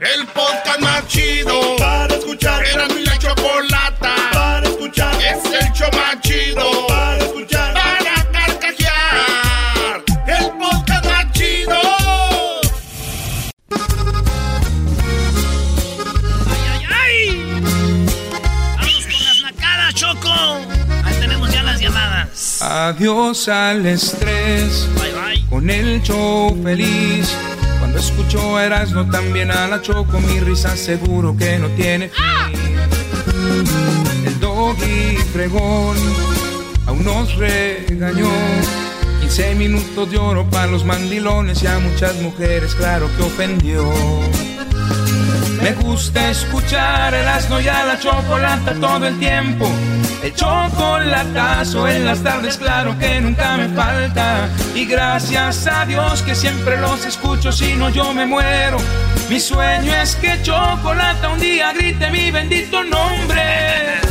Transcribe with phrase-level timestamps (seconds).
[0.00, 2.62] El podcast más chido para escuchar.
[2.66, 5.14] Era mi la chocolata para escuchar.
[5.14, 7.72] Es el show más chido para escuchar.
[7.72, 10.04] Para carcajear.
[10.26, 11.80] El podcast más chido.
[16.46, 17.60] ¡Ay, ay, ay!
[18.76, 20.60] ¡Vamos con las nacadas, Choco!
[21.04, 22.60] Ahí tenemos ya las llamadas.
[22.60, 24.88] Adiós al estrés.
[24.94, 25.46] Bye, bye.
[25.48, 27.34] Con el show feliz.
[27.78, 32.24] Cuando escucho a Erasmo también a la Choco, mi risa seguro que no tiene fin.
[34.24, 35.96] El doggy fregón
[36.86, 38.30] aún nos regañó.
[39.26, 43.84] 15 minutos de oro para los mandilones y a muchas mujeres, claro que ofendió.
[45.60, 49.68] Me gusta escuchar el asno y a la chocolata todo el tiempo.
[50.22, 54.48] El chocolatazo en las tardes, claro que nunca me falta.
[54.76, 58.76] Y gracias a Dios que siempre los escucho, si no yo me muero.
[59.28, 64.06] Mi sueño es que chocolata un día grite mi bendito nombre.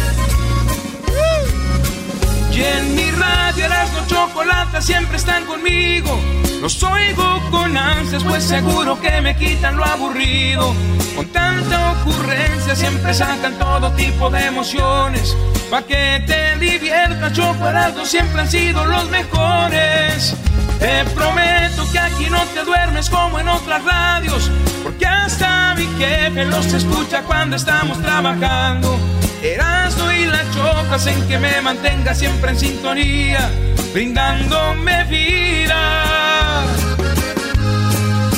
[2.56, 6.18] Y en mi radio Erasmo Chocolata siempre están conmigo.
[6.62, 10.74] Los oigo con ansias, pues seguro que me quitan lo aburrido.
[11.18, 15.36] Con tanta ocurrencia siempre sacan todo tipo de emociones.
[15.70, 20.34] Pa' que te diviertas, Choco Erasmo siempre han sido los mejores.
[20.80, 24.50] Te prometo que aquí no te duermes como en otras radios.
[24.82, 28.98] Porque hasta mi jefe los escucha cuando estamos trabajando.
[29.42, 33.50] Erasmo y la choca hacen que me mantenga siempre en sintonía,
[33.94, 36.64] brindándome vida.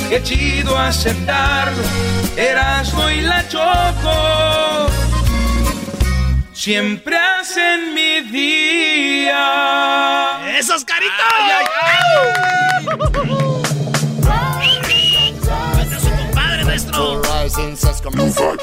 [0.08, 1.82] Qué chido aceptarlo,
[2.36, 4.86] Erasmo y la choco.
[6.52, 9.38] Siempre hacen mi día.
[10.58, 11.14] ¡Esos caritos!
[12.90, 13.44] Este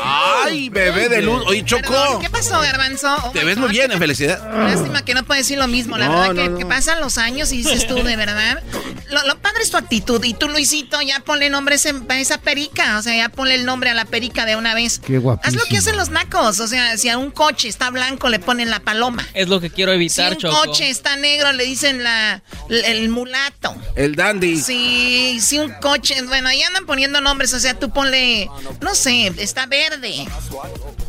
[0.03, 1.43] Ay, bebé de luz.
[1.47, 1.81] Oye, Choco.
[1.83, 3.15] Perdón, ¿Qué pasó, Garbanzo?
[3.23, 4.41] Oh Te ves muy bien, en felicidad.
[4.67, 5.97] Lástima que no puedes decir lo mismo.
[5.97, 6.57] La No, verdad no, que, no.
[6.57, 8.61] que pasan los años y dices tú, de verdad.
[9.09, 10.23] Lo, lo padre es tu actitud.
[10.23, 12.97] Y tú, Luisito, ya ponle nombre a esa perica.
[12.97, 14.99] O sea, ya ponle el nombre a la perica de una vez.
[14.99, 15.63] Qué Haz guapísimo.
[15.63, 16.59] lo que hacen los nacos.
[16.59, 19.25] O sea, si a un coche está blanco, le ponen la paloma.
[19.33, 20.55] Es lo que quiero Si evitar, un Choco.
[20.65, 23.75] coche está negro, le dicen la, el mulato.
[23.95, 24.57] El dandy.
[24.59, 28.49] Si, si un coche, bueno, ahí andan poniendo nombres, o sea, tú ponle,
[28.81, 30.25] no sé, está verde.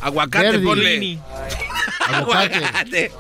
[0.01, 0.65] Aguacate, Verdi.
[0.65, 1.19] ponle.
[2.09, 3.11] Aguacate.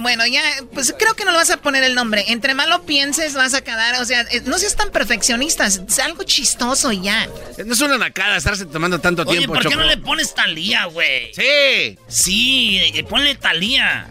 [0.00, 0.40] Bueno, ya,
[0.74, 2.24] pues creo que no le vas a poner el nombre.
[2.28, 5.98] Entre más lo pienses, vas a quedar, o sea, eh, no seas tan perfeccionistas, es
[5.98, 7.28] algo chistoso y ya.
[7.64, 9.80] No es una nacada estarse tomando tanto Oye, tiempo, ¿por qué Choco.
[9.80, 11.32] no le pones Talía, güey?
[11.34, 11.98] Sí.
[12.06, 14.06] Sí, eh, ponle Talía.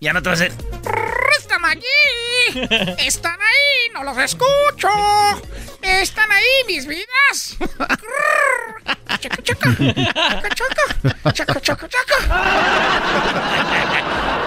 [0.00, 0.69] Ya no te vas a hacer.
[1.38, 1.84] Están allí.
[2.98, 3.90] Están ahí.
[3.92, 4.88] No los escucho.
[5.82, 7.56] Están ahí mis vidas.
[9.20, 9.76] Chaca, chaca.
[9.76, 11.32] Chaca, chaca.
[11.32, 12.16] Chaca, chaca, chaca.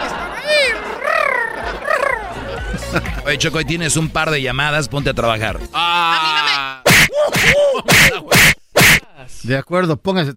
[0.05, 0.73] Están ahí.
[3.25, 5.59] Oye, Choco, ahí tienes un par de llamadas, ponte a trabajar.
[5.73, 6.83] Ah.
[9.44, 10.33] De acuerdo, póngase.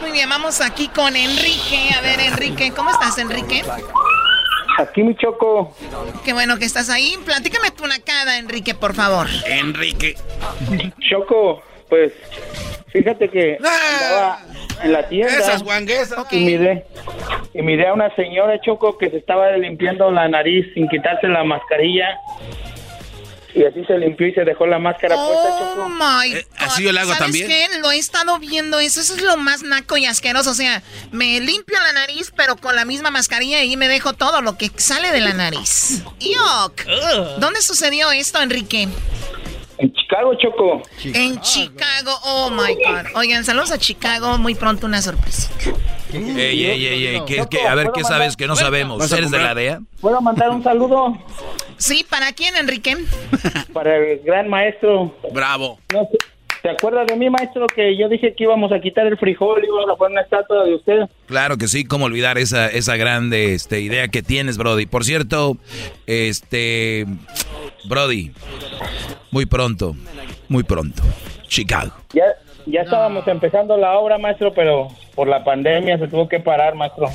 [0.00, 1.90] Muy bien, vamos aquí con Enrique.
[1.96, 3.64] A ver, Enrique, ¿cómo estás, Enrique?
[4.78, 5.74] Aquí mi choco.
[6.24, 7.14] Qué bueno que estás ahí.
[7.24, 9.28] Platícame tu nacada, Enrique, por favor.
[9.46, 10.16] Enrique.
[11.08, 12.12] Choco, pues
[12.88, 14.40] fíjate que andaba
[14.82, 16.26] en la tienda Esas guanguesas.
[16.32, 16.84] y miré
[17.52, 21.44] y miré a una señora Choco que se estaba limpiando la nariz sin quitarse la
[21.44, 22.18] mascarilla.
[23.54, 25.88] Y así se limpió y se dejó la máscara puesta, Oh Choco.
[25.88, 26.56] my Eh, God.
[26.58, 27.46] así yo le hago ¿Sabes también.
[27.46, 27.78] qué?
[27.78, 29.00] Lo he estado viendo eso.
[29.00, 30.50] Eso es lo más naco y asqueroso.
[30.50, 34.40] O sea, me limpio la nariz, pero con la misma mascarilla y me dejo todo
[34.42, 36.02] lo que sale de la nariz.
[36.18, 36.84] ¡Yuck!
[37.38, 38.88] ¿Dónde sucedió esto, Enrique?
[39.78, 40.82] En Chicago, Choco.
[41.02, 43.16] En Chicago, oh my God.
[43.16, 45.50] Oigan, saludos a Chicago, muy pronto una sorpresa.
[46.12, 48.98] Ey, ey, ey, ey, ¿qué- qué- a ver, ¿qué sabes que no sabemos?
[48.98, 49.54] ¿Vas a ¿Eres de la?
[49.54, 49.80] DEA?
[50.00, 51.18] ¿Puedo mandar un saludo
[51.76, 52.96] Sí, ¿para quién, Enrique?
[53.72, 55.12] para el gran maestro?
[55.32, 55.80] Bravo.
[55.92, 56.18] No sé,
[56.64, 59.66] ¿Te acuerdas de mí, maestro, que yo dije que íbamos a quitar el frijol y
[59.66, 61.00] íbamos a poner una estatua de usted?
[61.26, 64.86] Claro que sí, cómo olvidar esa, esa grande este, idea que tienes, Brody.
[64.86, 65.58] Por cierto,
[66.06, 67.04] este,
[67.86, 68.32] Brody,
[69.30, 69.94] muy pronto,
[70.48, 71.02] muy pronto,
[71.48, 71.92] Chicago.
[72.14, 72.24] Ya,
[72.66, 77.08] ya estábamos empezando la obra, maestro, pero por la pandemia se tuvo que parar, maestro.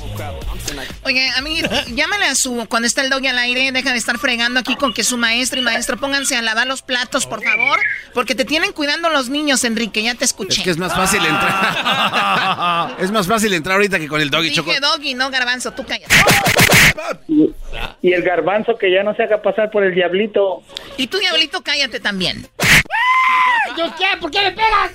[1.04, 1.60] Oye, a mí,
[1.94, 4.94] llámale a su, cuando está el doggy al aire, deja de estar fregando aquí con
[4.94, 7.78] que su maestro y maestro pónganse a lavar los platos, por favor,
[8.14, 10.58] porque te tienen cuidando los niños, Enrique, ya te escuché.
[10.58, 12.96] Es que es más fácil entrar.
[13.00, 14.72] es más fácil entrar ahorita que con el doggy choco.
[14.80, 16.08] Doggy, no garbanzo, tú callas.
[17.28, 17.50] Y,
[18.02, 20.62] y el garbanzo que ya no se haga pasar por el diablito.
[20.96, 22.48] Y tú, diablito, cállate también.
[23.76, 24.04] ¿Yo qué?
[24.20, 24.90] ¿Por qué me pegas?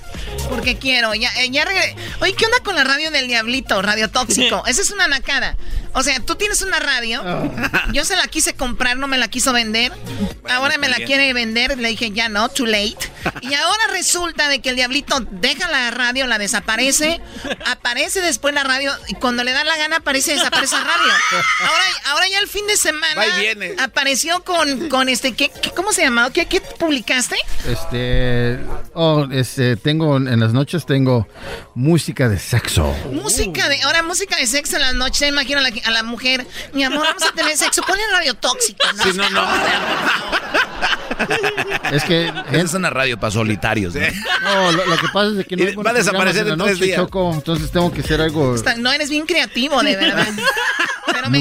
[0.50, 3.82] Porque quiero, ya, eh, ya regre- Oye, ¿qué onda con la radio del diablito?
[3.82, 4.64] Radio tóxico.
[4.68, 5.56] Esa es una nacada.
[5.96, 7.24] O sea, tú tienes una radio.
[7.94, 9.92] Yo se la quise comprar, no me la quiso vender.
[10.50, 11.08] ahora me la bien.
[11.08, 11.78] quiere vender.
[11.80, 12.98] Le dije, ya no, too late.
[13.42, 17.20] Y ahora resulta de que el diablito deja la radio, la desaparece.
[17.66, 18.92] Aparece después la radio.
[19.08, 21.12] Y cuando le da la gana, aparece y desaparece la radio.
[21.62, 23.26] Ahora, ahora ya el fin de semana.
[23.40, 23.74] Viene.
[23.80, 25.34] Apareció con, con este.
[25.34, 26.32] ¿qué, qué- cómo se llamaba?
[26.32, 27.36] ¿Qué, ¿Qué publicaste?
[27.68, 28.60] Este,
[28.94, 31.28] oh, este, tengo, en las noches tengo
[31.74, 32.96] música de sexo.
[33.12, 36.84] Música de, ahora música de sexo en la noche, imagino la, a la mujer, mi
[36.84, 39.04] amor, vamos a tener sexo, ponle radio tóxico, ¿no?
[39.04, 39.46] Sí, no, no.
[41.92, 42.32] Es que...
[42.52, 43.94] Es una radio para solitarios.
[43.96, 44.02] ¿no?
[44.44, 46.98] No, lo, lo que pasa es que no va a desaparecer en tres días.
[47.00, 48.56] Choco, entonces tengo que hacer algo...
[48.56, 50.28] Está- no eres bien creativo, de verdad.
[51.08, 51.40] Pero me,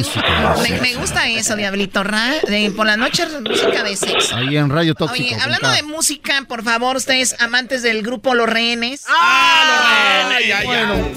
[0.62, 2.05] me, me gusta eso, Diablito.
[2.05, 4.37] Ra- de- por la noche, música de sexo.
[4.37, 5.35] Ahí en Radio Tóxico.
[5.35, 9.05] Oye, hablando de música, por favor, ustedes amantes del grupo Los Rehenes.
[9.08, 10.64] ¡Ah, los rehenes!
[10.64, 11.08] Bueno.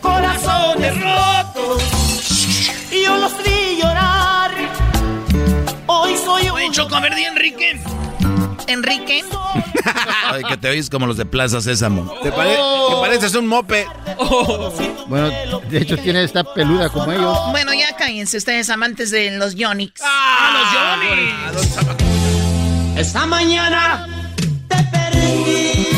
[0.00, 1.82] Corazones rotos
[3.04, 4.50] yo los vi llorar.
[5.86, 6.52] Hoy soy un.
[6.52, 7.80] Oye, Choco, a ver, di Enrique.
[8.68, 9.24] Enrique.
[10.30, 12.10] Ay, que te oyes como los de Plaza Sésamo.
[12.22, 13.86] Te, pare- te pareces un mope.
[15.08, 15.30] Bueno,
[15.68, 17.36] de hecho tiene esta peluda como ellos.
[17.50, 20.00] Bueno, ya cállense ustedes, amantes de los Yonix.
[20.04, 20.96] ¡Ah,
[21.52, 21.78] los Johnny!
[22.98, 24.06] Esta mañana
[24.68, 25.88] te perdí.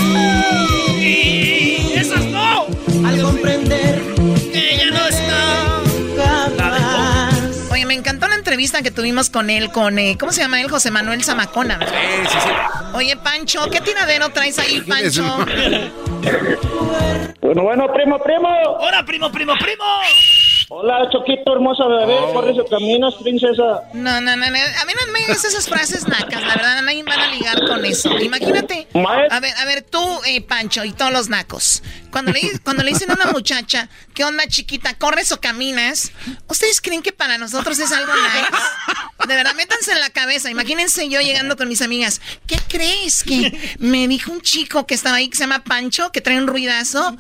[1.94, 2.66] ¡Esas no!
[3.06, 4.00] Al comprender
[4.52, 5.23] que ya no está.
[7.94, 10.68] Me encantó la entrevista que tuvimos con él, con, eh, ¿cómo se llama él?
[10.68, 11.78] José Manuel Zamacona.
[11.78, 11.94] ¿verdad?
[12.24, 12.48] Sí, sí, sí.
[12.92, 15.22] Oye, Pancho, ¿qué tiradero traes ahí, Pancho?
[17.40, 18.48] Bueno, bueno, primo, primo.
[18.80, 19.84] ¡Hola, primo, primo, primo!
[20.70, 22.16] Hola, Choquito, hermosa bebé.
[22.20, 22.32] Oh.
[22.32, 23.82] Corre su camino, princesa.
[23.92, 27.02] No, no, no, no, a mí no me digas esas frases nacas, la verdad, nadie
[27.02, 28.18] van a ligar con eso.
[28.18, 28.88] Imagínate.
[29.30, 31.82] A ver, a ver, tú, eh, Pancho, y todos los nacos.
[32.10, 34.94] Cuando le, cuando le dicen a una muchacha, ¿qué onda, chiquita?
[34.94, 36.12] ¿Corres o caminas?
[36.48, 39.28] ¿Ustedes creen que para nosotros es algo nice?
[39.28, 40.50] De verdad, métanse en la cabeza.
[40.50, 42.20] Imagínense yo llegando con mis amigas.
[42.46, 43.22] ¿Qué crees?
[43.24, 46.46] Que me dijo un chico que estaba ahí que se llama Pancho, que trae un
[46.46, 47.16] ruidazo.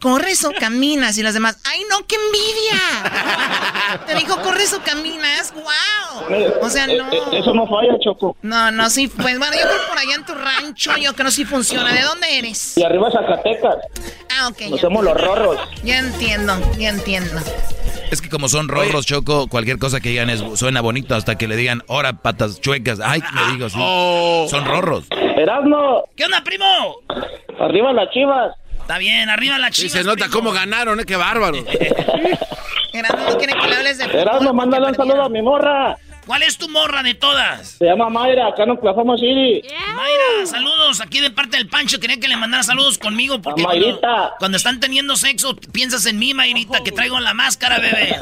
[0.00, 1.18] ¿Corres o caminas?
[1.18, 4.04] Y las demás, ¡ay no, qué envidia!
[4.06, 5.52] Te dijo, ¿corres o caminas?
[5.54, 6.28] ¡Wow!
[6.62, 7.10] O sea, no.
[7.12, 8.36] Eh, eh, Eso no falla, Choco.
[8.42, 11.26] No, no, sí, pues bueno, yo creo que por allá en tu rancho, yo creo
[11.26, 11.92] que sí funciona.
[11.92, 12.76] ¿De dónde eres?
[12.76, 13.76] Y arriba Zacatecas.
[14.38, 14.60] Ah, ok.
[14.70, 14.80] Nos ya.
[14.82, 15.58] somos los rorros.
[15.82, 17.40] Ya entiendo, ya entiendo.
[18.10, 21.46] Es que como son rorros, Choco, cualquier cosa que digan es, suena bonito hasta que
[21.48, 23.00] le digan, ahora patas chuecas.
[23.04, 23.78] Ay, me digo así.
[24.50, 25.04] Son rorros.
[25.10, 26.64] Erasmo, ¿Qué onda, primo?
[27.60, 28.54] arriba las chivas.
[28.88, 29.98] Está bien, arriba la Sí, chiva.
[29.98, 31.04] se nota cómo ganaron, ¿eh?
[31.04, 31.58] Qué bárbaro.
[32.94, 35.98] Erasmo no quiere que le hables de Erasmo, mándale un saludo a mi morra.
[36.26, 37.72] ¿Cuál es tu morra de todas?
[37.78, 39.60] Se llama Mayra, acá en Oklahoma City.
[39.94, 42.00] Mayra, saludos aquí de parte del Pancho.
[42.00, 44.32] Quería que le mandara saludos conmigo porque cuando, Mayrita.
[44.38, 48.16] cuando están teniendo sexo piensas en mí, Mayrita, que traigo la máscara, bebé.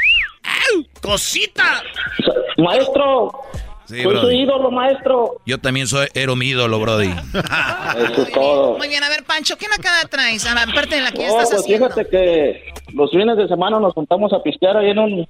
[1.02, 1.82] ¡Cosita!
[2.56, 3.32] Maestro,
[3.94, 4.36] Sí, soy su Brody.
[4.42, 5.36] ídolo, maestro.
[5.46, 7.08] Yo también soy, era mi ídolo, Brody.
[8.12, 8.76] Eso es todo.
[8.78, 10.46] Muy bien, a ver, Pancho, ¿qué nacada traes?
[10.46, 11.88] A Aparte de la que ya Oh, estás pues haciendo.
[11.90, 15.28] fíjate que los fines de semana nos juntamos a pistear ahí en un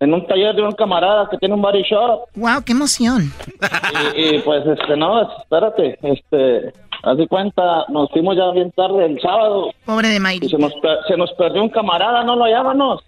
[0.00, 3.32] en un taller de un camarada que tiene un body shop Wow, qué emoción.
[4.16, 6.72] y, y, pues este no, espérate, este
[7.04, 10.48] haz de cuenta, nos fuimos ya bien tarde el sábado Pobre de y Mayri.
[10.48, 10.72] se nos
[11.06, 13.00] se nos perdió un camarada, no lo hallábamos.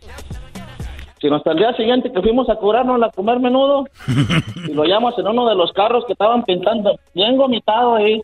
[1.25, 3.87] Si nos perdió al siguiente que fuimos a curarnos a comer menudo.
[4.69, 8.21] Y lo hallamos en uno de los carros que estaban pintando, bien gomitado ahí,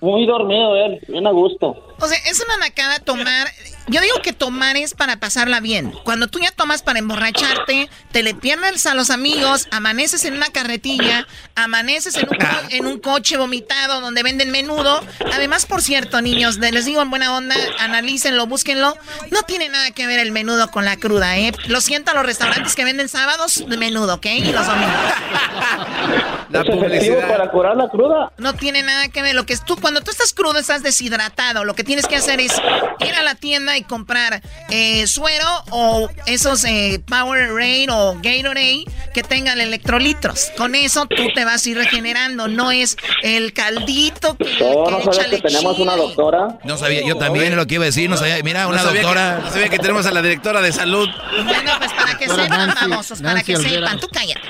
[0.00, 1.76] muy dormido él, bien a gusto.
[2.00, 3.52] O sea, es una nacada tomar.
[3.86, 5.92] Yo digo que tomar es para pasarla bien.
[6.04, 10.48] Cuando tú ya tomas para emborracharte, te le pierdes a los amigos, amaneces en una
[10.50, 11.26] carretilla,
[11.56, 12.38] amaneces en un,
[12.70, 15.04] en un coche vomitado donde venden menudo.
[15.32, 18.96] Además, por cierto, niños, les digo en buena onda, analícenlo, búsquenlo.
[19.30, 21.52] No tiene nada que ver el menudo con la cruda, ¿eh?
[21.66, 24.26] Lo siento a los restaurantes que venden sábados de menudo, ¿ok?
[24.26, 24.94] Y los domingos.
[26.50, 27.28] La publicidad.
[27.28, 28.32] para curar la cruda?
[28.36, 29.36] No tiene nada que ver.
[29.36, 31.64] Lo que es tú, cuando tú estás crudo, estás deshidratado.
[31.64, 32.52] Lo que tienes que hacer es
[33.00, 38.84] ir a la tienda y comprar eh, suero o esos eh, Power Rain o Gatorade
[39.12, 40.52] que tengan electrolitos.
[40.56, 42.46] Con eso tú te vas a ir regenerando.
[42.46, 46.60] No es el caldito que, no, sabes que tenemos una doctora.
[46.62, 48.08] No sabía, yo también lo que iba a decir.
[48.08, 49.40] No sabía, mira, una doctora.
[49.42, 51.08] no sabía que tenemos a la directora de salud.
[51.44, 53.98] Bueno, pues para que sepan, famosos, para que sepan.
[53.98, 54.42] Tú cállate.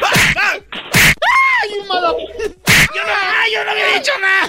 [1.62, 2.16] ¡Ay, Yo no,
[3.52, 4.48] yo no había dicho nada.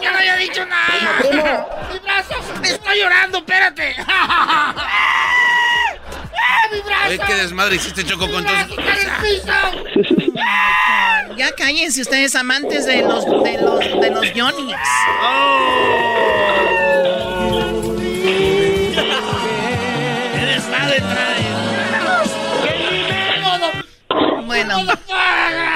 [0.00, 1.88] Yo no había dicho nada.
[1.92, 3.94] Mi brazo, estoy llorando, espérate.
[6.72, 7.08] ¡Mi brazo!
[7.08, 8.56] Oye, qué desmadre hiciste, Choco, con todo.
[11.36, 14.76] Ya cállense ustedes, amantes de los, de los, de los Johnny's.
[15.22, 16.13] Oh.
[24.54, 24.76] Bueno,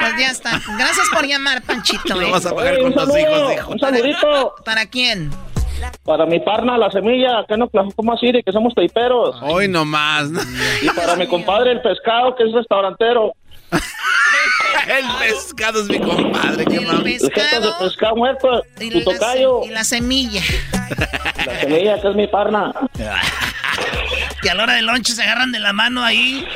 [0.01, 0.61] pues ya está.
[0.79, 2.15] Gracias por llamar, Panchito.
[2.15, 2.31] Lo ¿eh?
[2.31, 3.71] vas a pagar con tus hijos, hijo.
[3.73, 4.55] Un saludito.
[4.65, 5.31] ¿Para quién?
[6.05, 9.37] Para mi parna, la semilla, que no como así, de que somos taiperos.
[9.43, 10.29] Hoy nomás.
[10.83, 13.33] Y para mi compadre, el pescado, que es restaurantero.
[14.89, 17.15] el pescado es mi compadre, qué mami.
[17.15, 19.65] El pescado, de pescado muerto, tu tocayo.
[19.65, 20.43] Y la semilla.
[21.45, 22.73] La semilla, que es mi parna.
[24.41, 26.47] que a la hora del lunch se agarran de la mano ahí.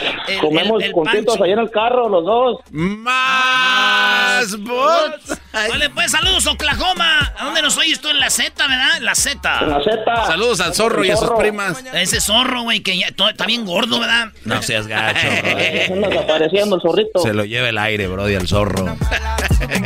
[0.41, 2.61] Comemos contentos ahí en el carro, los dos.
[2.71, 5.39] Más bots.
[5.53, 7.33] Vale, pues saludos, Oklahoma.
[7.39, 8.09] ¿A dónde nos oyes tú?
[8.09, 8.97] En la Z, ¿verdad?
[8.97, 9.59] En la Z.
[9.61, 10.27] En la Z.
[10.27, 11.83] Saludos al zorro y a sus primas.
[11.93, 14.29] Ese zorro, güey, que ya está bien gordo, ¿verdad?
[14.45, 15.27] No seas gacho,
[15.95, 17.21] desapareciendo el zorrito.
[17.21, 18.97] Se lo lleva el aire, bro, y al zorro.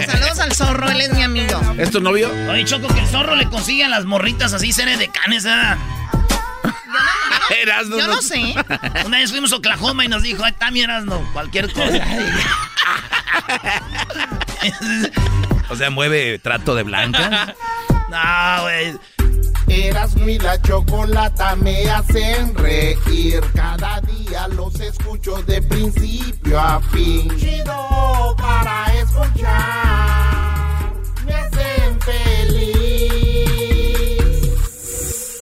[0.06, 1.60] Saludos al zorro, él es mi amigo.
[1.78, 2.30] ¿Es tu novio?
[2.50, 5.76] Oye, Choco, que el zorro le consigue a las morritas así, seres de canes, ¿verdad?
[7.88, 8.54] Yo no sé.
[9.04, 12.04] Una vez fuimos a Oklahoma y nos dijo, ay, también no, cualquier cosa.
[15.68, 17.54] o sea, mueve trato de blanca.
[18.08, 18.98] No, güey.
[19.68, 23.40] Eras mi la chocolata me hacen reír.
[23.54, 27.28] Cada día los escucho de principio a fin.
[27.36, 30.25] Chido para escuchar.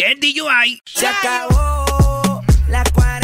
[0.00, 0.80] get.
[0.86, 3.19] Se acabó la.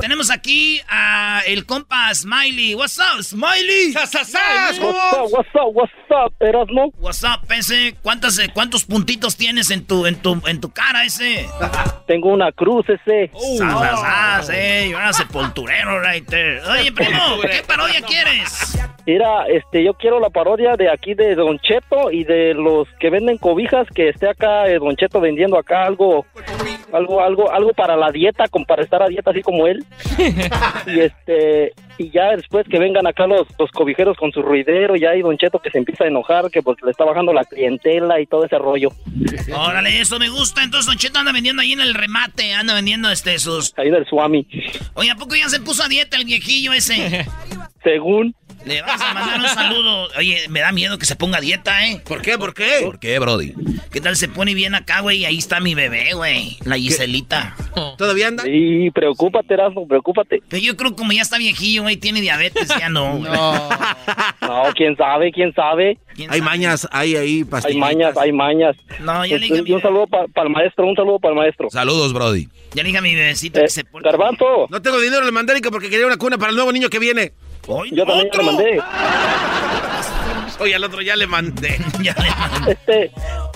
[0.00, 2.74] Tenemos aquí a el compa Smiley.
[2.74, 3.92] What's up, Smiley?
[3.94, 6.92] What's up, what's up, what's up, Erasmo?
[6.98, 7.94] What's up, ese?
[8.02, 11.46] ¿Cuántos, eh, ¿Cuántos puntitos tienes en tu, en tu, en tu cara, ese?
[12.06, 13.30] Tengo una cruz, ese.
[13.58, 16.60] Sas, sas, eh, a sepulturero right there.
[16.62, 18.78] Oye, primo, ¿qué parodia quieres?
[19.06, 23.10] Mira, este, yo quiero la parodia de aquí de Don Cheto y de los que
[23.10, 26.26] venden cobijas, que esté acá eh, Don Cheto vendiendo acá algo,
[26.92, 29.84] algo, algo, algo para la dieta, como para estar a dieta así como él.
[30.86, 35.10] Y este, y ya después que vengan acá los, los cobijeros con su ruidero, ya
[35.10, 38.20] hay Don Cheto que se empieza a enojar, que porque le está bajando la clientela
[38.20, 38.90] y todo ese rollo.
[39.54, 40.62] Órale, eso me gusta.
[40.62, 43.74] Entonces Don Cheto anda vendiendo ahí en el remate, anda vendiendo este sus.
[43.76, 44.46] Ahí del Swami.
[44.94, 47.26] Oye, ¿a poco ya se puso a dieta el viejillo ese?
[47.84, 48.34] Según.
[48.64, 50.08] Le vas a mandar un saludo.
[50.18, 52.00] Oye, me da miedo que se ponga dieta, ¿eh?
[52.06, 52.36] ¿Por qué?
[52.38, 52.80] ¿Por qué?
[52.84, 53.54] ¿Por qué, Brody?
[53.90, 55.24] ¿Qué tal se pone bien acá, güey?
[55.24, 56.58] Ahí está mi bebé, güey.
[56.64, 57.56] La Giselita.
[57.96, 58.44] ¿Todavía anda?
[58.44, 60.42] Sí, preocúpate, Erasmo, preocúpate.
[60.48, 63.18] Pero yo creo como ya está viejillo, güey, tiene diabetes, ya no.
[63.18, 63.30] güey.
[63.32, 65.98] No, quién sabe, quién sabe.
[66.28, 68.76] Hay mañas, hay ahí Hay mañas, hay mañas.
[69.00, 71.70] No, ya le dije y un saludo para el maestro, un saludo para el maestro.
[71.70, 72.48] Saludos, Brody.
[72.74, 74.04] Ya le dije a mi bebecito Eh, que se pone.
[74.04, 76.98] Garbanzo, No tengo dinero, le mandé porque quería una cuna para el nuevo niño que
[76.98, 77.32] viene.
[77.70, 78.42] ¡Ay, yo también otro!
[78.42, 78.80] le mandé.
[80.64, 81.78] Oye, al otro ya le mandé.
[82.02, 82.72] Ya le mandé.
[82.72, 83.10] Este,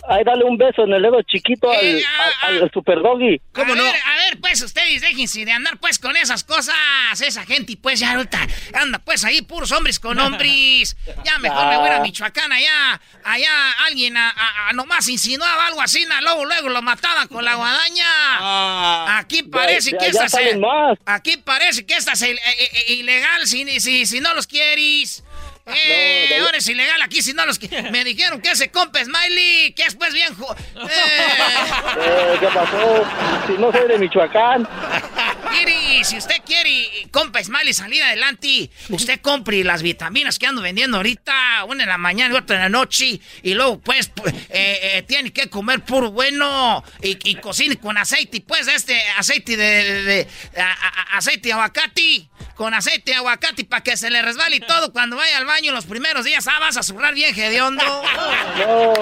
[0.08, 3.40] ahí dale un beso en el dedo chiquito al, Eh, ah, al super doggy.
[3.52, 3.82] ¿Cómo a no?
[3.84, 6.74] Ver, a ver, pues ustedes déjense de andar pues con esas cosas.
[7.20, 10.96] Esa gente, pues ya ahorita anda pues ahí puros hombres con hombres.
[11.24, 13.00] Ya mejor me voy a ir a Michoacán allá.
[13.24, 17.44] Allá alguien a, a- a nomás insinuaba algo así, na, luego, luego lo mataban con
[17.44, 19.18] la guadaña.
[19.18, 20.98] Aquí parece ya- que esta se- salen más.
[21.06, 22.36] Aquí parece que esta es eh,
[22.88, 25.24] ilegal si, si, si no los quieres.
[25.66, 29.02] Eh, no, ahora es ilegal aquí si no los qui- Me dijeron que ese compa
[29.02, 30.36] Smiley, que es pues bien...
[30.36, 30.86] ju- Eh,
[31.98, 33.04] Eh, ¿Qué pasó?
[33.46, 34.68] Si no soy de Michoacán.
[35.50, 40.96] Mire, si usted quiere, compa Smiley, salir adelante, usted compre las vitaminas que ando vendiendo
[40.98, 44.78] ahorita, una en la mañana y otra en la noche, y luego, pues, pu- eh,
[44.98, 49.64] eh, tiene que comer puro bueno, y, y cocine con aceite, pues, este aceite de,
[49.84, 50.28] de- de-
[50.60, 54.60] a- a- aceite de aguacate, con aceite de aguacate, para que se le resbale y
[54.60, 57.84] todo cuando vaya al baño los primeros días, ah, vas a zurrar bien hediondo.
[58.58, 58.92] No,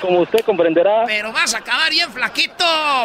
[0.00, 1.04] como usted comprenderá.
[1.06, 2.64] Pero vas a acabar bien flaquito,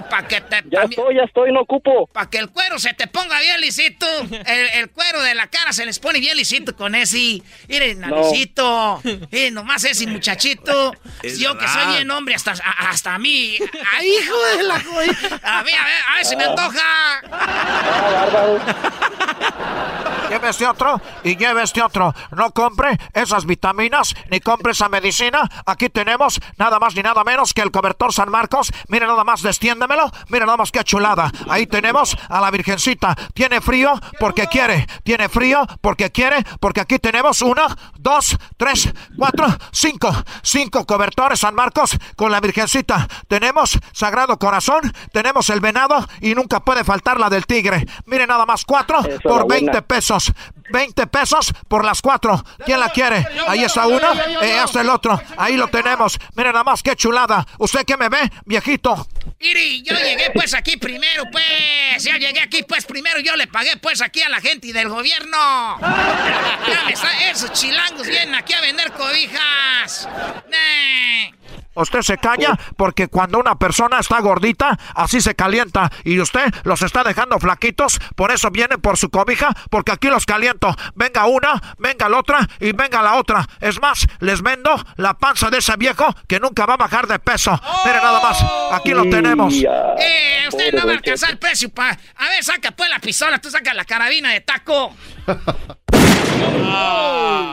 [0.09, 0.63] para que te...
[0.71, 2.07] Ya estoy, ya estoy, no ocupo.
[2.07, 4.05] Para que el cuero se te ponga bien lisito.
[4.45, 7.41] El, el cuero de la cara se les pone bien lisito con ese.
[7.67, 8.07] Miren, No.
[8.07, 9.01] naricito.
[9.31, 10.93] Miren, nomás ese muchachito.
[11.23, 13.57] Es Yo que soy bien hombre, hasta, a- hasta a mí.
[13.97, 15.17] ¡Ay, hijo de la joya!
[15.43, 17.21] A ver, a ver, a ver si me antoja.
[17.31, 19.96] Ah, bárbaro.
[20.29, 22.13] Lleve este otro y lleve este otro.
[22.31, 25.49] No compre esas vitaminas ni compre esa medicina.
[25.65, 28.71] Aquí tenemos nada más ni nada menos que el cobertor San Marcos.
[28.89, 30.11] Mire nada más, destiéndemelo.
[30.29, 31.31] Mire nada más qué chulada.
[31.49, 33.15] Ahí tenemos a la Virgencita.
[33.33, 34.85] Tiene frío porque quiere.
[35.03, 36.43] Tiene frío porque quiere.
[36.59, 37.65] Porque aquí tenemos uno,
[37.97, 40.11] dos, tres, cuatro, cinco.
[40.43, 43.07] Cinco cobertores San Marcos con la Virgencita.
[43.27, 44.93] Tenemos Sagrado Corazón.
[45.13, 47.85] Tenemos el venado y nunca puede faltar la del tigre.
[48.05, 49.71] Mire nada más, cuatro Eso, por la buena.
[49.71, 50.31] 20 pesos.
[50.69, 52.43] 20 pesos por las cuatro.
[52.65, 53.25] ¿Quién la quiere?
[53.47, 55.19] Ahí está uno, eh, hasta el otro.
[55.37, 56.19] Ahí lo tenemos.
[56.35, 57.45] Mire nada más, qué chulada.
[57.57, 59.07] ¿Usted qué me ve, viejito?
[59.39, 62.03] Mire, yo llegué pues aquí primero, pues.
[62.03, 63.19] Ya llegué aquí pues primero.
[63.21, 65.77] Yo le pagué pues aquí a la gente del gobierno.
[65.79, 70.07] Ya me está- esos chilangos vienen aquí a vender cobijas.
[70.49, 71.37] Nah.
[71.77, 75.91] Usted se calla porque cuando una persona está gordita, así se calienta.
[76.03, 80.25] Y usted los está dejando flaquitos, por eso viene por su cobija, porque aquí los
[80.25, 80.75] caliento.
[80.95, 83.47] Venga una, venga la otra y venga la otra.
[83.61, 87.19] Es más, les vendo la panza de ese viejo que nunca va a bajar de
[87.19, 87.51] peso.
[87.85, 89.53] Mire nada más, aquí lo tenemos.
[89.53, 91.89] Eh, usted no va a alcanzar el precio pa.
[91.89, 94.95] A ver, saca pues la pistola, tú saca la carabina de taco.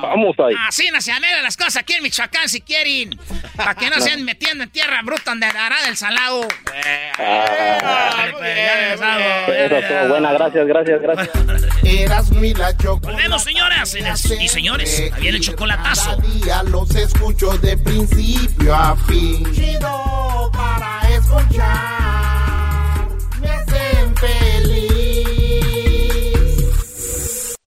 [0.02, 0.54] Vamos ahí.
[0.68, 3.18] Así no se arreglan las cosas aquí en Michoacán si quieren.
[3.56, 6.46] Para que no se anden metiendo en tierra bruta donde hará del salado.
[7.18, 11.30] Ah, estuvo buena, gracias, gracias, gracias.
[11.84, 13.12] Eras mi la chocolate.
[13.12, 13.96] Volvemos, señoras
[14.40, 15.00] y señores.
[15.14, 16.16] Ahí viene el chocolatazo.
[16.16, 19.44] Día los escucho de principio a fin.
[19.52, 22.33] Chido para escuchar.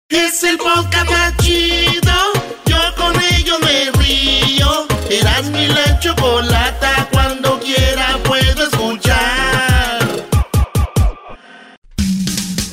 [0.10, 2.13] Es el podcast más chido.
[2.65, 4.88] Yo con ello me río.
[5.10, 7.10] Eras mi la chocolata.
[7.12, 10.00] Cuando quiera puedo escuchar.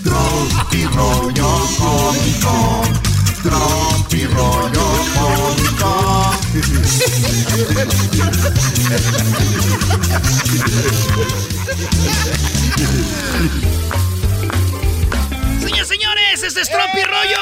[0.05, 2.83] Tropi rollo cómico.
[3.42, 6.35] Tropi rollo cómico.
[15.85, 17.37] Señores, señores, este es Tropi Rollo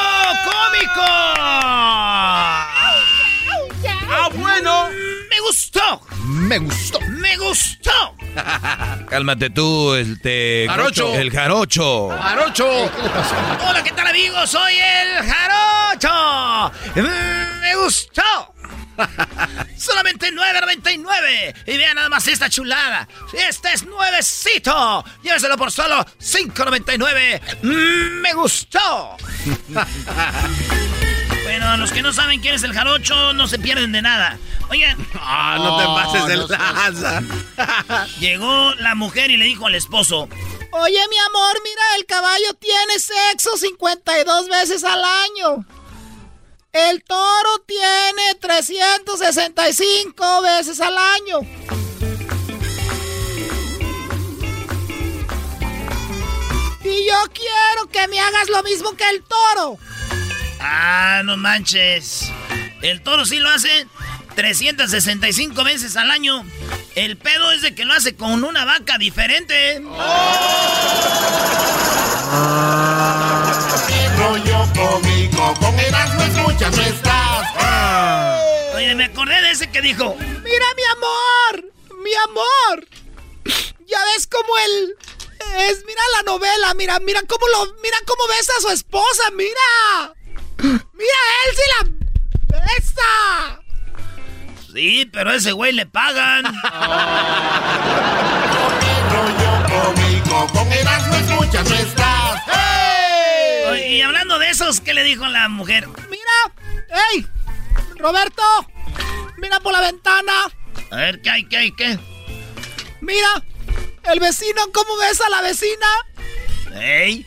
[0.45, 1.01] Cómico.
[1.39, 2.69] Ah,
[4.35, 4.89] bueno.
[5.31, 6.01] Me gustó.
[6.25, 7.01] Me gustó.
[7.03, 8.17] Me gustó.
[9.09, 10.67] Cálmate tú, el te...
[10.69, 11.15] Jarocho.
[11.15, 12.09] El jarocho.
[12.09, 12.91] ¡Jarocho!
[13.69, 14.51] Hola, ¿qué tal, amigos?
[14.51, 16.73] Soy el Jarocho.
[16.97, 18.52] Me gustó.
[19.77, 21.55] Solamente 9.99.
[21.67, 23.09] Y vean nada más esta chulada.
[23.33, 25.05] Este es nuevecito.
[25.23, 27.41] Lléveselo por solo 5.99.
[27.63, 29.17] Mm, Me gustó.
[31.43, 34.39] Bueno, a los que no saben quién es el jarocho, no se pierden de nada.
[34.71, 34.97] Oigan.
[35.21, 37.21] Ah, no te pases de no lanza.
[38.21, 40.29] Llegó la mujer y le dijo al esposo.
[40.71, 45.67] Oye, mi amor, mira, el caballo tiene sexo 52 veces al año.
[46.75, 51.41] El toro tiene 365 veces al año.
[56.83, 59.77] Y yo quiero que me hagas lo mismo que el toro.
[60.61, 62.33] Ah, no manches.
[62.81, 63.87] El toro sí lo hace
[64.35, 66.43] 365 veces al año.
[66.95, 69.83] El pedo es de que lo hace con una vaca diferente.
[74.17, 75.53] rollo cómico.
[75.61, 75.79] Con
[76.61, 77.49] Estás.
[78.75, 80.15] Oye, me acordé de ese que dijo.
[80.19, 81.65] Mira, mi amor,
[82.05, 82.87] mi amor.
[83.87, 84.95] Ya ves cómo él
[85.69, 90.13] es, mira la novela, mira, mira cómo lo, mira cómo besa a su esposa, mira.
[90.59, 91.85] Mira, él sí la
[92.61, 93.61] besa.
[94.73, 96.45] Sí, pero a ese güey le pagan.
[99.13, 99.53] Rollo
[103.93, 105.87] y hablando de esos, ¿qué le dijo la mujer?
[106.09, 106.55] Mira,
[106.89, 107.27] hey,
[107.97, 108.43] Roberto,
[109.37, 110.33] mira por la ventana.
[110.91, 111.99] A ver, ¿qué hay, qué hay, qué?
[113.01, 113.43] Mira,
[114.05, 115.87] el vecino, cómo besa a la vecina.
[116.75, 117.27] ¡Ey!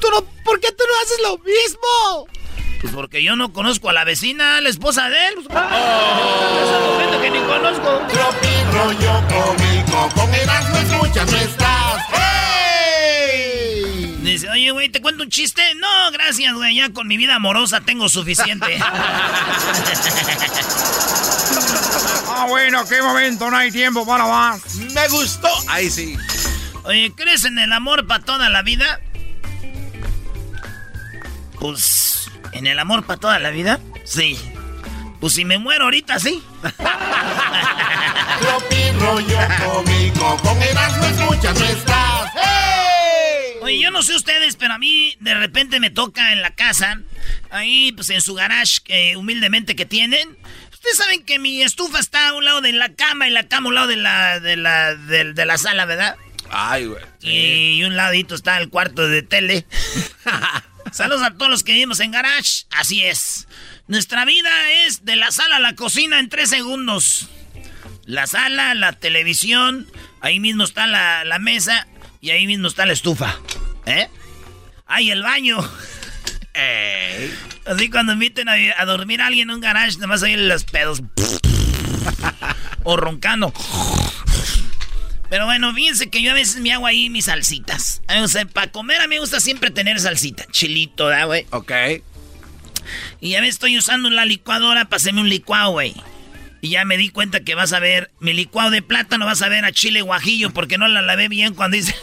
[0.00, 2.26] Tú no, ¿por qué tú no haces lo mismo?
[2.80, 5.34] Pues porque yo no conozco a la vecina, la esposa de él.
[5.34, 8.02] Pues, esa gente que ni conozco.
[8.08, 10.08] Tropi rollo cómico.
[10.14, 11.61] Con escuchas, estás.
[14.32, 15.62] Dice, oye, güey, ¿te cuento un chiste?
[15.74, 18.78] No, gracias, güey, ya con mi vida amorosa tengo suficiente.
[22.34, 24.74] Ah, bueno, qué momento, no hay tiempo para más.
[24.76, 25.48] Me gustó.
[25.68, 26.16] Ahí sí.
[26.82, 29.00] Oye, ¿crees en el amor para toda la vida?
[31.60, 33.78] Pues, ¿en el amor para toda la vida?
[34.04, 34.38] Sí.
[35.20, 36.42] Pues si me muero ahorita, sí.
[38.40, 40.36] Tropi rollo cómico.
[40.38, 42.32] Con Erasmo escuchas, no estás.
[43.62, 47.00] Oye, yo no sé ustedes, pero a mí de repente me toca en la casa,
[47.48, 50.36] ahí pues en su garage eh, humildemente que tienen.
[50.72, 53.66] Ustedes saben que mi estufa está a un lado de la cama y la cama
[53.66, 56.16] a un lado de la, de la, de, de la sala, ¿verdad?
[56.50, 57.04] Ay, güey.
[57.20, 59.64] Y un ladito está el cuarto de tele.
[60.92, 62.64] Saludos a todos los que vivimos en garage.
[62.70, 63.46] Así es.
[63.86, 64.50] Nuestra vida
[64.86, 67.28] es de la sala a la cocina en tres segundos.
[68.06, 69.88] La sala, la televisión,
[70.20, 71.86] ahí mismo está la, la mesa
[72.22, 73.38] y ahí mismo está la estufa.
[73.84, 74.08] ¿Eh?
[74.86, 75.58] ¡Ay, el baño!
[77.66, 80.64] Así cuando inviten a, a dormir a alguien en un garage, nada más oír los
[80.64, 81.02] pedos.
[82.84, 83.52] o roncando.
[85.28, 88.02] Pero bueno, fíjense que yo a veces me hago ahí mis salsitas.
[88.22, 90.46] O sea, para comer a mí me gusta siempre tener salsita.
[90.50, 91.46] Chilito, ¿da, güey?
[91.50, 91.72] Ok.
[93.20, 95.94] Y ya me estoy usando la licuadora para hacerme un licuado, güey.
[96.62, 99.48] Y ya me di cuenta que vas a ver mi licuado de plátano, vas a
[99.48, 101.94] ver a chile guajillo porque no la lavé bien cuando hice...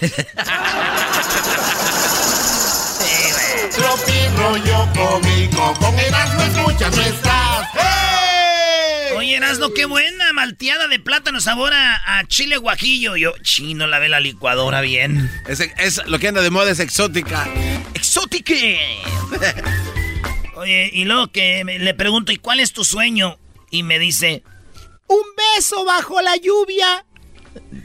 [3.76, 5.74] Tropi rollo cómico.
[5.80, 7.67] Con Erasmo escuchas, no estás.
[9.15, 13.15] Oye, Erasno, qué buena malteada de plátano sabor a, a chile guajillo.
[13.15, 15.32] Yo, chino, lavé la licuadora bien.
[15.48, 17.48] Es, es- lo que anda de moda es exótica.
[17.93, 18.54] ¡Exótica!
[20.56, 23.38] Oye, y luego que me- le pregunto, ¿y cuál es tu sueño?
[23.71, 24.43] Y me dice,
[25.08, 25.23] Un
[25.55, 27.05] beso bajo la lluvia.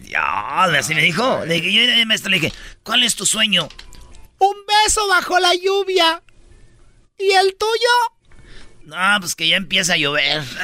[0.02, 1.44] ya, así me dijo.
[1.46, 3.68] Le dije, yo maestro, le dije, ¿cuál es tu sueño?
[4.38, 6.22] Un beso bajo la lluvia.
[7.18, 8.14] ¿Y el tuyo?
[8.84, 10.42] No, pues que ya empieza a llover.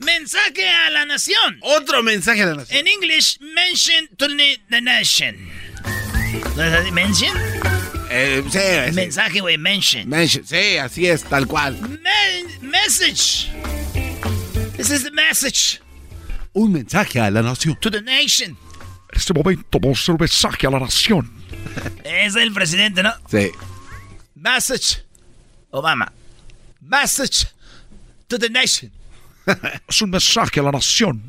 [0.00, 1.58] Mensaje a la nación.
[1.60, 2.78] Otro mensaje a la nación.
[2.78, 5.36] En English, mention to the the nation.
[6.56, 6.90] ¿No es así?
[6.92, 7.77] ¿Mention?
[8.10, 8.94] Eh, sí, sí.
[8.94, 10.08] Mensaje, güey, mention.
[10.08, 11.78] Mention, Sí, así es, tal cual.
[11.80, 13.50] Men- message.
[14.76, 15.80] This is the message
[16.54, 17.76] Un mensaje a la nación.
[17.80, 18.56] to the nation.
[19.12, 21.32] En este momento vamos a hacer un mensaje a la nación.
[22.04, 23.12] Es el presidente, ¿no?
[23.30, 23.50] Sí.
[24.34, 25.02] Message.
[25.70, 26.10] Obama.
[26.80, 27.46] Message
[28.28, 28.90] to the nation.
[29.88, 31.22] Es un mensaje a la nación.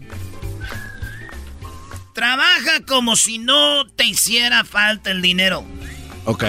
[2.14, 5.64] Trabaja como si no te hiciera falta el dinero.
[6.26, 6.44] Ok.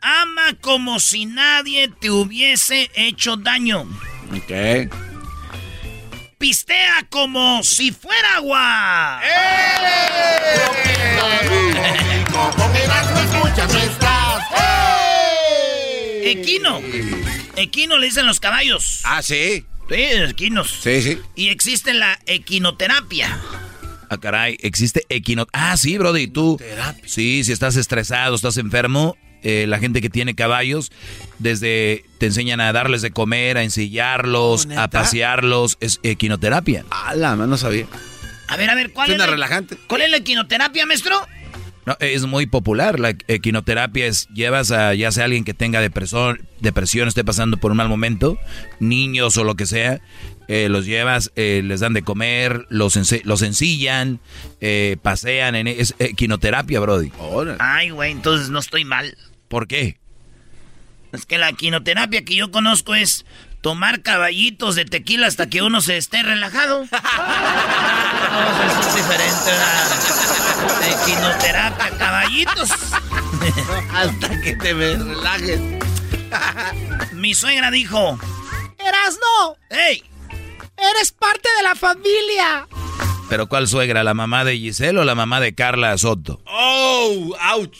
[0.00, 3.86] Ama como si nadie te hubiese hecho daño.
[4.34, 4.90] Ok.
[6.38, 9.20] Pistea como si fuera agua.
[16.22, 16.80] Equino.
[17.56, 19.00] Equino le dicen los caballos.
[19.04, 19.66] Ah, sí.
[19.90, 20.78] Sí, equinos.
[20.82, 21.18] Sí, sí.
[21.34, 23.38] Y existe la equinoterapia.
[24.10, 25.46] Ah, caray, existe equino...
[25.52, 26.58] Ah, sí, Brody, tú...
[27.06, 30.90] Sí, si estás estresado, estás enfermo, eh, la gente que tiene caballos,
[31.38, 34.82] desde te enseñan a darles de comer, a ensillarlos, ¿neta?
[34.82, 36.84] a pasearlos, es equinoterapia.
[36.90, 37.86] Ah, la no sabía.
[38.48, 39.76] A ver, a ver, ¿cuál Suena es la, relajante.
[39.86, 41.16] ¿Cuál es la equinoterapia, maestro?
[41.90, 43.00] No, es muy popular.
[43.00, 47.72] La equinoterapia es llevas a ya sea alguien que tenga depresión, depresión, esté pasando por
[47.72, 48.38] un mal momento,
[48.78, 50.00] niños o lo que sea,
[50.46, 54.20] eh, los llevas, eh, les dan de comer, los, los ensillan,
[54.60, 55.56] eh, pasean.
[55.56, 57.10] En, es equinoterapia, Brody.
[57.58, 59.18] Ay, güey, entonces no estoy mal.
[59.48, 59.98] ¿Por qué?
[61.12, 63.26] Es que la equinoterapia que yo conozco es
[63.60, 66.80] tomar caballitos de tequila hasta que uno se esté relajado.
[66.80, 66.86] No,
[68.66, 69.50] eso es diferente.
[69.50, 71.02] ¿verdad?
[71.02, 72.70] Equinoterapia, caballitos.
[73.94, 75.60] Hasta que te me relajes.
[77.12, 78.18] Mi suegra dijo,
[78.78, 80.04] Erasno, ¡Ey!
[80.76, 82.66] eres parte de la familia.
[83.28, 84.04] ¿Pero cuál suegra?
[84.04, 86.40] ¿La mamá de Giselle o la mamá de Carla Soto?
[86.46, 87.34] ¡Oh!
[87.54, 87.78] ¡Ouch!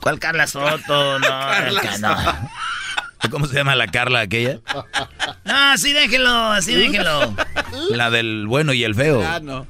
[0.00, 1.18] ¿Cuál Carla Soto?
[1.18, 2.16] No, Carla no.
[3.30, 4.60] ¿Cómo se llama la Carla aquella?
[5.44, 7.34] No, así déjelo, así déjelo.
[7.90, 9.22] La del bueno y el feo.
[9.26, 9.66] Ah, no.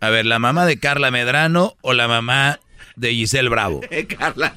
[0.00, 2.58] A ver, ¿la mamá de Carla Medrano o la mamá
[2.96, 3.80] de Giselle Bravo?
[3.90, 4.54] Eh, Carla.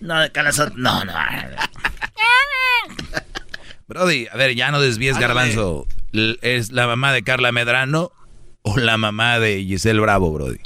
[0.00, 1.12] No, de Carla Soto, no, no.
[3.88, 5.34] Brody, a ver, ya no desvíes, Ándale.
[5.34, 5.86] garbanzo.
[6.42, 8.10] ¿Es la mamá de Carla Medrano
[8.62, 10.58] o la mamá de Giselle Bravo, Brody?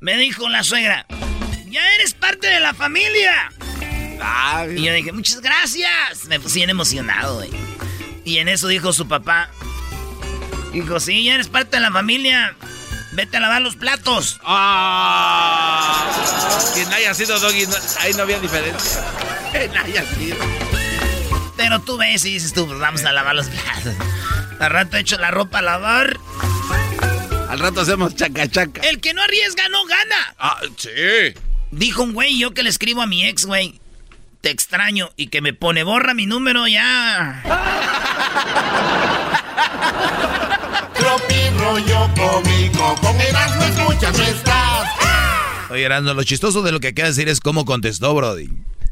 [0.00, 1.06] Me dijo la suegra,
[1.70, 3.52] ya eres parte de la familia.
[4.22, 6.24] Ah, Y yo dije, muchas gracias.
[6.28, 7.50] Me puse bien emocionado, güey.
[8.24, 9.50] Y en eso dijo su papá.
[10.72, 12.54] Dijo, sí, ya eres parte de la familia.
[13.12, 14.38] Vete a lavar los platos.
[14.44, 16.06] Ah.
[16.74, 19.02] Quien haya sido Doggy, no- ahí no había diferencia.
[19.52, 20.36] Quien haya sido.
[21.56, 23.94] Pero tú ves y dices tú, pues vamos a lavar los platos.
[24.60, 26.18] Al rato echo la ropa a lavar.
[27.48, 28.80] Al rato hacemos chaca chaca.
[28.82, 30.34] El que no arriesga no gana.
[30.38, 31.34] Ah, sí.
[31.70, 33.80] Dijo un güey, yo que le escribo a mi ex, güey.
[34.40, 35.10] Te extraño.
[35.16, 37.42] Y que me pone, borra mi número ya.
[40.94, 44.88] Tropi rollo cómico, con Erasmo escuchas no estás.
[45.70, 48.48] Oye, Erasmo, lo chistoso de lo que acaba de decir es cómo contestó, Brody.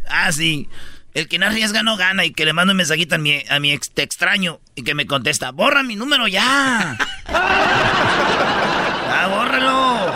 [0.08, 0.68] Ah, sí.
[1.14, 2.24] El que no arriesga no gana.
[2.24, 4.60] Y que le mando un mensajito a mi, a mi ex, te extraño.
[4.76, 6.96] Y que me contesta, borra mi número ya.
[7.26, 10.12] ah, bórralo.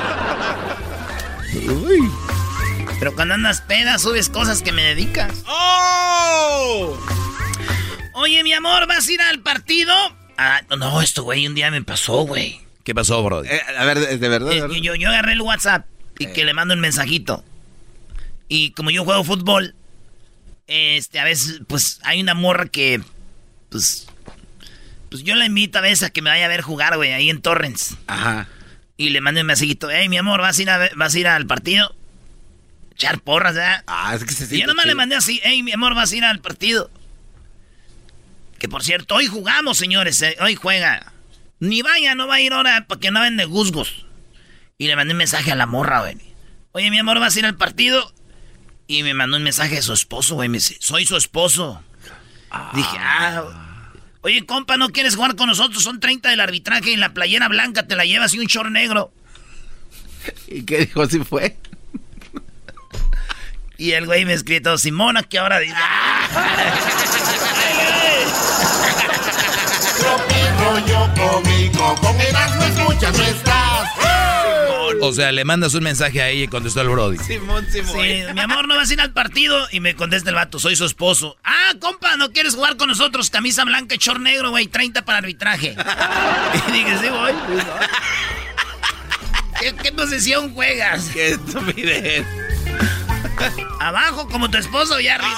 [3.03, 5.43] Pero cuando andas peda, subes cosas que me dedicas.
[5.49, 6.97] ¡Oh!
[8.13, 9.93] Oye, mi amor, ¿vas a ir al partido?
[10.39, 12.61] Ah, no, esto, güey, un día me pasó, güey.
[12.85, 13.49] ¿Qué pasó, Brody?
[13.49, 14.51] Eh, a ver, de de verdad.
[14.51, 14.77] de Eh, verdad?
[14.77, 15.85] yo, yo agarré el WhatsApp
[16.17, 17.45] y que le mando un mensajito.
[18.47, 19.75] Y como yo juego fútbol,
[20.69, 23.03] este, a veces, pues, hay una morra que,
[23.69, 24.07] pues,
[25.11, 27.31] pues yo la invito a veces a que me vaya a ver jugar, güey, ahí
[27.31, 27.97] en Torrens.
[28.07, 28.47] Ajá.
[28.97, 31.27] Y le mando un mensajito, hey, mi amor, ¿vas a ir, a vas a ir
[31.27, 31.97] al partido?
[32.93, 33.83] Echar porras, ¿verdad?
[33.87, 34.97] Ah, es que se Y yo siente nomás le chido.
[34.97, 36.91] mandé así, hey, mi amor, vas a ir al partido.
[38.59, 41.13] Que por cierto, hoy jugamos, señores, eh, hoy juega.
[41.59, 44.07] Ni vaya, no va a ir ahora para que no vende guzgos.
[44.79, 46.17] Y le mandé un mensaje a la morra, güey.
[46.73, 48.13] Oye, mi amor, ¿vas a ir al partido?
[48.87, 50.49] Y me mandó un mensaje de su esposo, güey.
[50.49, 51.83] Me dice, soy su esposo.
[52.75, 53.45] Dije, ah.
[54.23, 55.83] Oye, compa, ¿no quieres jugar con nosotros?
[55.83, 59.13] Son 30 del arbitraje y la playera blanca te la llevas y un short negro.
[60.47, 61.57] ¿Y qué dijo si fue?
[63.83, 65.75] Y el güey me escrito, Simona, que ahora dice.
[70.63, 73.89] rollo cómico, con Erasmo escuchas no estás.
[75.01, 77.19] O sea, le mandas un mensaje a ella y contestó el Brody.
[77.19, 77.93] Simón, Simón.
[77.93, 79.67] Sí, mi amor, ¿no vas a ir al partido?
[79.73, 81.37] Y me contesta el vato, soy su esposo.
[81.43, 83.31] Ah, compa, ¿no quieres jugar con nosotros?
[83.31, 85.75] Camisa blanca y short negro, güey, 30 para arbitraje.
[86.69, 87.33] y dije, sí, voy.
[89.59, 91.11] ¿Qué, ¿Qué, posición juegas?
[91.13, 92.25] Qué estupidez.
[93.81, 95.35] Abajo como tu esposo y arriba.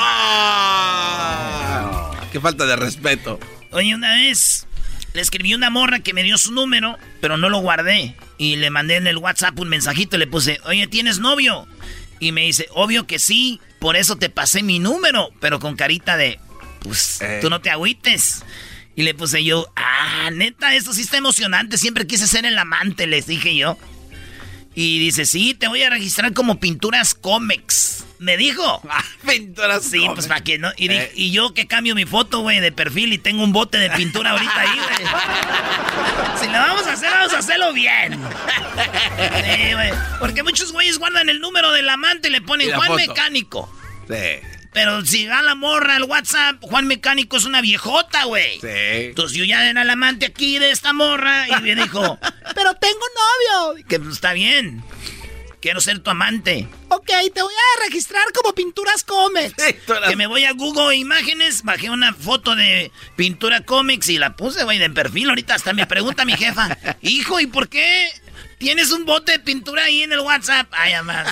[0.96, 3.38] Ah, qué falta de respeto.
[3.70, 4.66] Oye, una vez
[5.12, 8.14] le escribí una morra que me dio su número, pero no lo guardé.
[8.38, 11.66] Y le mandé en el WhatsApp un mensajito y le puse, oye, ¿tienes novio?
[12.20, 16.16] Y me dice, obvio que sí, por eso te pasé mi número, pero con carita
[16.16, 16.38] de,
[16.80, 17.38] pues, Eh.
[17.40, 18.44] tú no te agüites.
[18.96, 23.06] Y le puse yo, ah, neta, esto sí está emocionante, siempre quise ser el amante,
[23.06, 23.76] les dije yo.
[24.76, 28.04] Y dice, sí, te voy a registrar como Pinturas Comex.
[28.18, 28.82] Me dijo.
[29.28, 30.70] Pinturas Sí, pues para que no.
[30.76, 33.78] Y, di- y yo que cambio mi foto, güey, de perfil y tengo un bote
[33.78, 35.12] de pintura ahorita ahí, güey.
[36.40, 38.12] Si lo vamos a hacer, vamos a hacerlo bien.
[38.14, 39.90] Sí, güey.
[40.18, 42.96] Porque muchos güeyes guardan el número del amante y le ponen Juan foto.
[42.98, 43.72] Mecánico.
[44.08, 44.14] Sí.
[44.74, 48.60] Pero si va la morra al WhatsApp, Juan Mecánico es una viejota, güey.
[48.60, 48.68] Sí.
[48.68, 52.18] Entonces yo ya era el amante aquí de esta morra y me dijo,
[52.54, 53.00] pero tengo
[53.62, 53.84] novio.
[53.88, 54.82] Que pues, está bien.
[55.60, 56.68] Quiero ser tu amante.
[56.88, 59.54] Ok, te voy a registrar como Pinturas Comics.
[60.08, 64.64] Que me voy a Google Imágenes, bajé una foto de Pintura Comics y la puse,
[64.64, 65.30] güey, de perfil.
[65.30, 68.10] Ahorita hasta me pregunta mi jefa, hijo, ¿y por qué
[68.64, 70.66] tienes un bote de pintura ahí en el WhatsApp?
[70.72, 71.27] Ay, además,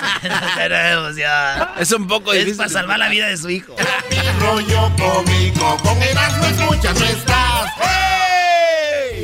[0.54, 1.72] tenemos ya.
[1.78, 2.58] Es un poco Es difícil.
[2.58, 3.74] para salvar la vida de su hijo.
[4.38, 7.70] rollo cómico, con Erasmo escuchas no estás.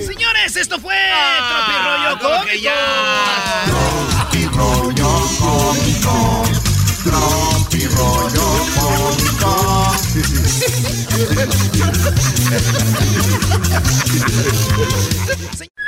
[0.06, 2.46] Señores, esto fue Ah, Tropi Rollo Cómico.
[2.50, 3.64] que ya.
[3.66, 6.44] Tropi rollo cómico,
[7.04, 9.98] tropi rollo cómico.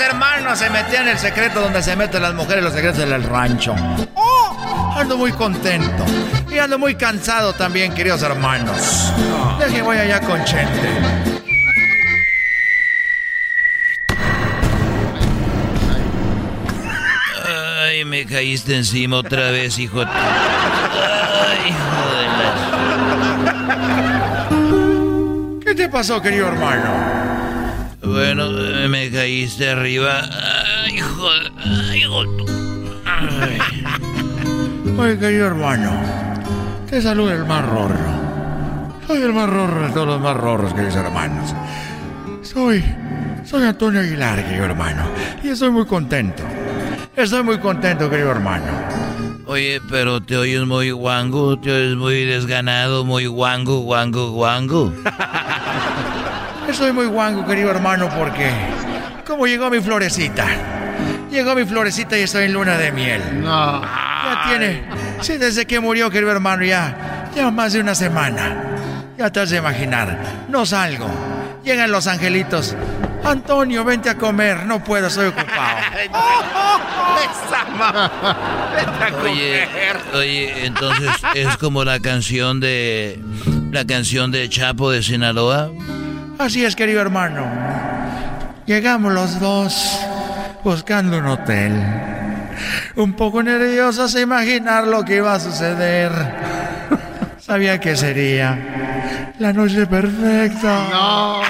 [0.00, 0.58] Hermanos.
[0.58, 3.74] Se metió en el secreto donde se meten las mujeres, los secretos del rancho.
[4.14, 6.04] Oh, ando muy contento.
[6.50, 9.12] Y ando muy cansado también, queridos hermanos.
[9.58, 10.88] Deje voy allá con Chente.
[17.44, 20.00] Ay, me caíste encima otra vez, hijo.
[20.00, 21.96] de- Ay, hijo
[25.58, 27.41] de ¿Qué te pasó, querido hermano?
[28.02, 30.22] Bueno, eh, me caíste arriba.
[30.84, 31.28] Ay, hijo.
[31.64, 32.22] Ay, hijo
[33.06, 33.58] Ay.
[34.98, 35.90] Oye, querido hermano,
[36.88, 38.22] te saluda el más rorro.
[39.06, 41.54] Soy el más rorro de todos los más rorros, queridos hermanos.
[42.42, 42.84] Soy,
[43.44, 45.04] soy Antonio Aguilar, querido hermano,
[45.42, 46.42] y estoy muy contento.
[47.16, 48.66] Estoy muy contento, querido hermano.
[49.46, 54.92] Oye, pero te oyes muy guango, te oyes muy desganado, muy guango, guango, guango.
[56.68, 58.50] Estoy muy guango, querido hermano, porque
[59.26, 60.46] como llegó mi florecita.
[61.30, 63.22] Llegó mi florecita y estoy en luna de miel.
[63.44, 64.84] Ya tiene.
[65.20, 67.30] Sí, desde que murió, querido hermano, ya.
[67.34, 68.62] Ya más de una semana.
[69.16, 70.18] Ya te has de imaginar.
[70.48, 71.08] No salgo.
[71.64, 72.76] Llegan los angelitos.
[73.24, 74.66] Antonio, vente a comer.
[74.66, 75.78] No puedo, estoy ocupado.
[79.24, 79.68] Oye,
[80.14, 83.20] oye, entonces es como la canción de
[83.70, 85.70] la canción de Chapo de Sinaloa.
[86.38, 87.46] Así es, querido hermano.
[88.66, 90.00] Llegamos los dos
[90.64, 91.72] buscando un hotel.
[92.96, 96.12] Un poco nerviosos a imaginar lo que iba a suceder.
[97.38, 100.86] Sabía que sería la noche perfecta.
[100.90, 101.40] No.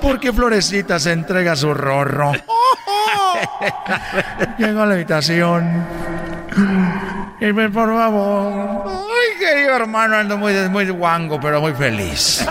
[0.00, 2.32] Porque Florecita se entrega su rorro.
[4.58, 5.84] Llego a la habitación.
[7.40, 8.84] Y me, por favor.
[8.86, 12.46] Ay, querido hermano, ando muy, muy guango, pero muy feliz.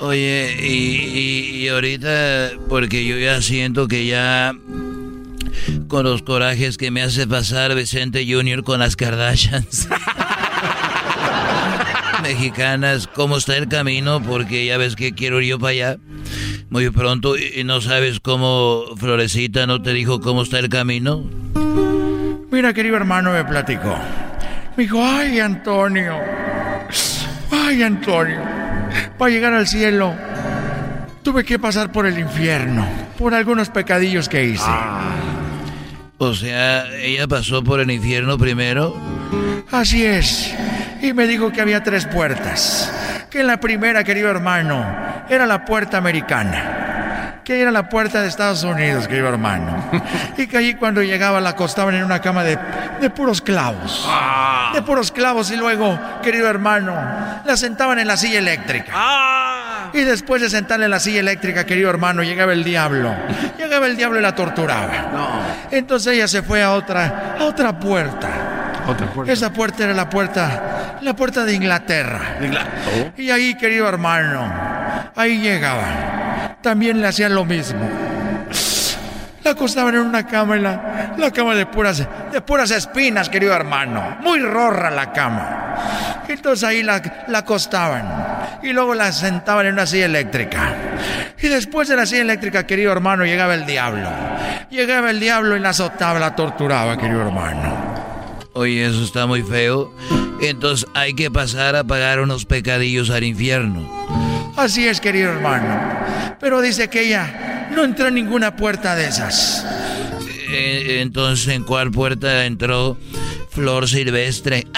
[0.00, 4.52] Oye, y, y- y ahorita, porque yo ya siento que ya
[5.88, 9.88] con los corajes que me hace pasar Vicente Junior con las Kardashians.
[12.22, 14.20] mexicanas, ¿cómo está el camino?
[14.22, 15.96] Porque ya ves que quiero ir yo para allá
[16.70, 21.24] muy pronto y no sabes cómo Florecita no te dijo cómo está el camino.
[22.50, 23.96] Mira, querido hermano, me platicó.
[24.76, 26.14] Me dijo, ay, Antonio.
[27.50, 28.40] Ay, Antonio.
[29.18, 30.14] Para llegar al cielo,
[31.22, 32.86] tuve que pasar por el infierno,
[33.18, 34.70] por algunos pecadillos que hice.
[36.18, 38.96] O sea, ella pasó por el infierno primero.
[39.70, 40.54] Así es.
[41.02, 42.92] Y me dijo que había tres puertas.
[43.30, 44.84] Que la primera, querido hermano,
[45.28, 46.85] era la puerta americana.
[47.46, 49.88] Que era la puerta de Estados Unidos, querido hermano.
[50.36, 52.58] Y que allí cuando llegaba la acostaban en una cama de,
[53.00, 54.04] de puros clavos.
[54.74, 56.92] De puros clavos y luego, querido hermano,
[57.44, 58.92] la sentaban en la silla eléctrica.
[59.92, 63.14] Y después de sentarle en la silla eléctrica, querido hermano, llegaba el diablo.
[63.56, 65.46] Llegaba el diablo y la torturaba.
[65.70, 68.28] Entonces ella se fue a otra, a otra puerta.
[69.28, 72.38] Esa puerta era la puerta, la puerta de Inglaterra.
[73.16, 74.52] Y ahí, querido hermano,
[75.14, 76.25] ahí llegaba.
[76.62, 77.88] También le hacían lo mismo.
[79.44, 83.54] La acostaban en una cama, en la, la cama de puras, de puras espinas, querido
[83.54, 84.16] hermano.
[84.20, 86.24] Muy rorra la cama.
[86.28, 88.58] Entonces ahí la, la acostaban.
[88.62, 90.74] Y luego la sentaban en una silla eléctrica.
[91.40, 94.08] Y después de la silla eléctrica, querido hermano, llegaba el diablo.
[94.70, 97.94] Llegaba el diablo y la azotaba, la torturaba, querido hermano.
[98.54, 99.94] Oye, eso está muy feo.
[100.40, 103.88] Entonces hay que pasar a pagar unos pecadillos al infierno.
[104.56, 105.80] Así es, querido hermano.
[106.40, 109.64] Pero dice que ella no entró en ninguna puerta de esas.
[110.48, 112.96] Eh, entonces, ¿en cuál puerta entró
[113.50, 114.66] Flor Silvestre?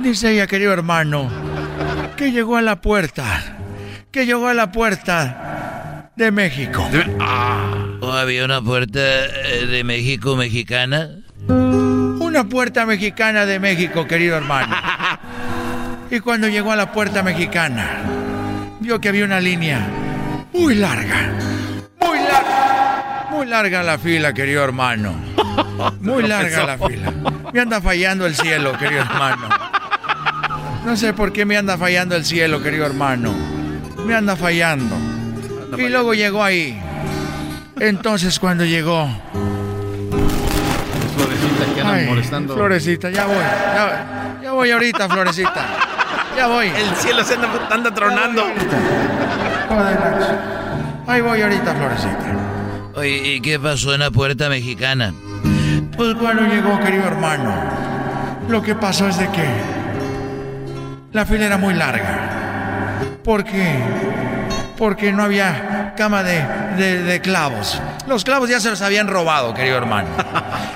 [0.00, 1.30] Dice ella, querido hermano,
[2.16, 3.58] que llegó a la puerta.
[4.10, 6.88] Que llegó a la puerta de México.
[8.00, 11.10] ¿O había una puerta eh, de México mexicana?
[11.48, 14.74] Una puerta mexicana de México, querido hermano.
[16.10, 18.00] Y cuando llegó a la puerta mexicana,
[18.80, 19.86] vio que había una línea
[20.52, 21.32] muy larga.
[22.00, 23.28] Muy larga.
[23.30, 25.14] Muy larga la fila, querido hermano.
[26.00, 27.12] Muy larga la fila.
[27.52, 29.48] Me anda fallando el cielo, querido hermano.
[30.84, 33.32] No sé por qué me anda fallando el cielo, querido hermano.
[34.04, 34.96] Me anda fallando.
[35.78, 36.76] Y luego llegó ahí.
[37.78, 39.08] Entonces cuando llegó...
[41.16, 42.54] Florecita Ay, molestando.
[42.54, 43.36] Florecita, ya voy.
[43.36, 45.66] Ya, ya voy ahorita, Florecita.
[46.36, 46.68] Ya voy.
[46.68, 48.44] El cielo se anda, anda tronando.
[51.06, 52.36] Ahí voy ahorita, Florecita.
[52.94, 55.12] Oye, ¿y qué pasó en la puerta mexicana?
[55.96, 57.52] Pues cuando llegó, querido hermano,
[58.48, 59.44] lo que pasó es de que
[61.12, 62.98] la fila era muy larga.
[63.24, 63.78] ¿Por qué?
[64.78, 66.42] Porque no había cama de,
[66.76, 67.80] de- de clavos.
[68.10, 70.08] Los clavos ya se los habían robado, querido hermano.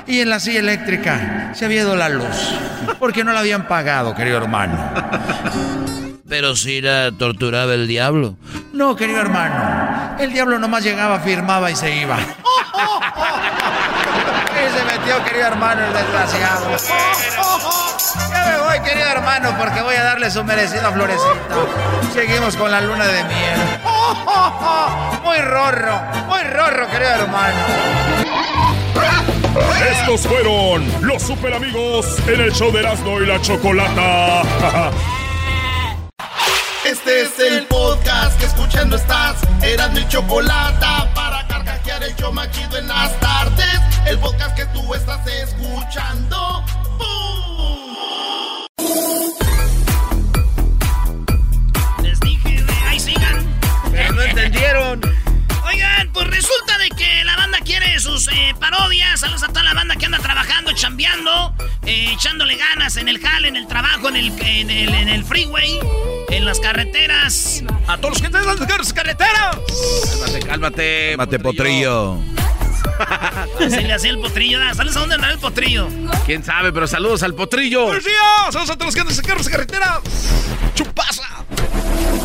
[0.06, 2.54] Y en la silla eléctrica se había ido la luz.
[3.00, 4.78] Porque no la habían pagado, querido hermano.
[6.28, 8.36] Pero si la torturaba el diablo.
[8.72, 10.16] No, querido hermano.
[10.20, 12.18] El diablo nomás llegaba, firmaba y se iba.
[14.54, 16.70] Y se metió, querido hermano, el desgraciado.
[18.30, 21.32] Ya me voy, querido hermano, porque voy a darle su merecido Florecita.
[22.12, 23.60] Seguimos con la luna de miel.
[25.24, 27.58] Muy rorro, muy rorro, querido hermano.
[29.90, 34.42] Estos fueron los super amigos en el show de Erasmo y la Chocolata.
[36.84, 39.36] Este es el podcast que escuchando estás.
[39.62, 43.80] Eran mi chocolate para carcajear el show más chido en las tardes.
[44.06, 46.62] El podcast que tú estás escuchando.
[46.98, 47.63] Les
[54.76, 59.20] Oigan, pues resulta de que la banda quiere sus eh, parodias.
[59.20, 61.54] Saludos a toda la banda que anda trabajando, chambeando,
[61.86, 65.24] eh, echándole ganas en el jale, en el trabajo, en el, en el, en el
[65.24, 65.78] freeway,
[66.28, 67.62] en las carreteras.
[67.86, 69.58] A todos los que están en las carreteras.
[70.10, 71.14] Cálmate, cálmate.
[71.18, 72.18] Mate potrillo.
[73.58, 74.58] Se le hacía el potrillo.
[74.74, 75.88] ¿Sabes a dónde andaba el potrillo?
[76.26, 76.72] ¿Quién sabe?
[76.72, 77.86] Pero saludos al potrillo.
[77.86, 78.20] ¡Buenos días!
[78.50, 80.00] ¡Saludos a todos los que andan en las carreteras!
[80.74, 81.23] ¡Chupaza!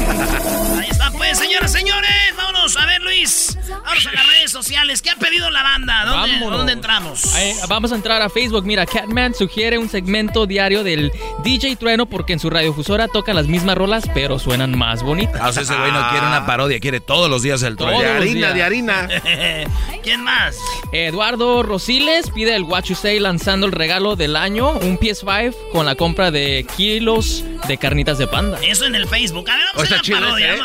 [0.10, 2.10] Ahí está, pues, señoras, señores.
[2.36, 3.58] Vámonos a ver, Luis.
[3.70, 5.02] Vamos a las redes sociales.
[5.02, 6.06] ¿Qué ha pedido la banda?
[6.06, 6.58] ¿Dónde, Vámonos.
[6.58, 7.34] ¿dónde entramos?
[7.36, 8.66] Ahí, vamos a entrar a Facebook.
[8.66, 11.12] Mira, Catman sugiere un segmento diario del
[11.44, 15.40] DJ Trueno porque en su radiofusora tocan las mismas rolas, pero suenan más bonitas.
[15.42, 18.02] Ah, o sea, ese güey no quiere una parodia, quiere todos los días el trueno.
[18.02, 18.54] los días.
[20.04, 20.58] ¿Quién más?
[20.92, 25.86] Eduardo Rosiles pide el What You Say lanzando el regalo del año, un PS5 con
[25.86, 28.60] la compra de kilos de carnitas de panda.
[28.64, 29.50] Eso en el Facebook.
[29.50, 29.66] A ver,
[30.00, 30.56] está chido parodia.
[30.56, 30.60] ¿eh?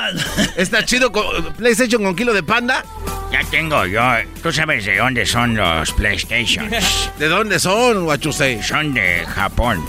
[0.57, 2.85] Está chido con PlayStation con kilo de panda.
[3.33, 4.03] Ya tengo yo.
[4.43, 7.11] ¿Tú sabes de dónde son los PlayStations?
[7.19, 8.63] ¿De dónde son, Guachusei?
[8.63, 9.85] Son de Japón.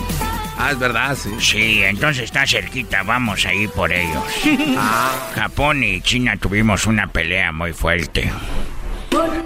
[0.57, 1.29] Ah, es verdad, sí.
[1.39, 4.23] Sí, entonces está cerquita, vamos a ir por ellos.
[4.77, 5.31] Ah.
[5.35, 8.31] Japón y China tuvimos una pelea muy fuerte.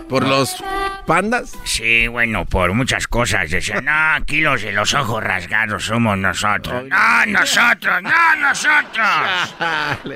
[0.07, 0.63] ¿Por los
[1.05, 1.55] pandas?
[1.65, 3.49] Sí, bueno, por muchas cosas.
[3.51, 6.83] Decían, no, aquí los de los ojos rasgados somos nosotros.
[6.87, 9.55] No, nosotros, no, nosotros.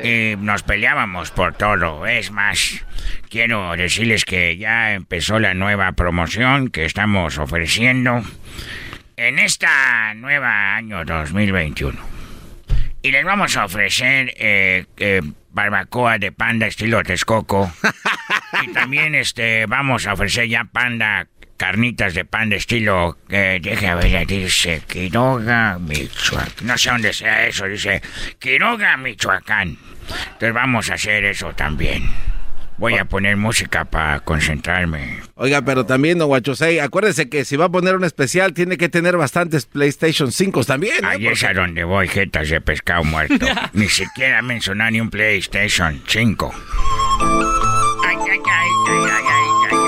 [0.04, 2.06] y nos peleábamos por todo.
[2.08, 2.84] Es más,
[3.30, 8.24] quiero decirles que ya empezó la nueva promoción que estamos ofreciendo
[9.16, 12.00] en esta nueva año 2021.
[13.02, 15.22] Y les vamos a ofrecer eh, eh,
[15.54, 17.72] barbacoa de panda estilo Texcoco.
[18.64, 21.28] y también este vamos a ofrecer ya panda
[21.58, 26.68] carnitas de panda estilo que deje ver dice Quiroga Michoacán.
[26.68, 28.02] No sé dónde sea eso dice
[28.40, 29.78] Quiroga Michoacán.
[30.10, 32.04] Entonces vamos a hacer eso también
[32.84, 35.22] Voy a poner música para concentrarme.
[35.36, 38.90] Oiga, pero también, don Guachosei, acuérdese que si va a poner un especial, tiene que
[38.90, 41.06] tener bastantes PlayStation 5 también.
[41.06, 43.46] Ahí es a donde voy, jetas de pescado muerto.
[43.72, 46.54] ni siquiera mencionar ni un PlayStation 5.
[48.06, 49.80] Ay, ay, ay, ay, ay, ay, ay,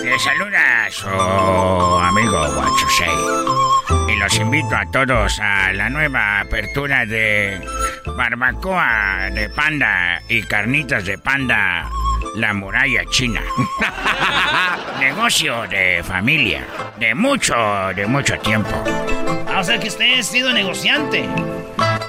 [0.00, 0.04] ay.
[0.06, 3.51] Le saluda a su amigo Guachosei
[4.22, 7.60] los invito a todos a la nueva apertura de
[8.16, 11.90] barbacoa de panda y carnitas de panda
[12.36, 13.40] La Muralla China.
[15.00, 16.64] Negocio de familia,
[17.00, 17.54] de mucho,
[17.96, 18.70] de mucho tiempo.
[19.48, 21.28] Ah, o sea que usted ha sido negociante.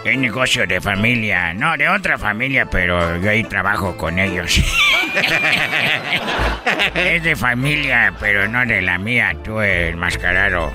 [0.05, 4.55] Es negocio de familia, no, de otra familia, pero yo ahí trabajo con ellos.
[6.93, 10.71] es de familia, pero no de la mía, tú el mascarado.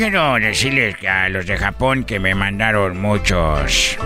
[0.00, 3.98] Quiero decirles que a los de Japón que me mandaron muchos,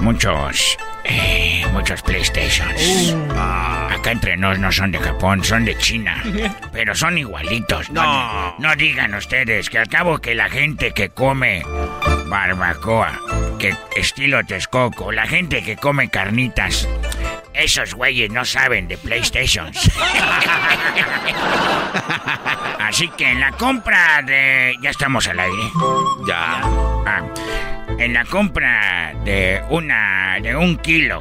[0.00, 3.14] muchos, eh, muchos PlayStations.
[3.30, 6.20] Ah, acá entre nos no son de Japón, son de China.
[6.72, 7.90] Pero son igualitos.
[7.90, 8.56] No.
[8.58, 11.62] no digan ustedes que al cabo que la gente que come
[12.26, 13.12] barbacoa,
[13.60, 16.88] que estilo Texcoco, la gente que come carnitas,
[17.54, 19.78] esos güeyes no saben de PlayStations.
[22.80, 24.74] Así que en la compra de...
[24.82, 25.62] Ya estamos al aire.
[26.28, 26.60] Ya.
[27.06, 27.22] Ah,
[27.98, 30.38] en la compra de una...
[30.40, 31.20] de un kilo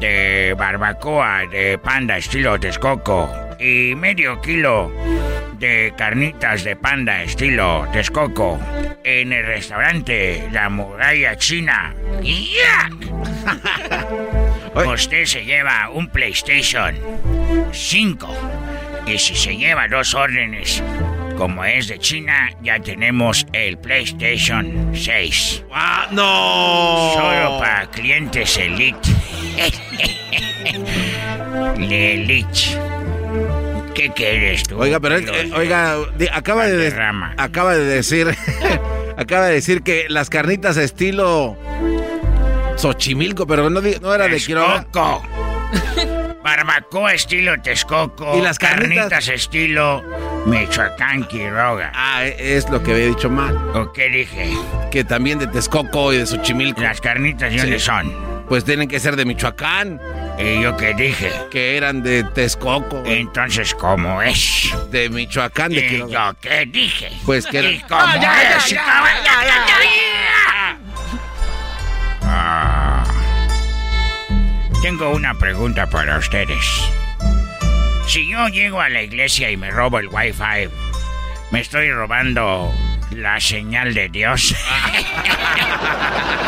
[0.00, 4.92] de barbacoa de panda estilo Texcoco y medio kilo
[5.58, 8.60] de carnitas de panda estilo Texcoco
[9.04, 11.94] en el restaurante La Muralla China.
[14.84, 16.94] Usted se lleva un PlayStation
[17.72, 18.28] 5
[19.06, 20.82] y si se lleva dos órdenes
[21.36, 25.64] como es de China, ya tenemos el PlayStation 6.
[25.72, 27.12] ¡Ah, no!
[27.14, 29.08] Solo para clientes Elite.
[31.78, 32.78] Elite.
[33.94, 34.78] ¿Qué quieres tú?
[34.78, 35.96] Oiga, pero eh, oiga,
[36.32, 36.92] acaba de
[37.36, 38.34] acaba de decir
[39.16, 41.56] acaba de decir que las carnitas estilo
[42.76, 44.86] Xochimilco, pero no, no era de Quiroga.
[46.46, 48.38] Barbacoa estilo Texcoco.
[48.38, 50.04] Y las carnitas, estilo
[50.46, 51.90] Michoacán Quiroga.
[51.92, 53.56] Ah, es lo que había dicho mal.
[53.74, 54.56] ¿O qué dije?
[54.92, 56.80] Que también de Texcoco y de Xochimilco.
[56.82, 58.46] Las carnitas, ¿de dónde son?
[58.48, 60.00] Pues tienen que ser de Michoacán.
[60.38, 61.32] ¿Y yo qué dije?
[61.50, 63.02] Que eran de Texcoco.
[63.04, 64.72] Entonces, ¿cómo es?
[64.92, 67.10] De Michoacán, de ¿Y yo qué dije?
[67.24, 68.76] Pues que ¿Y cómo es?
[72.22, 72.65] Ah.
[74.86, 76.64] Tengo una pregunta para ustedes.
[78.06, 80.70] Si yo llego a la iglesia y me robo el wifi,
[81.50, 82.72] ¿me estoy robando
[83.10, 84.52] la señal de Dios?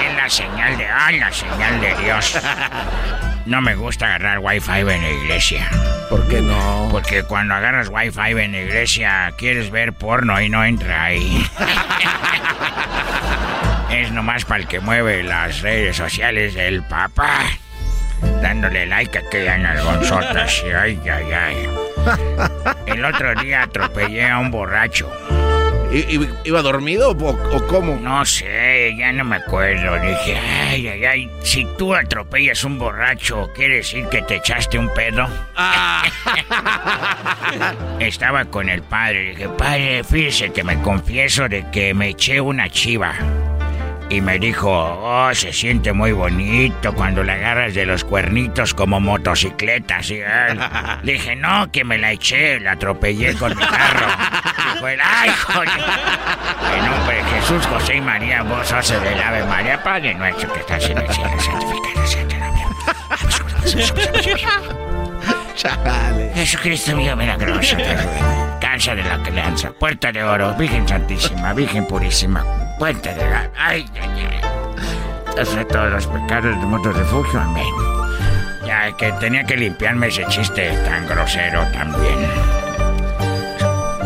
[0.06, 0.86] es la señal de...
[0.86, 2.40] ¡Ah, la señal de Dios!
[3.44, 5.68] No me gusta agarrar wifi en la iglesia.
[6.08, 6.90] ¿Por qué no?
[6.92, 11.44] Porque cuando agarras wifi en la iglesia quieres ver porno y no entra ahí.
[13.90, 17.48] es nomás para el que mueve las redes sociales del papá
[18.42, 20.64] dándole like a aquellas nalgonzotas.
[20.64, 21.68] Ay, ay, ay.
[22.86, 25.10] El otro día atropellé a un borracho.
[25.90, 27.96] ¿I, ¿Iba dormido o, cómo?
[27.96, 29.98] No sé, ya no me acuerdo.
[29.98, 34.92] Dije, ay, ay, ay, si tú atropellas un borracho, ¿quiere decir que te echaste un
[34.92, 35.26] pedo?
[35.56, 36.04] Ah.
[38.00, 39.30] Estaba con el padre.
[39.30, 43.14] Dije, padre, fíjese que me confieso de que me eché una chiva
[44.10, 49.00] y me dijo, oh, se siente muy bonito cuando la agarras de los cuernitos como
[49.00, 50.10] motocicletas.
[50.10, 50.20] Y
[51.02, 54.06] le dije, no, que me la eché, la atropellé con mi carro.
[54.74, 55.68] Dijo él, ay, joder.
[56.76, 60.60] En nombre de Jesús, José y María, vos sos del Ave María, Padre nuestro que
[60.60, 62.68] estás en el cielo, santificado sea tu nombre.
[66.34, 69.72] Jesucristo mío milagroso, esperanza de la crianza.
[69.72, 72.67] Puerta de oro, Virgen Santísima, Virgen Purísima.
[72.78, 73.50] Puerta de la...
[73.56, 75.56] Ay, ay, ay.
[75.56, 77.40] de todos los pecados del mundo refugio.
[77.40, 77.74] Amén.
[78.64, 82.18] Ya que tenía que limpiarme ese chiste tan grosero también.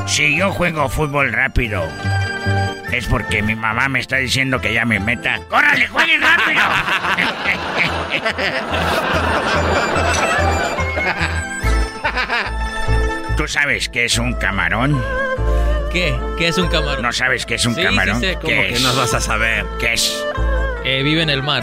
[0.06, 1.82] Si yo juego fútbol rápido,
[2.92, 5.38] es porque mi mamá me está diciendo que ya me meta.
[5.48, 6.62] ¡Córrale, juegue rápido!
[13.36, 15.02] ¿Tú sabes qué es un camarón?
[15.92, 16.18] ¿Qué?
[16.38, 17.02] ¿Qué es un camarón?
[17.02, 18.18] ¿No sabes qué es un camarón?
[18.20, 19.66] Sí, ¿Cómo que no vas a saber?
[19.78, 20.24] ¿Qué es?
[20.84, 21.62] Eh, vive en el mar.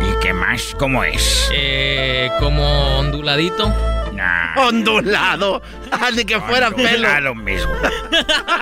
[0.00, 0.76] ¿Y qué más?
[0.78, 1.50] ¿Cómo es?
[1.52, 3.74] Eh, como onduladito.
[4.12, 4.68] Nah.
[4.68, 5.60] Ondulado.
[5.90, 7.08] Ah, de que fuera pelo.
[7.08, 7.72] Ondulado mismo.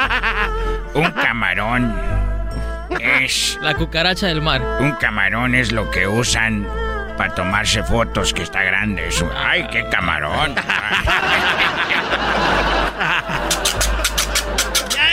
[0.94, 1.94] un camarón
[3.00, 3.58] es...
[3.60, 4.62] La cucaracha del mar.
[4.80, 6.66] Un camarón es lo que usan
[7.18, 9.08] para tomarse fotos, que está grande.
[9.08, 9.30] Eso.
[9.36, 10.54] ¡Ay, qué camarón!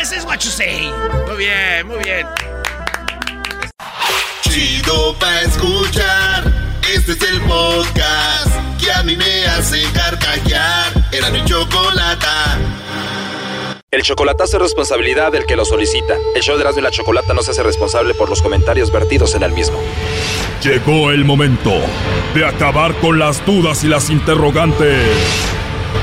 [0.10, 0.92] ese es what you say.
[1.28, 2.26] Muy bien, muy bien.
[4.42, 6.52] Chido pa' escuchar.
[6.92, 8.50] Este es el podcast
[8.80, 10.94] que a mí me hace carcajear.
[11.12, 12.58] Era mi chocolata.
[13.92, 16.16] El chocolatazo es responsabilidad del que lo solicita.
[16.36, 19.36] El show de Erasmo y la Chocolata no se hace responsable por los comentarios vertidos
[19.36, 19.80] en el mismo.
[20.64, 21.72] Llegó el momento
[22.34, 25.69] de acabar con las dudas y las interrogantes.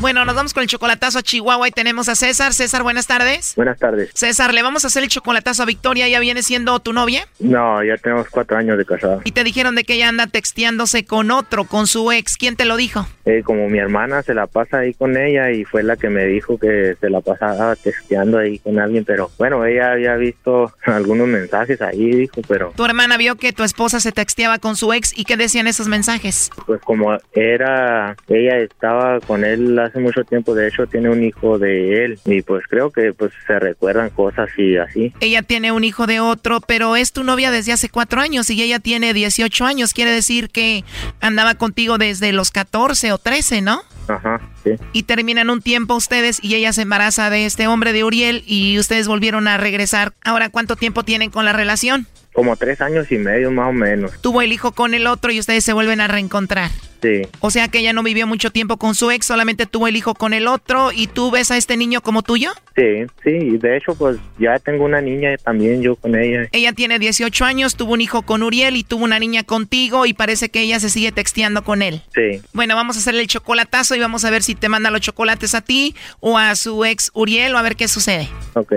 [0.00, 2.52] Bueno, nos vamos con el chocolatazo a Chihuahua y tenemos a César.
[2.54, 3.54] César, buenas tardes.
[3.56, 4.10] Buenas tardes.
[4.14, 6.06] César, ¿le vamos a hacer el chocolatazo a Victoria?
[6.06, 7.26] ¿Ya viene siendo tu novia?
[7.40, 9.20] No, ya tenemos cuatro años de casada.
[9.24, 12.36] Y te dijeron de que ella anda texteándose con otro, con su ex.
[12.36, 13.08] ¿Quién te lo dijo?
[13.24, 16.26] Eh, como mi hermana se la pasa ahí con ella y fue la que me
[16.26, 21.26] dijo que se la pasaba texteando ahí con alguien, pero bueno, ella había visto algunos
[21.26, 22.72] mensajes ahí, dijo, pero...
[22.76, 25.88] Tu hermana vio que tu esposa se texteaba con su ex y qué decían esos
[25.88, 26.50] mensajes?
[26.66, 31.58] Pues como era, ella estaba con él hace mucho tiempo, de hecho tiene un hijo
[31.58, 35.12] de él y pues creo que pues se recuerdan cosas y así.
[35.20, 38.62] Ella tiene un hijo de otro, pero es tu novia desde hace cuatro años y
[38.62, 40.84] ella tiene 18 años, quiere decir que
[41.20, 43.82] andaba contigo desde los 14 o 13, ¿no?
[44.08, 44.70] Ajá, sí.
[44.92, 48.78] Y terminan un tiempo ustedes y ella se embaraza de este hombre de Uriel y
[48.78, 50.14] ustedes volvieron a regresar.
[50.24, 52.06] Ahora, ¿cuánto tiempo tienen con la relación?
[52.32, 54.12] Como tres años y medio más o menos.
[54.22, 56.70] Tuvo el hijo con el otro y ustedes se vuelven a reencontrar.
[57.02, 57.22] Sí.
[57.40, 60.14] O sea que ella no vivió mucho tiempo con su ex, solamente tuvo el hijo
[60.14, 62.50] con el otro y tú ves a este niño como tuyo.
[62.76, 66.48] Sí, sí, y de hecho pues ya tengo una niña también yo con ella.
[66.52, 70.12] Ella tiene 18 años, tuvo un hijo con Uriel y tuvo una niña contigo y
[70.12, 72.02] parece que ella se sigue texteando con él.
[72.14, 72.42] Sí.
[72.52, 75.54] Bueno, vamos a hacerle el chocolatazo y vamos a ver si te manda los chocolates
[75.54, 78.28] a ti o a su ex Uriel o a ver qué sucede.
[78.54, 78.72] Ok.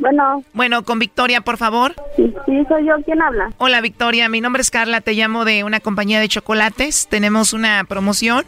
[0.00, 0.42] Bueno.
[0.54, 1.94] Bueno, con Victoria, por favor.
[2.16, 2.94] Sí, sí, soy yo.
[3.04, 3.50] ¿Quién habla?
[3.58, 4.28] Hola, Victoria.
[4.28, 5.00] Mi nombre es Carla.
[5.02, 7.06] Te llamo de una compañía de chocolates.
[7.08, 8.44] Tenemos una promoción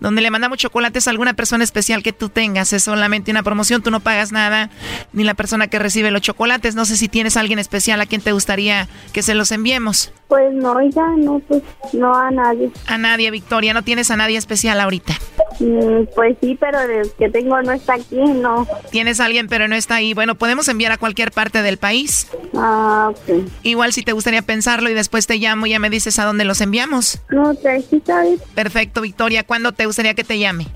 [0.00, 2.72] donde le mandamos chocolates a alguna persona especial que tú tengas.
[2.72, 3.82] Es solamente una promoción.
[3.82, 4.70] Tú no pagas nada,
[5.12, 6.74] ni la persona que recibe los chocolates.
[6.74, 10.12] No sé si tienes a alguien especial a quien te gustaría que se los enviemos.
[10.28, 12.70] Pues no, ya no, pues no a nadie.
[12.88, 13.72] A nadie, Victoria.
[13.74, 15.14] ¿No tienes a nadie especial ahorita?
[15.58, 18.66] Mm, pues sí, pero el que tengo no está aquí, no.
[18.90, 20.14] Tienes a alguien, pero no está ahí.
[20.14, 22.28] Bueno, podemos enviar a cualquier parte del país.
[22.54, 23.44] Ah, ok.
[23.62, 26.44] Igual si te gustaría pensarlo y después te llamo y ya me dices a dónde
[26.44, 27.20] los enviamos.
[27.30, 28.40] No, te sí, ¿sabes?
[28.54, 29.44] Perfecto, Victoria.
[29.44, 30.66] ¿Cuándo te gustaría que te llame?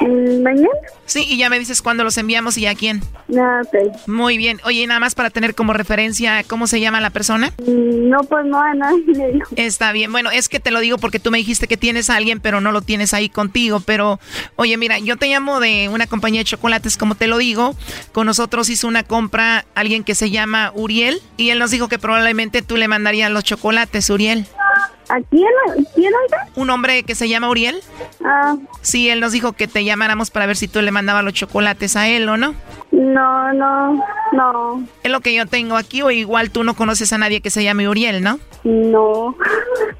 [0.00, 0.68] Mm, ¿Mañana?
[1.06, 3.02] Sí, y ya me dices cuándo los enviamos y a quién.
[3.36, 4.06] Ah, ok.
[4.06, 4.60] Muy bien.
[4.64, 7.52] Oye, nada más para tener como referencia, ¿cómo se llama la persona?
[7.58, 9.46] Mm, no, pues no a nadie le digo.
[9.56, 10.12] Está bien.
[10.12, 12.60] Bueno, es que te lo digo porque tú me dijiste que tienes a alguien, pero
[12.60, 13.80] no lo tienes ahí contigo.
[13.80, 14.20] Pero,
[14.56, 17.74] oye, mira, yo te llamo de una compañía de chocolates, como te lo digo.
[18.12, 21.98] Con nosotros hizo una compra alguien que se llama Uriel y él nos dijo que
[21.98, 24.46] probablemente tú le mandarías los chocolates, Uriel.
[25.10, 25.48] ¿A quién?
[25.94, 26.46] ¿Quién oiga?
[26.54, 27.80] ¿Un hombre que se llama Uriel?
[28.24, 28.56] Ah.
[28.80, 31.96] Sí, él nos dijo que te llamáramos para ver si tú le mandabas los chocolates
[31.96, 32.54] a él o no.
[32.92, 34.84] No, no, no.
[35.02, 37.64] Es lo que yo tengo aquí, o igual tú no conoces a nadie que se
[37.64, 38.38] llame Uriel, ¿no?
[38.64, 39.36] No.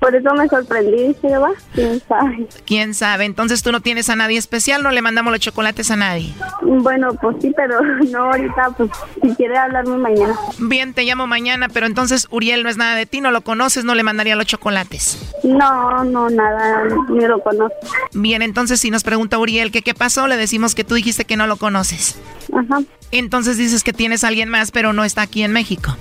[0.00, 1.50] Por eso me sorprendí, ¿sí va?
[1.74, 2.48] ¿Quién sabe?
[2.66, 3.24] ¿Quién sabe?
[3.24, 6.32] Entonces tú no tienes a nadie especial, no le mandamos los chocolates a nadie.
[6.62, 7.80] Bueno, pues sí, pero
[8.10, 8.90] no ahorita, pues
[9.22, 10.34] si quiere hablarme mañana.
[10.58, 13.84] Bien, te llamo mañana, pero entonces Uriel no es nada de ti, no lo conoces,
[13.84, 14.99] no le mandaría los chocolates.
[15.42, 17.76] No, no, nada, ni lo conozco.
[18.12, 21.36] Bien, entonces si nos pregunta Uriel que qué pasó, le decimos que tú dijiste que
[21.36, 22.18] no lo conoces.
[22.52, 22.82] Ajá.
[23.12, 25.96] Entonces dices que tienes a alguien más, pero no está aquí en México.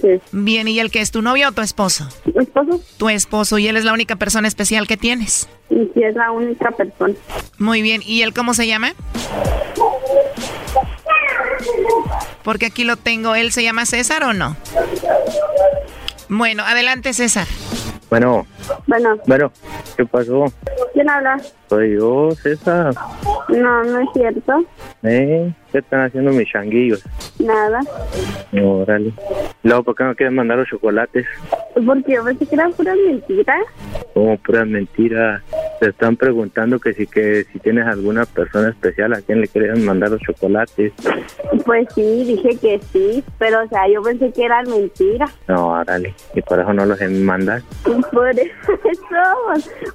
[0.00, 0.20] sí.
[0.32, 2.08] Bien, ¿y él que es tu novio o tu esposo?
[2.24, 2.80] ¿Tu esposo?
[2.96, 5.48] Tu esposo, y él es la única persona especial que tienes.
[5.70, 7.14] Y sí, es la única persona.
[7.58, 8.92] Muy bien, ¿y él cómo se llama?
[12.44, 14.56] Porque aquí lo tengo, ¿él se llama César o no?
[16.28, 17.46] Bueno, adelante César.
[18.10, 18.46] Bueno.
[18.86, 19.16] Bueno.
[19.26, 19.52] Bueno,
[19.96, 20.44] ¿qué pasó?
[20.92, 21.40] ¿Quién habla?
[21.68, 22.94] Soy yo, César.
[23.48, 24.64] No, no es cierto.
[25.02, 25.52] ¿Eh?
[25.72, 27.04] ¿Qué están haciendo mis changuillos?
[27.38, 27.80] Nada.
[28.52, 29.12] Órale.
[29.62, 31.26] Luego, ¿por qué no quieren mandar los chocolates?
[31.84, 33.60] Porque yo pensé que eran puras mentiras.
[34.14, 35.42] Como puras mentiras.
[35.80, 39.84] Te están preguntando que si que si tienes alguna persona especial a quien le quieren
[39.84, 40.92] mandar los chocolates.
[41.66, 45.30] Pues sí, dije que sí, pero o sea, yo pensé que eran mentiras.
[45.48, 46.14] No, órale.
[46.34, 47.62] Y por eso no los mandan.
[48.12, 48.50] Por eso,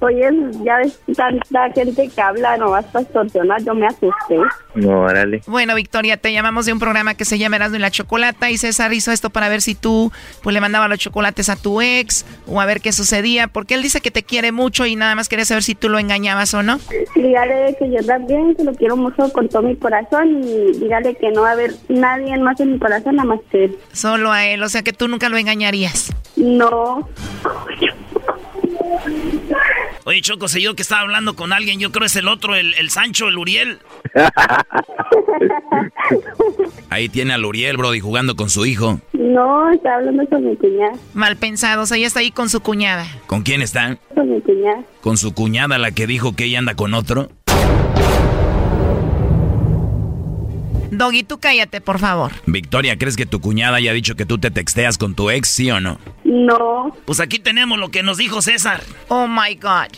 [0.00, 0.30] oye,
[0.62, 4.38] ya ves tanta gente que habla nomás para extorsionar, yo me asusté.
[4.74, 5.42] No, órale.
[5.46, 8.58] Bueno, Victoria, te llamamos de un programa que se llama Erasmo y la Chocolata y
[8.58, 12.24] César hizo esto para ver si tú pues le mandabas los chocolates a tu ex
[12.46, 15.28] o a ver qué sucedía, porque él dice que te quiere mucho y nada más
[15.28, 16.78] quería saber si tú lo engañabas o no.
[17.14, 21.30] Dígale que yo también, que lo quiero mucho con todo mi corazón y dígale que
[21.30, 23.78] no va a haber nadie más en mi corazón nada más que él.
[23.92, 26.12] Solo a él, o sea que tú nunca lo engañarías.
[26.36, 27.08] No.
[30.04, 32.74] Oye, Choco, sé yo que estaba hablando con alguien, yo creo es el otro, el,
[32.74, 33.78] el Sancho, el Uriel.
[36.90, 39.00] Ahí tiene al Uriel, Brody, jugando con su hijo.
[39.12, 40.92] No, está hablando con mi cuñada.
[41.14, 43.06] Mal pensado, o sea, ella está ahí con su cuñada.
[43.26, 43.96] ¿Con quién está?
[44.14, 44.82] Con mi cuñada.
[45.00, 47.30] ¿Con su cuñada, la que dijo que ella anda con otro?
[50.92, 52.32] Doggy, tú cállate, por favor.
[52.44, 55.70] Victoria, ¿crees que tu cuñada haya dicho que tú te texteas con tu ex, sí
[55.70, 55.98] o no?
[56.22, 56.94] No.
[57.06, 58.82] Pues aquí tenemos lo que nos dijo César.
[59.08, 59.88] Oh my God.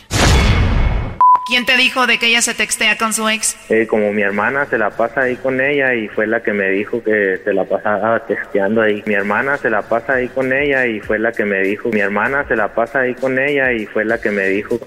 [1.47, 3.57] ¿Quién te dijo de que ella se textea con su ex?
[3.69, 6.69] Eh, como mi hermana se la pasa ahí con ella y fue la que me
[6.69, 9.03] dijo que se la pasaba texteando ahí.
[9.05, 11.89] Mi hermana se la pasa ahí con ella y fue la que me dijo.
[11.89, 14.79] Mi hermana se la pasa ahí con ella y fue la que me dijo.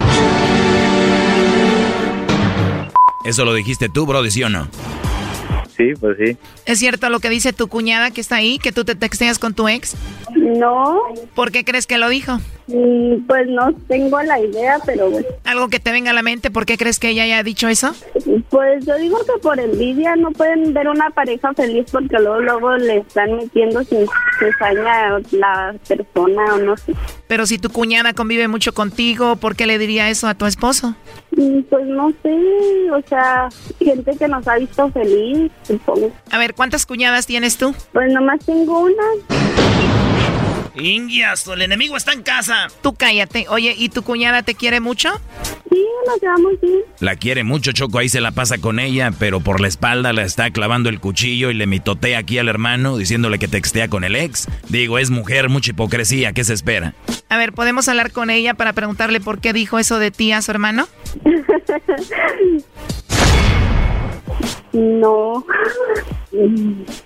[3.27, 4.69] ¿Eso lo dijiste tú, Brody, sí o no?
[5.79, 6.37] Sí, pues sí.
[6.67, 9.55] ¿Es cierto lo que dice tu cuñada que está ahí, que tú te texteas con
[9.55, 9.95] tu ex?
[10.35, 10.99] No.
[11.37, 12.39] ¿Por qué crees que lo dijo?
[12.67, 15.27] Mm, Pues no tengo la idea, pero bueno.
[15.45, 16.51] ¿Algo que te venga a la mente?
[16.51, 17.95] ¿Por qué crees que ella haya dicho eso?
[18.51, 22.77] Pues yo digo que por envidia no pueden ver una pareja feliz porque luego luego
[22.77, 24.05] le están metiendo sin
[24.39, 26.93] cizaña la persona o no sé.
[27.29, 30.95] Pero si tu cuñada convive mucho contigo, ¿por qué le diría eso a tu esposo?
[31.37, 32.37] Mm, Pues no sé,
[32.93, 33.49] o sea,
[33.79, 36.13] gente que nos ha visto feliz, supongo.
[36.31, 37.75] A ver, ¿cuántas cuñadas tienes tú?
[37.93, 39.05] Pues nomás tengo una.
[40.75, 42.69] Ingias, el enemigo está en casa.
[42.83, 43.47] Tú cállate.
[43.49, 45.09] Oye, ¿y tu cuñada te quiere mucho?
[45.71, 46.81] Sí, nos llevamos bien.
[47.01, 50.23] La quiere mucho, Choco, ahí se la pasa con ella, pero por la espalda la
[50.23, 54.17] está clavando el cuchillo y le mitotea aquí al hermano diciéndole que textea con el
[54.17, 54.47] ex.
[54.69, 56.95] Digo, es mujer, mucha hipocresía, ¿qué se espera?
[57.29, 60.43] A ver, ¿podemos hablar con ella para preguntarle por qué dijo eso de ti a
[60.43, 60.89] su hermano?
[64.73, 65.45] No.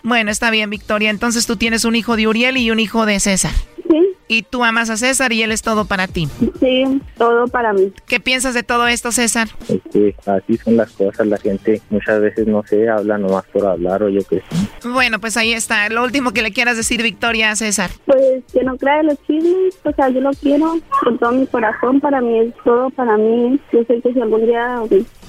[0.03, 1.11] Bueno, está bien, Victoria.
[1.11, 3.53] Entonces tú tienes un hijo de Uriel y un hijo de César.
[3.91, 4.09] Sí.
[4.29, 6.27] Y tú amas a César y él es todo para ti.
[6.59, 6.85] Sí,
[7.19, 7.93] todo para mí.
[8.07, 9.49] ¿Qué piensas de todo esto, César?
[9.69, 11.27] Es que así son las cosas.
[11.27, 14.89] La gente muchas veces no sé, habla nomás por hablar o yo qué sé.
[14.89, 15.89] Bueno, pues ahí está.
[15.91, 17.91] Lo último que le quieras decir, Victoria, a César.
[18.07, 22.01] Pues que no crea los chismes, o sea, yo lo quiero con todo mi corazón,
[22.01, 24.81] para mí es todo, para mí, yo sé que si algún día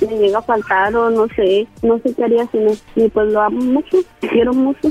[0.08, 3.28] me llega a faltar o no sé, no sé qué haría sin él, y pues
[3.32, 4.90] lo amo mucho, quiero mucho.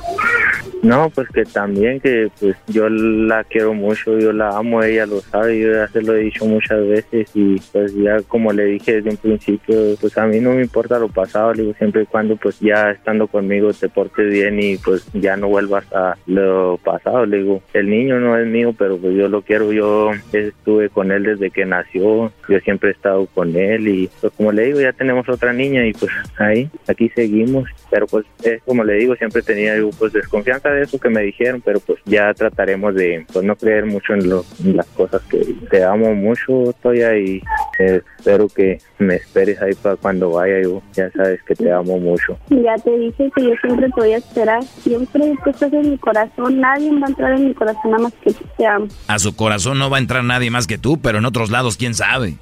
[0.82, 5.20] No, pues que también que pues yo la quiero mucho, yo la amo, ella lo
[5.20, 8.96] sabe, yo ya se lo he dicho muchas veces y pues ya como le dije
[8.96, 12.06] desde un principio, pues a mí no me importa lo pasado, le digo siempre y
[12.06, 16.78] cuando pues ya estando conmigo te portes bien y pues ya no vuelvas a lo
[16.82, 20.88] pasado, le digo, el niño no es mío, pero pues yo lo quiero, yo estuve
[20.88, 24.64] con él desde que nació, yo siempre he estado con él y pues como le
[24.64, 28.94] digo, ya tenemos otra niña y pues ahí, aquí seguimos, pero pues es como le
[28.94, 32.94] digo, siempre tenía yo pues desconfianza de eso que me dijeron, pero pues ya trataremos
[32.94, 35.38] de pues no creer mucho en, lo- en las cosas que
[35.70, 37.42] te amo mucho, Toya, y
[37.78, 41.98] eh, espero que me esperes ahí para cuando vaya yo, ya sabes que te amo
[41.98, 42.38] mucho.
[42.50, 45.98] Ya te dije que yo siempre te voy a esperar, siempre tú estás en mi
[45.98, 48.86] corazón, nadie va a entrar en mi corazón nada más que te amo.
[49.09, 51.76] A su corazón no va a entrar nadie más que tú, pero en otros lados,
[51.76, 52.34] quién sabe.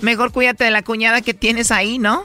[0.00, 2.24] Mejor cuídate de la cuñada que tienes ahí, ¿no?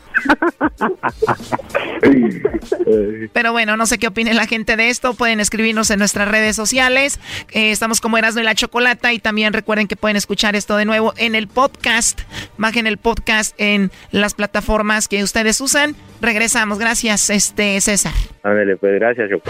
[3.34, 5.14] Pero bueno, no sé qué opine la gente de esto.
[5.14, 7.20] Pueden escribirnos en nuestras redes sociales.
[7.52, 9.14] Eh, estamos como Erasmo y la Chocolata.
[9.14, 12.22] Y también recuerden que pueden escuchar esto de nuevo en el podcast.
[12.58, 15.96] Bajen el podcast en las plataformas que ustedes usan.
[16.22, 16.80] Regresamos.
[16.80, 18.14] Gracias, este César.
[18.44, 19.50] Ándale, pues gracias, Choco.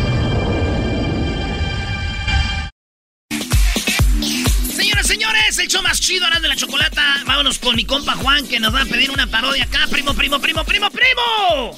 [5.11, 7.17] señores, el show más chido ahora de la chocolata.
[7.25, 9.79] Vámonos con mi compa Juan que nos va a pedir una parodia acá.
[9.89, 11.77] Primo, primo, primo, primo, primo.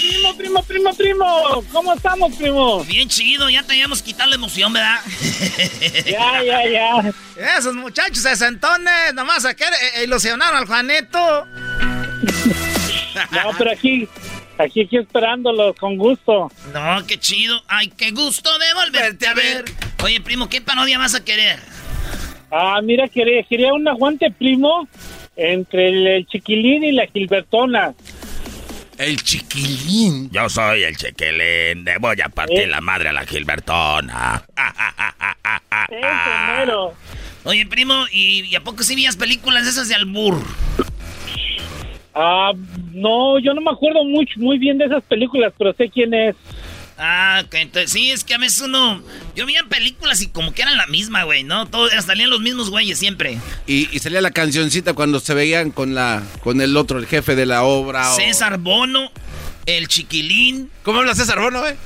[0.00, 1.64] Primo, primo, primo, primo.
[1.72, 2.84] ¿Cómo estamos, primo?
[2.84, 5.00] Bien chido, ya teníamos quitado la emoción, ¿verdad?
[6.06, 7.56] Ya, ya, ya.
[7.58, 11.46] Esos muchachos sesentones, nomás a querer eh, ilusionar al Juanito.
[13.32, 14.08] No, pero aquí,
[14.56, 16.50] aquí, aquí esperándolos con gusto.
[16.72, 17.60] No, qué chido.
[17.66, 19.64] Ay, qué gusto de volverte a ver.
[20.04, 21.77] Oye, primo, ¿qué parodia vas a querer?
[22.50, 24.88] Ah, mira, quería, quería un aguante, primo,
[25.36, 27.94] entre el, el chiquilín y la Gilbertona.
[28.98, 30.28] El chiquilín.
[30.30, 31.84] Yo soy el chiquilín.
[31.84, 34.44] Le voy a partir la madre a la Gilbertona.
[37.44, 40.42] Oye, primo, ¿y, y a poco sí vías películas esas de albur?
[42.14, 42.52] Ah,
[42.92, 46.34] no, yo no me acuerdo mucho, muy bien de esas películas, pero sé quién es.
[47.00, 49.00] Ah, ok, entonces sí, es que a veces uno.
[49.36, 51.66] Yo veía películas y como que eran la misma, güey, ¿no?
[51.68, 53.38] Todos salían los mismos güeyes siempre.
[53.68, 57.36] Y, y salía la cancioncita cuando se veían con la con el otro, el jefe
[57.36, 58.10] de la obra.
[58.12, 59.12] o- César Bono,
[59.66, 60.70] el chiquilín.
[60.82, 61.76] ¿Cómo habla César Bono, eh?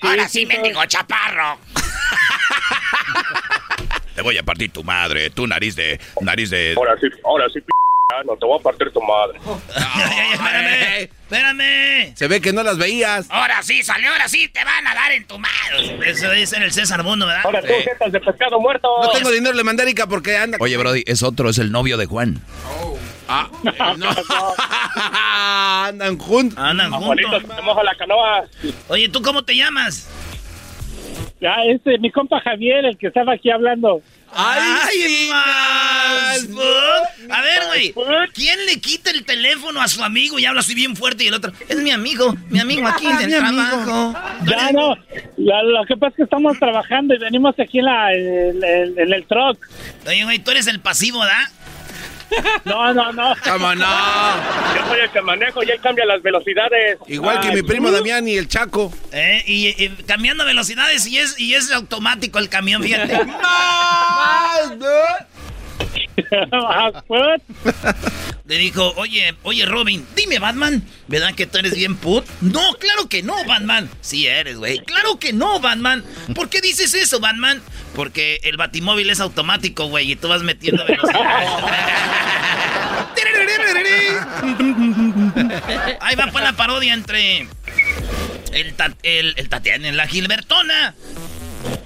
[0.00, 1.58] Ahora sí, mendigo chaparro.
[4.14, 5.98] Te voy a partir tu madre, tu nariz de.
[6.20, 6.74] nariz de.
[6.76, 7.66] Ahora sí, ahora sí, p
[8.24, 9.38] no te voy a partir tu madre.
[10.32, 12.16] espérame, espérame.
[12.16, 13.26] Se ve que no las veías.
[13.30, 16.10] Ahora sí, salió, ahora sí, te van a dar en tu madre.
[16.10, 17.42] Eso debe ser el César Bono, ¿verdad?
[17.44, 18.88] Ahora tú, jetas de pescado muerto.
[19.02, 20.58] No tengo dinero, le mandé porque anda.
[20.60, 22.40] Oye, Brody, es otro, es el novio de Juan.
[23.28, 23.72] Ah, no.
[25.88, 26.58] Andan juntos.
[26.58, 27.42] Andan juntos.
[27.42, 28.44] te la canoa.
[28.88, 30.08] Oye, ¿tú cómo te llamas?
[31.40, 34.02] Ya, este, mi compa Javier, el que estaba aquí hablando.
[34.34, 36.48] ¡Ay, más!
[37.30, 37.94] A ver, güey,
[38.34, 41.34] ¿quién le quita el teléfono a su amigo y habla así bien fuerte y el
[41.34, 41.52] otro?
[41.68, 44.14] Es mi amigo, mi amigo aquí del trabajo.
[44.46, 44.96] Ya, no,
[45.36, 48.98] la- lo que pasa es que estamos trabajando y venimos aquí en, la, en, en-
[48.98, 49.58] en el truck.
[50.06, 51.48] Oye, güey, tú eres el pasivo, ¿verdad?
[52.64, 53.34] No, no, no.
[53.44, 53.86] ¿Cómo no?
[54.74, 56.98] Yo soy el que manejo y él cambia las velocidades.
[57.06, 58.92] Igual que mi primo Damián y el Chaco.
[59.12, 63.14] Eh, y, y cambiando velocidades y es, y es automático el camión, fíjate.
[68.44, 72.24] Le dijo, oye, oye Robin, dime Batman, ¿verdad que tú eres bien put?
[72.40, 73.88] No, claro que no, Batman.
[74.00, 74.78] Sí eres, güey.
[74.80, 76.04] Claro que no, Batman.
[76.34, 77.62] ¿Por qué dices eso, Batman?
[77.94, 81.20] Porque el batimóvil es automático, güey, y tú vas metiendo velocidad.
[86.00, 87.46] Ahí va pues la parodia entre
[88.52, 90.94] el, ta- el, el Tatiana, la Gilbertona.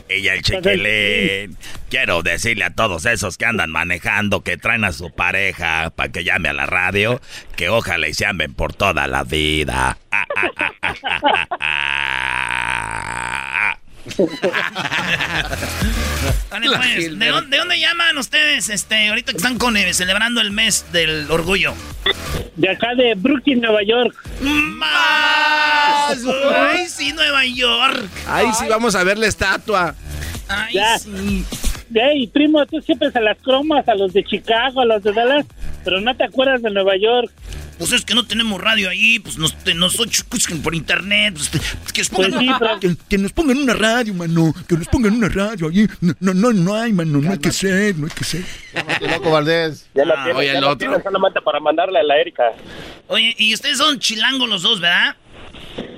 [0.08, 1.56] Ella el chiquilín.
[1.90, 6.24] Quiero decirle a todos esos que andan manejando, que traen a su pareja para que
[6.24, 7.20] llame a la radio,
[7.56, 9.98] que ojalá y se amen por toda la vida.
[10.10, 10.72] Ah, ah,
[11.60, 12.35] ah,
[14.16, 14.30] pues,
[17.18, 20.84] ¿de, dónde, de dónde llaman ustedes este, ahorita que están con, eh, celebrando el mes
[20.92, 21.74] del orgullo?
[22.56, 24.14] De acá de Brooklyn, Nueva York.
[24.40, 26.18] ¡Más!
[26.54, 28.08] ¡Ay, sí, Nueva York!
[28.28, 29.94] Ahí sí vamos a ver la estatua.
[30.48, 30.98] ¡Ay, Ya.
[30.98, 31.44] sí!
[31.98, 35.46] Hey, primo, tú siempre se las cromas a los de Chicago, a los de Dallas,
[35.84, 37.32] pero no te acuerdas de Nueva York.
[37.78, 41.34] Pues es que no tenemos radio ahí, pues nos, te- nos escuchan por internet.
[41.36, 41.58] pues, te-
[41.92, 44.54] que, nos pongan, Pues sí, pero- Que, que nos pongan una radio, mano.
[44.66, 45.86] Que nos pongan una radio allí.
[46.00, 47.18] No, no, no, no hay, mano.
[47.20, 48.42] No hay que ser, no hay que ser.
[49.10, 49.88] Loco Valdés.
[49.94, 51.02] Ya la Ah, tiene, oye, ya el la otro.
[51.02, 52.52] solamente para mandarle a la Erika.
[53.08, 55.14] Oye, y ustedes son chilangos los dos, ¿verdad?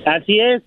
[0.05, 0.61] Así es.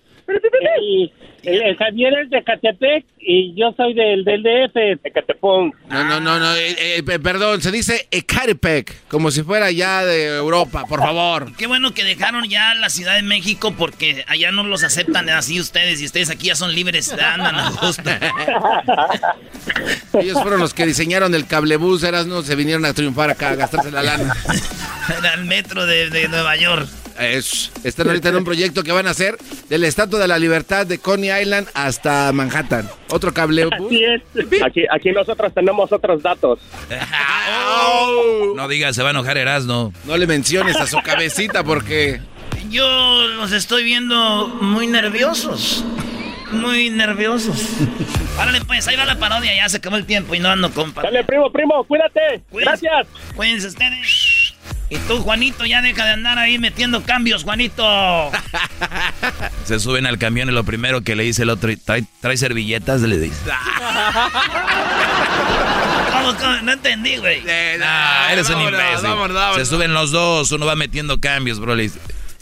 [0.81, 1.11] Y
[1.43, 4.75] el, el Javier es de Catepec y yo soy del, del DF.
[5.05, 5.73] Ecatepón.
[5.89, 6.55] No, no, no, no.
[6.55, 11.51] eh, eh, pe- perdón, se dice Ecatepec, como si fuera ya de Europa, por favor.
[11.57, 15.59] Qué bueno que dejaron ya la Ciudad de México porque allá no los aceptan así
[15.59, 18.03] ustedes y ustedes aquí ya son libres, andan a gusto.
[20.19, 23.55] Ellos fueron los que diseñaron el cablebús, eras no se vinieron a triunfar acá, a
[23.55, 24.33] gastarse la lana.
[25.17, 26.87] Era el metro de, de Nueva York.
[27.19, 29.37] Es- están ahorita en un proyecto que van a hacer
[29.69, 32.89] de la Estatua de la Libertad de Coney Island hasta Manhattan.
[33.09, 33.73] Otro cablebús.
[33.87, 34.21] Así es.
[34.63, 36.59] Aquí, aquí nosotros tenemos otros datos.
[38.55, 39.93] No digas, se va a enojar Erasno.
[40.05, 42.21] No le menciones a su cabecita porque...
[42.69, 45.83] Yo los estoy viendo muy nerviosos.
[46.51, 47.57] Muy nerviosos.
[48.37, 51.01] Árale, pues, ahí va la parodia, ya se acabó el tiempo y no ando, compa.
[51.01, 52.43] Dale, primo, primo, cuídate.
[52.51, 53.07] Gracias.
[53.35, 54.27] Cuídense ustedes.
[54.89, 57.83] Y tú, Juanito, ya deja de andar ahí metiendo cambios, Juanito.
[59.65, 63.01] Se suben al camión y lo primero que le dice el otro, trae, trae servilletas,
[63.01, 63.35] le dice.
[66.11, 66.57] ¿Cómo, cómo?
[66.63, 67.43] No entendí, güey.
[67.81, 69.01] Ah, eres un imbécil.
[69.03, 69.55] vámonos, vámonos.
[69.57, 71.75] Se suben los dos, uno va metiendo cambios, bro.
[71.75, 71.99] le dice,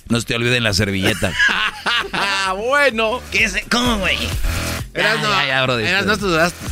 [0.09, 1.31] no se te olviden la servilleta.
[2.13, 3.21] Ah, bueno.
[3.31, 3.55] ¿Qué es?
[3.71, 4.17] ¿Cómo, güey?
[4.93, 6.65] Eras no, ya, ya, bro, eras no te dudaste.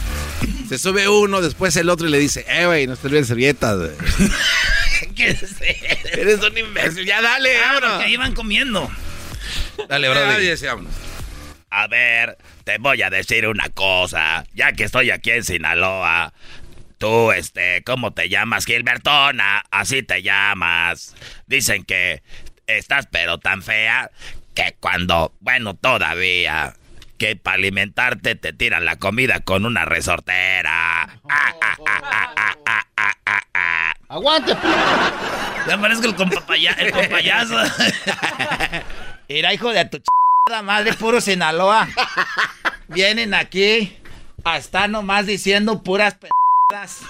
[0.67, 3.77] Se sube uno, después el otro y le dice, eh, güey, no te olvides servilletas.
[3.77, 3.91] güey".
[5.19, 5.61] ¿Qué es
[6.13, 7.91] Eres un imbécil, ya dale, Ah, vámonos.
[7.97, 8.89] porque iban comiendo.
[9.87, 10.19] Dale, bro.
[10.29, 10.93] Ay, ese, vámonos.
[11.69, 14.45] A ver, te voy a decir una cosa.
[14.53, 16.33] Ya que estoy aquí en Sinaloa.
[16.97, 18.65] Tú, este, ¿cómo te llamas?
[18.65, 19.63] Gilbertona.
[19.71, 21.15] Así te llamas.
[21.47, 22.23] Dicen que
[22.67, 24.09] estás pero tan fea
[24.55, 26.75] que cuando, bueno, todavía,
[27.17, 31.19] que para alimentarte te tiran la comida con una resortera.
[31.29, 31.77] Ah, ah,
[33.53, 34.57] ah, ¡Aguante!
[35.67, 37.55] Ya parezco el compayazo.
[39.29, 40.07] Mira, hijo de tu ch...
[40.63, 41.87] madre, puro Sinaloa.
[42.87, 43.95] Vienen aquí
[44.43, 47.01] a estar nomás diciendo puras p***as.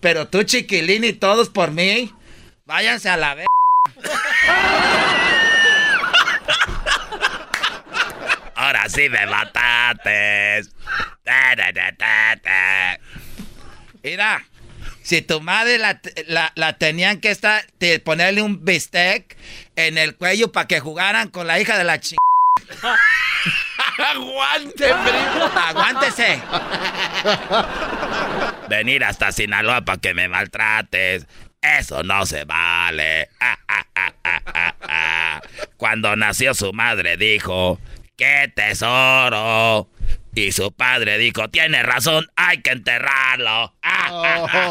[0.00, 2.14] Pero tú, chiquilín, y todos por mí,
[2.64, 3.46] váyanse a la vez.
[8.54, 9.18] Ahora sí me
[9.52, 9.94] ta.
[14.02, 14.42] Mira,
[15.06, 19.36] si tu madre la, la, la tenían que estar, te- ponerle un bistec
[19.76, 22.16] en el cuello para que jugaran con la hija de la ch...
[23.98, 25.44] Aguante, primo.
[25.54, 26.40] Aguántese.
[28.68, 31.26] Venir hasta Sinaloa para que me maltrates.
[31.62, 33.28] Eso no se vale.
[33.40, 35.40] Ah, ah, ah, ah, ah, ah.
[35.76, 37.78] Cuando nació su madre dijo,
[38.16, 39.88] ¡qué tesoro!
[40.36, 43.72] Y su padre dijo, tiene razón, hay que enterrarlo.
[43.82, 44.70] Ah.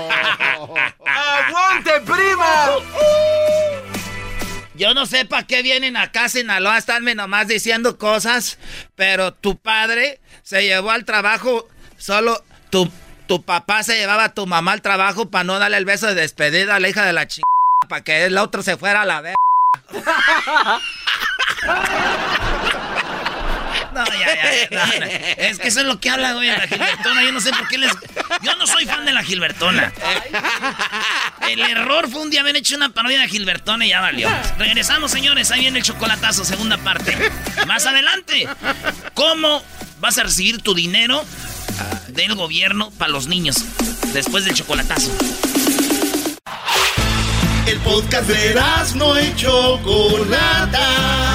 [1.08, 2.68] ¡Aguante, prima!
[4.76, 8.60] Yo no sé para qué vienen acá a Sinaloa a estarme nomás diciendo cosas,
[8.96, 12.92] pero tu padre se llevó al trabajo solo tu,
[13.26, 16.14] tu papá se llevaba a tu mamá al trabajo para no darle el beso de
[16.14, 17.44] despedida a la hija de la chingada,
[17.90, 19.36] para que el otro se fuera a la vez.
[25.38, 27.24] Es que eso es lo que habla, güey, la Gilbertona.
[27.24, 27.92] Yo no sé por qué les.
[28.42, 29.92] Yo no soy fan de la Gilbertona.
[31.50, 34.30] El error fue un día haber hecho una parodia de Gilbertona y ya valió.
[34.58, 35.52] Regresamos, señores.
[35.52, 37.16] Ahí viene el chocolatazo, segunda parte.
[37.68, 38.48] Más adelante.
[39.14, 39.64] ¿Cómo
[40.00, 41.24] vas a recibir tu dinero
[42.10, 43.58] del gobierno para los niños
[44.14, 45.12] después del chocolatazo?
[47.68, 48.56] El podcast de
[48.96, 51.35] no y Chocolata.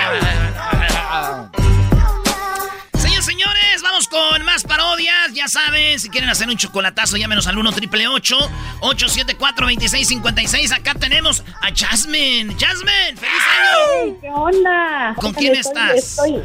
[5.33, 11.43] Ya saben, si quieren hacer un chocolatazo, llámenos al 1 triple 874 2656 Acá tenemos
[11.61, 12.53] a Jasmine.
[12.59, 14.17] Jasmine, feliz año.
[14.21, 15.13] ¿Qué onda?
[15.15, 16.19] ¿Con quién Estoy- estás?
[16.19, 16.41] Estoy,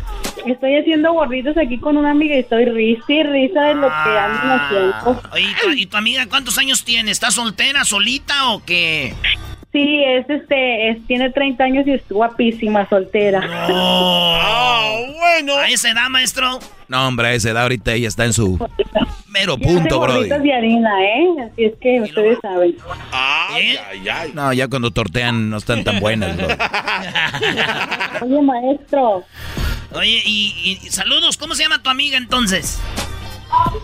[0.46, 4.18] estoy haciendo gorritos aquí con una amiga y estoy risa y risa de lo que
[4.18, 5.22] andan haciendo.
[5.32, 7.10] Oye, ¿y tu, y tu amiga cuántos años tiene?
[7.10, 9.14] ¿Está soltera, solita o qué?
[9.76, 13.40] Sí, es este, es, tiene 30 años y es guapísima, soltera.
[13.68, 15.54] bueno.
[15.58, 16.60] A esa edad, maestro.
[16.88, 18.58] No, hombre, a esa edad ahorita ella está en su
[19.28, 20.22] mero punto, bro.
[20.22, 21.26] de harina, ¿eh?
[21.44, 22.74] Así es que ustedes saben.
[23.58, 23.78] ¿Eh?
[24.32, 26.46] No, ya cuando tortean no están tan buenas, bro.
[28.22, 29.24] Oye, maestro.
[29.92, 32.80] Oye, y, y saludos, ¿cómo se llama tu amiga entonces?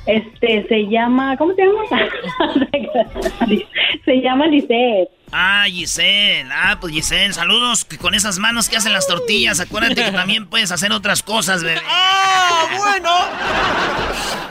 [0.06, 1.82] Este, se llama, ¿cómo se llama?
[4.06, 5.10] se llama Lisette.
[5.32, 6.50] Ah, Giselle.
[6.52, 9.60] Ah, pues Giselle, saludos que con esas manos que hacen las tortillas.
[9.60, 11.80] Acuérdate que también puedes hacer otras cosas, bebé.
[11.88, 13.10] ¡Ah, bueno!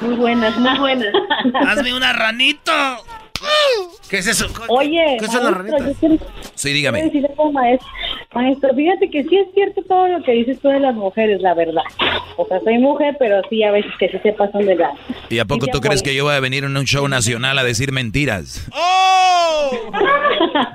[0.02, 1.14] Muy buenas, muy buenas.
[1.68, 2.72] Hazme una ranito.
[4.10, 4.48] ¿Qué es eso?
[4.68, 6.18] Oye, ¿Qué son las maestro, yo quiero-
[6.56, 7.04] Sí, dígame.
[7.54, 7.88] maestro.
[8.34, 11.54] Maestro, fíjate que sí es cierto todo lo que dices tú de las mujeres, la
[11.54, 11.84] verdad.
[12.38, 14.92] O sea, soy mujer, pero sí a veces que sí se pasan de la...
[15.30, 17.58] ¿Y a poco Sí, tú crees que yo voy a venir en un show nacional
[17.58, 18.68] a decir mentiras?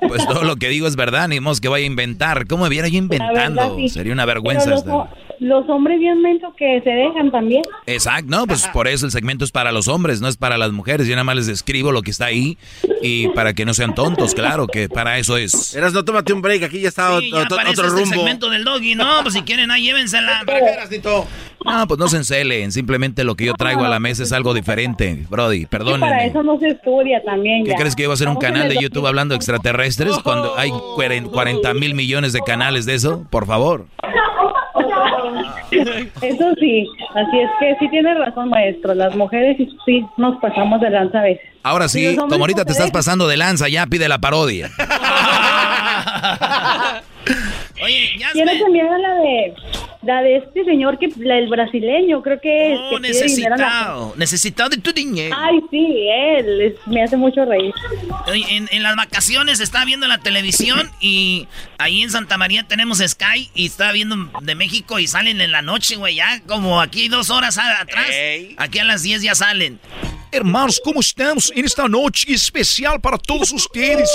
[0.08, 2.46] Pues todo lo que digo es verdad, ni modo que vaya a inventar.
[2.46, 3.76] ¿Cómo viera yo inventando?
[3.76, 3.88] sí.
[3.88, 4.74] Sería una vergüenza.
[4.84, 5.08] Pero
[5.40, 7.62] los, hombres bien mensos que se dejan también.
[7.86, 10.72] Exacto, no, pues por eso el segmento es para los hombres, no es para las
[10.72, 11.06] mujeres.
[11.06, 12.58] Yo nada más les describo lo que está ahí
[13.02, 15.74] y para que no sean tontos, claro, que para eso es.
[15.74, 18.14] Eras, no tómate un break, aquí ya está Sí, otro, ya aparece otro este rumbo.
[18.14, 20.42] segmento del doggy, no, pues si quieren ahí llévensela.
[20.44, 21.26] ¿Para qué, Erasnito?
[21.64, 24.54] No, pues no se encelen, simplemente lo que yo traigo a la mesa es algo
[24.54, 27.64] diferente, Brody, Y para eso no se estudia también.
[27.64, 30.56] ¿Qué crees que iba a hacer un canal el de YouTube hablando de extraterrestres cuando
[30.56, 33.26] hay 40 mil millones de canales de eso?
[33.30, 33.86] Por favor.
[36.22, 38.94] Eso sí, así es que sí tiene razón, maestro.
[38.94, 41.44] Las mujeres sí, nos pasamos de lanza a veces.
[41.62, 44.70] Ahora sí, como ahorita te estás pasando de lanza, ya pide la parodia.
[47.86, 49.54] Oye, ya Quiero a la de
[50.02, 54.14] la de este señor que la, el brasileño, creo que es Oh, a la- necesitado,
[54.16, 55.34] necesitado de tu dinero.
[55.36, 56.06] Ay, sí,
[56.38, 57.72] él es- me hace mucho reír.
[58.28, 62.98] Oye, En, en las vacaciones estaba viendo la televisión y ahí en Santa María tenemos
[62.98, 67.08] Sky y estaba viendo de México y salen en la noche, güey, ya como aquí
[67.08, 68.06] dos horas atrás.
[68.58, 69.80] Aquí a las 10 ya salen.
[70.32, 74.10] Hermanos, ¿cómo estamos en esta noche especial para todos ustedes?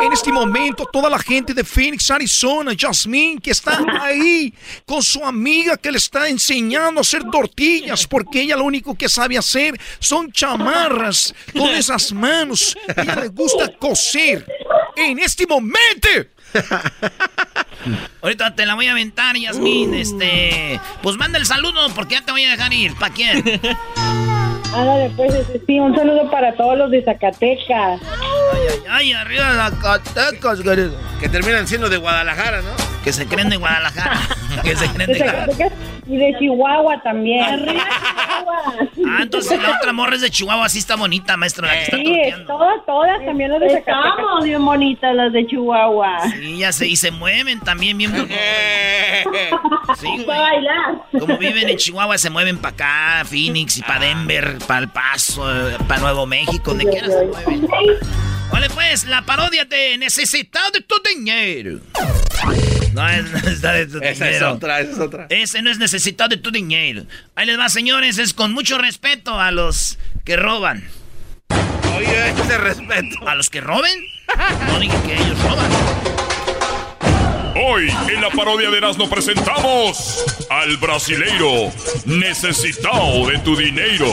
[0.00, 4.52] En este momento, toda la gente de Phoenix, Arizona, Jasmine, que está ahí
[4.86, 9.08] con su amiga que le está enseñando a hacer tortillas, porque ella lo único que
[9.08, 12.76] sabe hacer son chamarras con esas manos.
[12.96, 14.46] Ella le gusta coser.
[14.96, 16.08] En este momento.
[18.22, 19.94] Ahorita te la voy a aventar, Yasmin.
[19.94, 22.94] Este, pues manda el saludo porque ya te voy a dejar ir.
[22.94, 23.60] ¿Para quién?
[24.74, 25.34] Ándale, pues,
[25.66, 28.00] sí, un saludo para todos los de Zacatecas.
[28.90, 30.60] Ay, arriba Zacatecas,
[31.20, 32.70] Que terminan siendo de Guadalajara, ¿no?
[33.04, 34.20] Que se creen de Guadalajara.
[34.62, 35.52] que se creen De de Guadalajara.
[35.52, 37.66] Zacatecas y de Chihuahua también.
[39.06, 41.96] Ah, entonces la otra morra es de Chihuahua, así está bonita, maestro, la que está
[41.96, 44.06] Sí, es todas, todas, también las de Zacatecas.
[44.08, 46.18] Estamos bien bonitas las de Chihuahua.
[46.30, 48.12] Sí, ya sé, y se mueven también bien.
[49.96, 51.20] Sí, güey.
[51.20, 55.42] Como viven en Chihuahua, se mueven para acá, Phoenix y para Denver, para El Paso,
[55.88, 57.66] para Nuevo México, donde quiera se mueven.
[58.50, 61.80] Vale, pues, la parodia de Necesitado de tu dinero.
[62.92, 64.52] No es necesitado de tu Esa es dinero.
[64.52, 65.26] otra, esa es otra.
[65.30, 67.04] Ese no es necesitado de tu dinero.
[67.34, 70.84] Ahí les va, señores, es con mucho respeto a los que roban.
[71.96, 73.26] Oye, ese respeto.
[73.26, 74.04] ¿A los que roben?
[74.68, 75.70] No dije que ellos roban.
[77.54, 81.70] Hoy en la parodia de Erasmo presentamos al brasileiro
[82.06, 84.06] necesitado de tu dinero.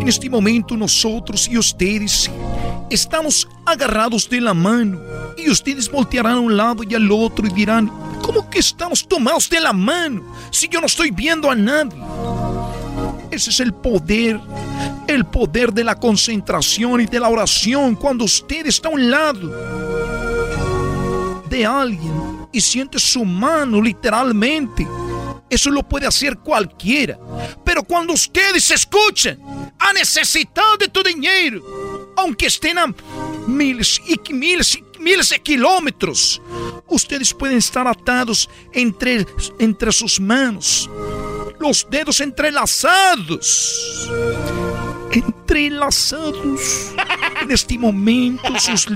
[0.00, 2.30] En este momento nosotros y ustedes
[2.94, 5.00] estamos agarrados de la mano
[5.36, 7.90] y ustedes voltearán a un lado y al otro y dirán,
[8.22, 12.00] ¿cómo que estamos tomados de la mano si yo no estoy viendo a nadie?
[13.30, 14.38] Ese es el poder,
[15.06, 19.50] el poder de la concentración y de la oración cuando usted está a un lado
[21.48, 24.86] de alguien y siente su mano literalmente.
[25.52, 27.18] Eso lo puede hacer cualquiera.
[27.62, 29.38] Pero cuando ustedes escuchan
[29.78, 32.86] a necesitado de tu dinero, aunque estén a
[33.46, 36.40] miles y miles y miles de kilómetros,
[36.88, 39.26] ustedes pueden estar atados entre,
[39.58, 40.88] entre sus manos,
[41.60, 44.10] los dedos entrelazados.
[45.12, 46.92] Entrelazados.
[47.42, 48.88] En este momento sus,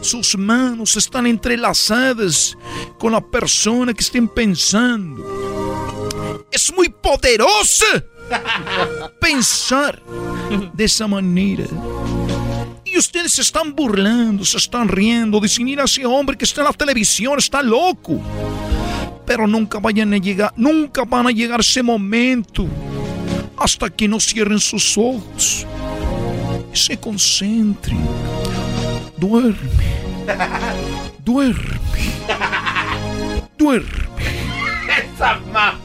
[0.00, 2.58] sus manos están entrelazadas
[2.98, 5.59] con la persona que estén pensando.
[6.50, 8.04] Es muy poderosa
[9.20, 10.00] pensar
[10.72, 11.64] de esa manera.
[12.84, 16.66] Y ustedes se están burlando, se están riendo, dicen, mira ese hombre que está en
[16.66, 18.20] la televisión, está loco.
[19.24, 22.66] Pero nunca vayan a llegar, nunca van a llegar ese momento
[23.56, 25.66] hasta que no cierren sus ojos
[26.72, 27.98] se concentren.
[29.16, 29.56] Duerme,
[31.24, 31.78] duerme,
[33.58, 34.10] duerme.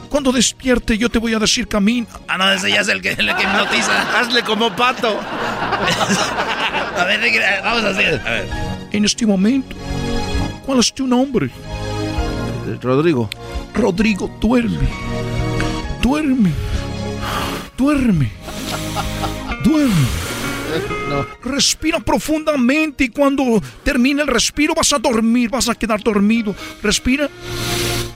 [0.08, 2.06] Cuando despierte yo te voy a decir camino.
[2.28, 4.18] Ah, no, ese ya es el que, el que hipnotiza.
[4.18, 5.18] Hazle como pato.
[6.96, 7.20] A ver,
[7.62, 8.20] vamos a hacer.
[8.26, 8.48] A ver.
[8.92, 9.76] En este momento,
[10.64, 11.50] ¿cuál es tu nombre?
[12.80, 13.28] Rodrigo.
[13.74, 14.88] Rodrigo, duerme.
[16.00, 16.50] Duerme.
[17.76, 18.30] Duerme.
[19.62, 20.06] Duerme.
[21.42, 26.54] Respira profundamente y cuando termine el respiro vas a dormir, vas a quedar dormido.
[26.82, 27.28] Respira.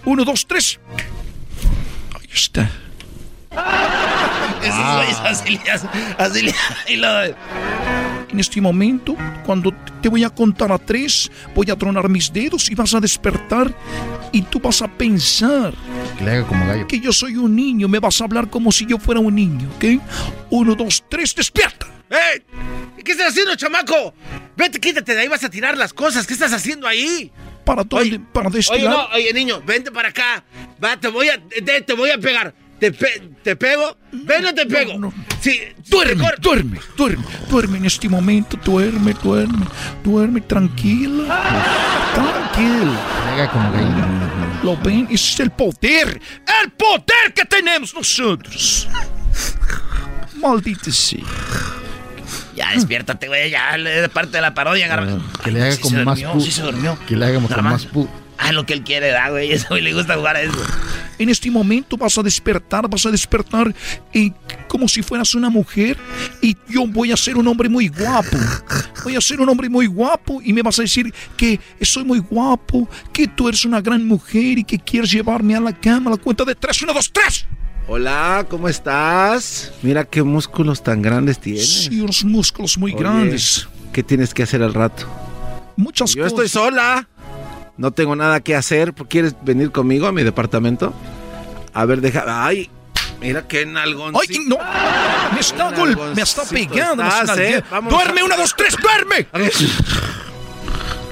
[0.05, 0.81] Uno, dos, tres.
[2.33, 2.71] Está.
[4.63, 5.61] Esos güeyes así
[6.19, 6.55] así le-
[6.89, 12.09] y lo- En este momento, cuando te voy a contar a tres, voy a tronar
[12.09, 13.75] mis dedos y vas a despertar
[14.31, 15.75] y tú vas a pensar
[16.17, 16.87] Que le haga como gallo.
[16.87, 19.69] que yo soy un niño, me vas a hablar como si yo fuera un niño,
[19.77, 20.01] ¿ok?
[20.51, 21.87] Uno, dos, tres, despierta.
[22.09, 22.43] ¡Ey!
[23.05, 24.15] ¿Qué estás haciendo, chamaco?
[24.57, 26.25] Vete, quítate de ahí, vas a tirar las cosas.
[26.27, 27.33] ¿Qué estás haciendo ahí?
[27.71, 28.19] ¿Para dónde?
[28.33, 30.43] ¿Para de este Oye, no, oye, niño, vente para acá.
[30.83, 32.53] Va, te voy a, te, te voy a pegar.
[32.81, 33.97] ¿Te, pe- te pego?
[34.11, 35.13] ¿Ven o te pego?
[35.41, 39.67] Sí, Duerme, duerme, duerme, duerme en este momento, duerme, duerme,
[40.03, 41.25] duerme, tranquilo,
[42.15, 42.97] tranquilo.
[43.53, 43.73] como
[44.65, 46.21] Lo ven, ese es el poder,
[46.65, 48.89] el poder que tenemos nosotros.
[50.35, 51.21] Maldita sea.
[52.57, 53.51] Ya, despiértate, güey.
[53.51, 55.23] Ya, le parte de la parodia, Garbanzo.
[55.43, 56.41] Que le haga Sí como se más durmió, pu.
[56.41, 56.99] sí se durmió.
[57.07, 58.09] Que le haga como más pu.
[58.39, 59.53] Ah, lo que él quiere, da, güey.
[59.53, 60.57] Ese güey le gusta jugar a eso.
[61.19, 63.75] En este momento vas a despertar, vas a despertar
[64.11, 64.33] y
[64.67, 65.99] como si fueras una mujer
[66.41, 68.39] y yo voy a ser un hombre muy guapo.
[69.05, 72.21] Voy a ser un hombre muy guapo y me vas a decir que soy muy
[72.21, 76.15] guapo, que tú eres una gran mujer y que quieres llevarme a la cama a
[76.15, 76.81] la cuenta de tres.
[76.81, 77.47] Uno, dos, tres.
[77.93, 79.73] Hola, ¿cómo estás?
[79.83, 81.87] Mira qué músculos tan grandes tienes.
[81.87, 83.67] Sí, unos músculos muy Oye, grandes.
[83.93, 85.07] ¿Qué tienes que hacer al rato?
[85.75, 87.09] Muchas Yo estoy sola.
[87.77, 88.95] No tengo nada que hacer.
[88.95, 90.95] ¿Quieres venir conmigo a mi departamento?
[91.75, 92.47] A ver, deja.
[92.47, 92.71] Ay,
[93.21, 94.15] mira qué nalgón.
[94.15, 94.57] ¡Ay, no!
[95.35, 97.03] Me está, gol me está pegando.
[97.03, 97.61] estás, ¿eh?
[97.91, 98.21] ¡Duerme!
[98.21, 98.77] a- ¡Una, dos, tres!
[98.81, 99.27] ¡Duerme!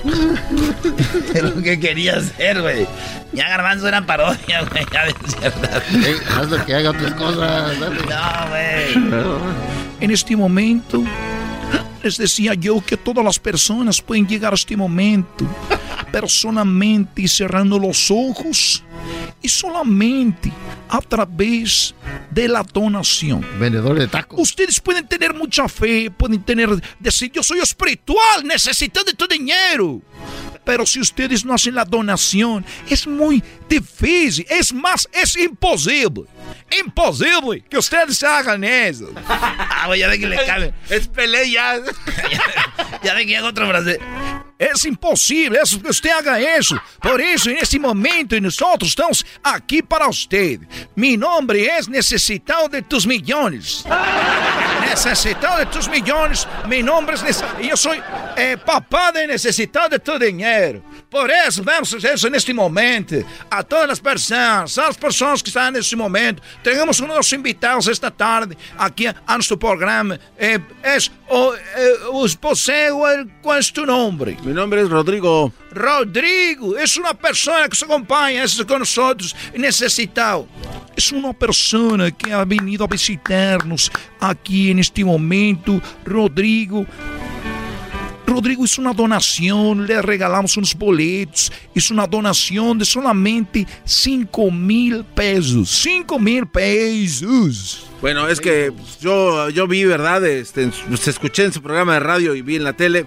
[1.34, 2.86] Es lo que quería hacer, güey.
[3.32, 4.84] Ya Garbanzo era parodia, güey.
[4.92, 6.16] Ya despiértate.
[6.36, 7.78] haz lo que haga otras cosas.
[7.80, 7.96] dale.
[8.00, 9.42] No, güey.
[10.00, 11.02] En este momento,
[12.02, 15.46] les decía yo que todas las personas pueden llegar a este momento
[16.12, 18.82] personalmente y cerrando los ojos
[19.42, 20.52] y solamente
[20.88, 21.94] a través
[22.30, 23.44] de la donación.
[23.58, 24.40] Vendedor de tacos.
[24.40, 30.00] Ustedes pueden tener mucha fe, pueden tener, decir, yo soy espiritual, necesito de tu dinero.
[30.68, 36.24] Pero si ustedes no hacen la donación, es muy difícil, es más, es imposible.
[36.78, 39.10] Imposible que ustedes hagan eso.
[39.80, 40.74] Ah, ya ve que le cabe.
[40.90, 41.78] Es pelea ya.
[43.14, 44.47] Ve que llega otro brasileño.
[44.58, 46.76] Es imposible eso, que usted haga eso.
[47.00, 50.60] Por eso, en este momento, nosotros estamos aquí para usted.
[50.96, 53.84] Mi nombre es Necesitado de tus Millones.
[54.88, 56.46] Necesitado de tus millones.
[56.66, 57.22] Mi nombre es...
[57.22, 58.00] Nece- Yo soy
[58.36, 60.82] eh, papá de Necesitado de tu dinheiro.
[61.10, 63.24] Por isso, vamos fazer isso neste momento.
[63.50, 66.42] A todas as pessoas, as pessoas que estão neste momento.
[66.62, 70.20] Temos nossos invitados esta tarde aqui a nosso programa.
[70.36, 74.36] Eh, es, o, eh, os poseo el, ¿Cuál es tu nombre?
[74.42, 75.50] Mi nombre es Rodrigo.
[75.72, 80.46] Rodrigo, es una persona que se acompaña es con nosotros necesitado.
[80.94, 83.90] Es una persona que ha venido a visitarnos
[84.20, 85.80] aquí en este momento.
[86.04, 86.84] Rodrigo.
[88.28, 91.50] Rodrigo hizo una donación, le regalamos unos boletos.
[91.74, 95.70] Hizo una donación de solamente 5 mil pesos.
[95.70, 97.87] 5 mil pesos.
[98.00, 100.24] Bueno, es que yo, yo vi, ¿verdad?
[100.24, 100.70] Este,
[101.00, 103.06] se escuché en su programa de radio y vi en la tele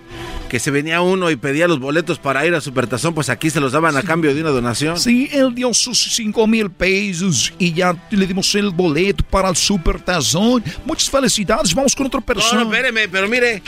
[0.49, 3.61] que se venía uno y pedía los boletos para ir a Supertazón, pues aquí se
[3.61, 4.99] los daban a cambio de una donación.
[4.99, 9.55] Sí, él dio sus 5 mil pesos y ya le dimos el boleto para el
[9.55, 10.61] Super Tazón.
[10.85, 12.65] Muchas felicidades, vamos con otra No, persona.
[12.65, 13.63] no, espéreme, pero mire,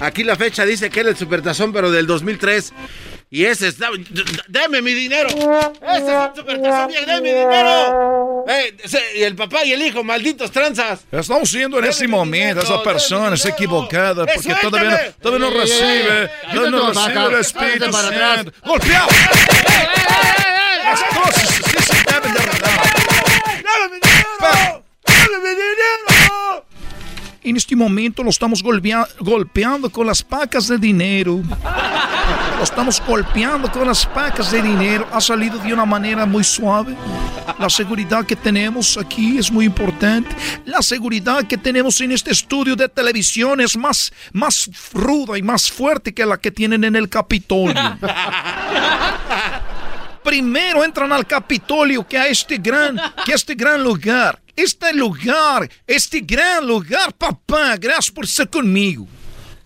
[0.00, 2.72] aquí la fecha dice que era el Supertazón, pero del 2003.
[3.34, 3.84] Y ese d-
[4.46, 5.28] ¡Deme mi dinero!
[5.28, 7.04] ¡Ese es un Supertazón, viejo!
[7.06, 8.44] ¡Deme mi dinero!
[8.80, 11.00] Ese- y el papá y el hijo, malditos tranzas.
[11.10, 15.14] Estamos viendo en este momento a esa persona es equivocada Eh, porque todavía no, suéltame.
[15.20, 17.92] todavía no Ey, ey, recibe, todavía no recibe el Espíritu.
[17.92, 18.52] Santo.
[18.64, 19.08] ¡Golpeado!
[20.84, 22.40] Las cosas sí se deben de
[27.44, 31.42] En este momento lo estamos golpea- golpeando con las pacas de dinero.
[32.56, 35.06] Lo estamos golpeando con las pacas de dinero.
[35.12, 36.94] Ha salido de una manera muy suave.
[37.58, 40.34] La seguridad que tenemos aquí es muy importante.
[40.64, 45.70] La seguridad que tenemos en este estudio de televisión es más, más ruda y más
[45.70, 47.74] fuerte que la que tienen en el Capitolio.
[50.34, 54.42] Primero entran al Capitolio que a este gran, que a este gran lugar.
[54.56, 59.06] Este lugar, este gran lugar, papá, gracias por estar conmigo.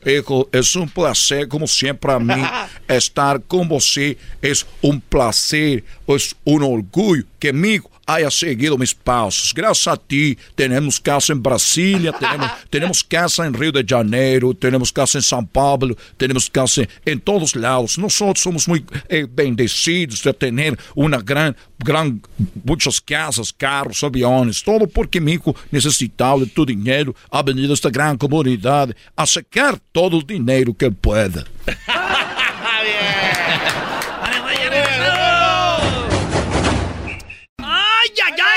[0.04, 2.42] Hijo, es un placer, como siempre a mí,
[2.86, 4.18] estar con você.
[4.42, 9.52] Es un placer, es un orgullo que amigo, haya seguido mis pasos.
[9.54, 14.90] Gracias a ti tenemos casa en Brasilia, tenemos, tenemos casa en Río de Janeiro, tenemos
[14.90, 17.98] casa en São Paulo, tenemos casa en todos lados.
[17.98, 22.22] Nosotros somos muy eh, bendecidos de tener una gran, gran,
[22.64, 27.74] muchas casas, carros, aviones, todo porque mi hijo necesitaba de tu dinero, ha venido a
[27.74, 30.96] esta gran comunidad a sacar todo el dinero que él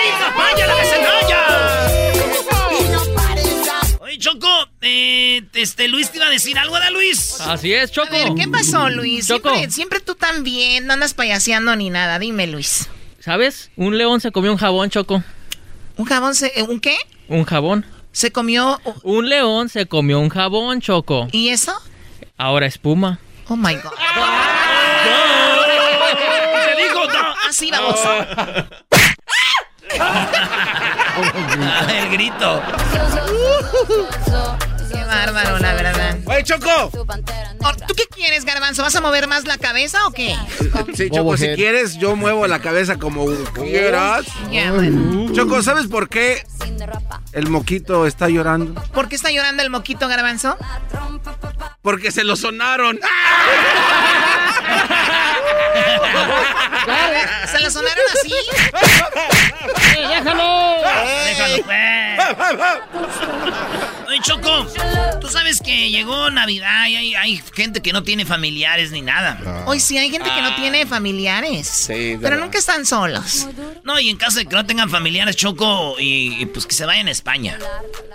[0.02, 0.20] ¡Ay, ay, ay!
[0.20, 0.76] ¡Papaya la
[4.00, 4.48] Oye, Choco,
[4.82, 7.40] eh, este, Luis te iba a decir algo, ¿da, Luis?
[7.42, 8.08] Así es, Choco.
[8.08, 9.28] A ver, ¿qué pasó, Luis?
[9.28, 9.50] Choco.
[9.50, 12.18] Siempre, siempre tú tan bien, no andas payaseando ni nada.
[12.20, 12.90] Dime, Luis.
[13.20, 13.70] ¿Sabes?
[13.76, 15.24] Un león se comió un jabón, Choco.
[15.98, 16.48] ¿Un jabón se...
[16.56, 16.98] eh, ¿Un qué?
[17.28, 17.86] Un jabón.
[18.12, 18.80] Se comió...
[19.04, 21.28] Un león se comió un jabón, Choco.
[21.32, 21.74] ¿Y eso?
[22.38, 23.20] Ahora espuma.
[23.48, 23.92] Oh, my God.
[26.66, 27.36] ¡Te digo no!
[27.48, 28.00] Así vamos.
[31.90, 32.62] El grito.
[34.92, 36.18] Qué bárbaro, la verdad.
[36.26, 36.92] ¡Oye, Choco!
[37.64, 38.82] Oh, ¿Tú qué quieres, Garbanzo?
[38.82, 40.36] ¿Vas a mover más la cabeza o qué?
[40.94, 44.26] Sí, Choco, si quieres, yo muevo la cabeza como quieras.
[44.50, 45.32] Bueno.
[45.34, 46.44] Choco, ¿sabes por qué
[47.34, 48.82] el moquito está llorando?
[48.94, 50.58] ¿Por qué está llorando el moquito, Garbanzo?
[51.82, 53.00] Porque se lo sonaron.
[57.52, 58.34] ¿Se lo sonaron así?
[59.96, 60.76] ¡Déjalo!
[61.26, 62.20] ¡Déjalo, pues!
[64.08, 64.68] Oye, Choco,
[65.22, 69.40] tú sabes que llegó Navidad y hay, hay gente que no tiene familiares ni nada.
[69.66, 71.68] Hoy sí hay gente que no tiene familiares.
[71.68, 73.48] Sí, Pero nunca están solos.
[73.84, 76.86] No, y en caso de que no tengan familiares, Choco, y, y pues que se
[76.86, 77.58] vayan a España.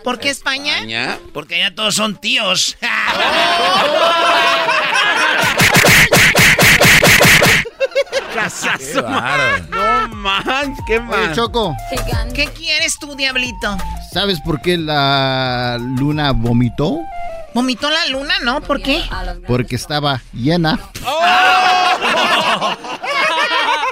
[0.04, 1.18] ¿Por qué España?
[1.32, 2.76] Porque allá todos son tíos.
[8.35, 9.02] ¡Casazo!
[9.02, 11.35] No man, qué Oye, mal.
[11.35, 11.74] Choco,
[12.35, 13.77] ¿Qué quieres tú, diablito?
[14.12, 16.98] ¿sabes por qué la luna vomitó?
[17.55, 18.60] ¿Vomitó la luna, no?
[18.60, 19.02] ¿Por qué?
[19.47, 20.78] Porque estaba llena.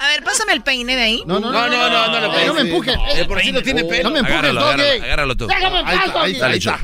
[0.00, 1.22] A ver, pásame el peine de ahí.
[1.26, 2.96] No, no, No, no, no, no, lo Eh, no me empujes.
[3.52, 4.04] No tiene pelo.
[4.04, 4.82] No me empujes, Agárralo, Doggy.
[5.02, 5.48] agárralo, tú.
[5.50, 5.98] Ahí
[6.32, 6.78] está, ahí está,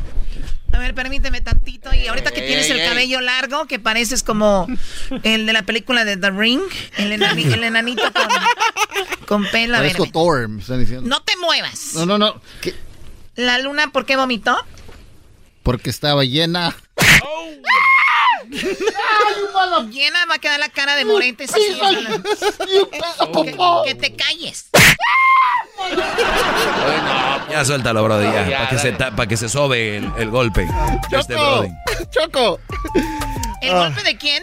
[0.81, 1.93] ver, permíteme tantito.
[1.94, 2.89] Y ahorita que Ey, tienes ey, el ey.
[2.89, 4.66] cabello largo, que pareces como
[5.23, 6.62] el de la película de The Ring,
[6.97, 8.28] el, enani- el enanito con,
[9.27, 9.77] con pelo.
[9.77, 10.12] Parezco ven.
[10.12, 11.09] Thor, me están diciendo.
[11.09, 11.94] no te muevas.
[11.94, 12.40] No, no, no.
[12.61, 12.74] ¿Qué?
[13.36, 14.57] ¿La luna por qué vomitó?
[15.62, 16.74] Porque estaba llena.
[19.90, 21.47] Llena va a quedar la cara de morente.
[21.47, 21.52] que,
[23.86, 24.66] que te calles.
[27.51, 28.49] Ya suéltalo, Brody, ya.
[28.49, 30.69] Ya, Para que, se, ta- que se sobe el, el golpe
[31.11, 31.69] este Brody.
[32.11, 32.61] Choco.
[33.61, 34.43] ¿El golpe de quién?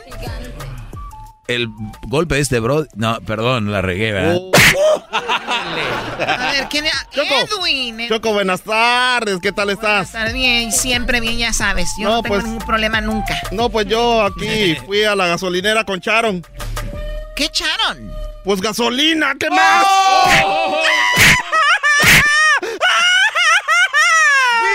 [1.48, 1.70] El
[2.08, 2.88] golpe de este Brody.
[2.96, 4.38] No, perdón, la regué, ¿verdad?
[6.20, 6.94] A ver, ¿quién es?
[7.14, 7.96] Edwin.
[8.00, 8.10] Edwin.
[8.10, 10.08] Choco, buenas tardes, ¿qué tal estás?
[10.08, 11.90] Estar bien, siempre bien, ya sabes.
[11.98, 13.40] Yo no, No, tengo pues- ningún problema nunca.
[13.52, 16.46] No, pues yo aquí fui a la gasolinera con Charon.
[17.36, 18.12] ¿Qué echaron?
[18.48, 19.86] Pues gasolina, ¿qué más?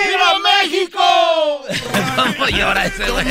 [0.07, 1.65] ¡Viva México!
[2.17, 3.27] ¿Cómo llora ese güey?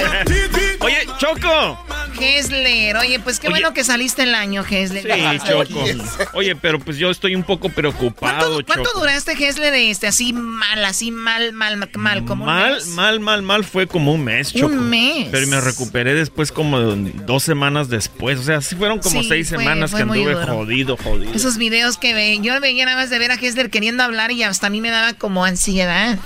[0.79, 1.77] Oye, Choco.
[2.21, 3.55] Hesler, oye, pues qué Oye.
[3.55, 5.03] bueno que saliste el año, Hesler.
[5.03, 5.83] Sí, Choco.
[6.33, 10.83] Oye, pero pues yo estoy un poco preocupado, ¿Cuánto, cuánto duraste, Hesler, este, así mal,
[10.85, 12.87] así mal, mal, mal, como un Mal, mes?
[12.87, 14.73] mal, mal, mal fue como un mes, Un Choco.
[14.75, 15.27] mes.
[15.31, 18.39] Pero me recuperé después como dos semanas después.
[18.39, 20.45] O sea, sí fueron como Sí, seis fue- semanas fue que anduve duro.
[20.47, 21.33] jodido, jodido.
[21.33, 24.43] Esos videos que ve, yo veía nada más de ver a Hesler queriendo hablar y
[24.43, 26.17] hasta a mí me daba como ansiedad.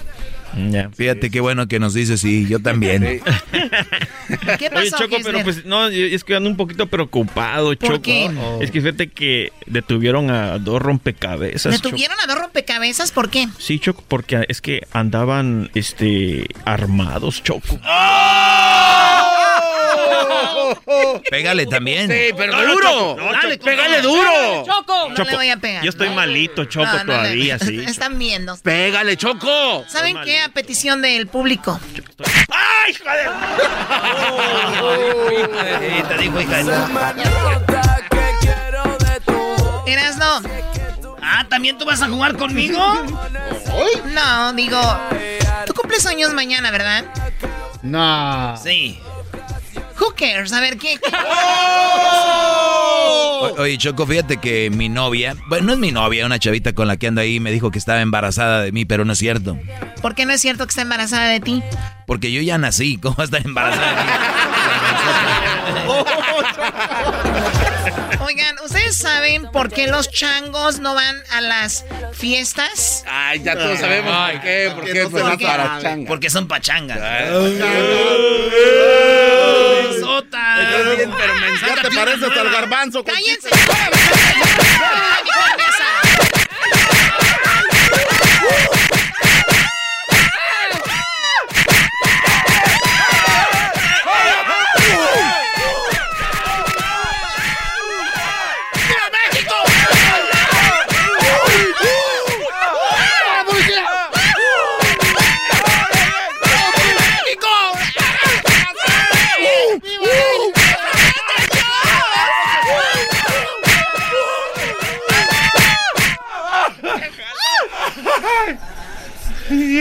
[0.95, 3.03] Fíjate qué bueno que nos dices, sí, yo también.
[4.57, 5.23] ¿Qué Oye, pasó, Choco, Hesler?
[5.23, 8.02] pero pues no, es que ando un poquito preocupado, ¿Por Choco.
[8.02, 8.30] qué?
[8.61, 11.76] Es que fíjate que detuvieron a dos rompecabezas.
[11.76, 11.90] Choco.
[11.90, 13.11] ¿Detuvieron a dos rompecabezas?
[13.11, 13.48] ¿Por qué?
[13.57, 17.80] Sí, Choco, porque es que andaban este armados, Choco.
[21.30, 22.10] Pégale también.
[22.10, 22.90] Sí, pero No, no, duro.
[22.90, 23.66] Choco, no, Dale, Choco.
[23.66, 24.32] pégale duro.
[24.66, 25.84] Choco, no Choco, le voy a pegar.
[25.84, 27.84] Yo estoy malito, Choco, No, no le- todavía, sí.
[27.88, 28.58] Están viendo.
[28.58, 29.86] Pégale, Choco.
[29.88, 30.42] ¿Saben qué?
[30.42, 31.80] A petición del público.
[32.52, 33.26] ¡Ay, hijo de...
[36.08, 36.74] te dijo, hija de...
[39.92, 40.42] Erasno.
[41.22, 42.80] Ah, ¿también tú vas a jugar conmigo?
[44.14, 44.80] No, digo.
[45.66, 47.04] Tú cumples años mañana, ¿verdad?
[47.82, 48.56] No.
[48.58, 49.00] Sí.
[50.00, 50.52] Who cares?
[50.54, 50.98] A ver, ¿qué?
[51.00, 51.12] qué-
[53.42, 56.88] O- Oye, Choco, fíjate que mi novia, bueno, no es mi novia, una chavita con
[56.88, 59.58] la que ando ahí, me dijo que estaba embarazada de mí, pero no es cierto.
[60.02, 61.64] ¿Por qué no es cierto que está embarazada de ti?
[62.08, 64.10] Porque yo ya nací, ¿cómo va a estar embarazada de mí?
[68.26, 73.04] Oigan, ¿ustedes saben por qué los changos no van a las fiestas?
[73.08, 74.72] Ay, ya todos sabemos por qué.
[74.74, 75.04] ¿Por qué?
[75.04, 76.08] No para changa.
[76.08, 77.00] Porque son pachangas.
[80.16, 80.56] Sota.
[81.68, 83.04] Ya te pareces al garbanzo.
[83.04, 83.50] ¡Cállense!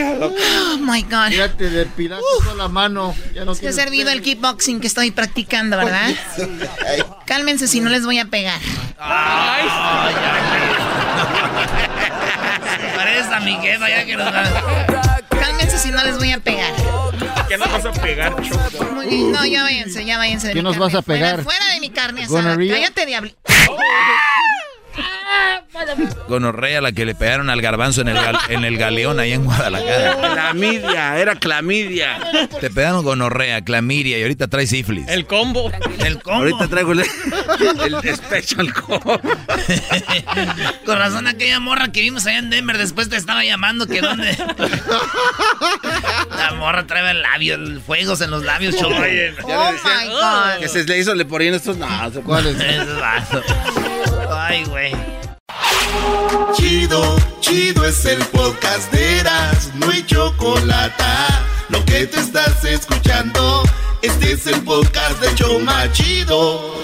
[0.03, 1.31] Oh my God.
[1.31, 3.15] Ya te depilaste toda la mano.
[3.35, 6.11] Ya no Es que ha servido el kickboxing que estoy practicando, ¿verdad?
[7.27, 8.61] Cálmense si no les voy a pegar.
[12.97, 14.31] Parece a mi jefa ya que nos
[15.29, 16.73] Cálmense si no les voy a pegar.
[17.49, 18.85] ¿Qué nos vas a pegar, Choco?
[19.05, 20.87] No, ya váyanse, ya váyanse de ¿Qué mi nos carne.
[20.87, 21.43] vas a pegar?
[21.43, 22.57] Fuera, fuera de mi carne asada.
[22.57, 23.31] Cállate, diablo.
[26.29, 29.45] Gonorrea la que le pegaron al garbanzo en el, gal- en el galeón ahí en
[29.45, 30.17] Guadalajara.
[30.33, 32.19] Clamidia, era clamidia.
[32.61, 35.07] Te pegaron gonorrea, clamidia y ahorita traes sífilis.
[35.09, 35.71] El combo.
[35.99, 36.39] El combo.
[36.41, 37.07] Ahorita traigo el, el
[38.17, 39.21] special combo.
[40.87, 44.37] Con razón aquella morra que vimos allá en Denver después te estaba llamando que dónde.
[46.37, 48.95] La morra trae el labio, el fuegos en los labios, Choco.
[48.95, 51.77] Oye, ya le decían que se le hizo, le ponían estos.
[51.77, 51.87] No,
[52.25, 52.57] ¿cuáles?
[54.37, 54.93] Ay, güey.
[56.55, 61.05] Chido, chido es el podcast de Eras, no hay chocolate.
[61.69, 63.63] Lo que te estás escuchando,
[64.03, 66.75] este es el podcast de Choma Chido.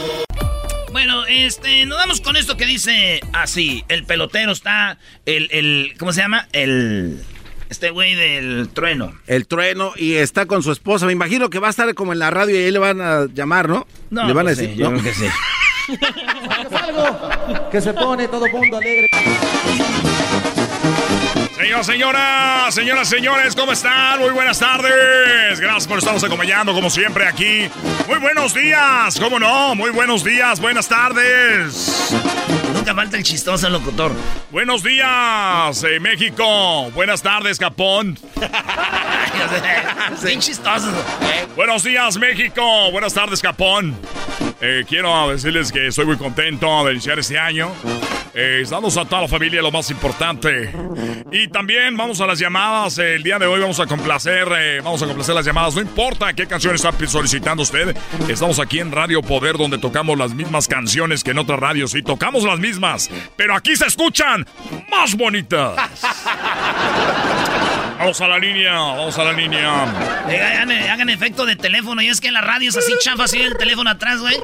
[0.93, 6.13] Bueno, este, nos vamos con esto que dice así, el pelotero está, el, el, ¿cómo
[6.13, 6.49] se llama?
[6.53, 7.21] El,
[7.69, 9.13] este güey del trueno.
[9.27, 11.07] El trueno y está con su esposa.
[11.07, 13.27] Me imagino que va a estar como en la radio y ahí le van a
[13.27, 13.87] llamar, ¿no?
[14.11, 14.75] No, le van pues a decir.
[14.75, 15.01] sí, yo ¿no?
[15.01, 15.27] creo que sí.
[17.71, 19.09] que se pone todo mundo alegre.
[21.57, 24.19] Señor, señoras, señoras, señores, ¿cómo están?
[24.19, 25.61] Muy buenas tardes.
[25.61, 27.69] Gracias por estarnos acompañando como siempre aquí.
[28.09, 29.75] Muy buenos días, ¿cómo no?
[29.75, 32.13] Muy buenos días, buenas tardes.
[32.75, 34.13] Nunca falta el chistoso locutor.
[34.51, 36.91] Buenos días, eh, México.
[36.93, 38.19] Buenas tardes, Japón.
[40.25, 40.91] Bien chistoso.
[41.55, 42.91] Buenos días, México.
[42.91, 43.97] Buenas tardes, Japón.
[44.63, 47.73] Eh, quiero decirles que estoy muy contento de iniciar este año.
[48.35, 50.71] Eh, damos a toda la familia lo más importante.
[51.33, 52.99] Y también vamos a las llamadas.
[52.99, 55.75] El día de hoy vamos a complacer, eh, vamos a complacer las llamadas.
[55.75, 57.97] No importa qué canción está solicitando usted.
[58.29, 61.95] Estamos aquí en Radio Poder donde tocamos las mismas canciones que en otras radios.
[61.95, 63.11] Y tocamos las mismas.
[63.37, 64.47] Pero aquí se escuchan
[64.91, 65.75] más bonitas.
[68.01, 70.25] Vamos a la línea, vamos a la línea.
[70.27, 72.01] Oiga, hagan, hagan efecto de teléfono.
[72.01, 74.37] Y es que en la radio es así chafa, así el teléfono atrás, güey.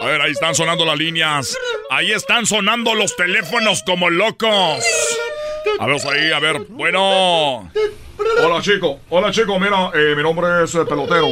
[0.00, 1.56] A ver, ahí están sonando las líneas.
[1.88, 4.84] Ahí están sonando los teléfonos como locos.
[5.78, 6.62] A ver, ahí, a ver.
[6.68, 7.70] Bueno.
[8.42, 8.98] Hola, chico.
[9.08, 9.60] Hola, chico.
[9.60, 11.28] Mira, eh, mi nombre es eh, Pelotero.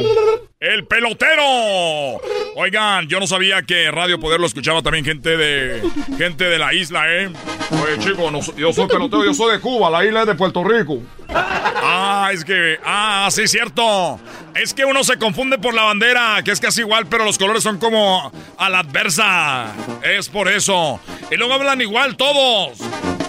[0.65, 2.19] ¡El pelotero!
[2.55, 5.83] Oigan, yo no sabía que Radio Poder lo escuchaba también gente de
[6.17, 7.29] gente de la isla, ¿eh?
[7.69, 10.63] Oye, chico, no yo soy pelotero, yo soy de Cuba, la isla es de Puerto
[10.63, 10.97] Rico.
[11.29, 12.79] Ah, es que.
[12.83, 14.19] Ah, sí, cierto.
[14.55, 17.61] Es que uno se confunde por la bandera, que es casi igual, pero los colores
[17.61, 19.67] son como a la adversa.
[20.01, 20.99] Es por eso.
[21.29, 22.79] Y luego hablan igual todos.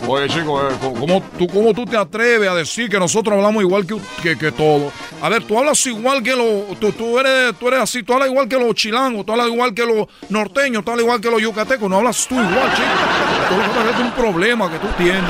[0.08, 3.84] Oye, chico, eh, ¿cómo, tú, ¿cómo tú te atreves a decir que nosotros hablamos igual
[3.86, 4.92] que, que, que todos?
[5.20, 6.32] A ver, tú hablas igual que.
[6.78, 7.25] Tú, tú, eres,
[7.58, 10.84] tú eres así, tú hablas igual que los chilangos, tú hablas igual que los norteños,
[10.84, 13.90] tú hablas igual que los yucatecos, no hablas tú igual, chico.
[13.90, 15.22] Es un problema que tú tienes.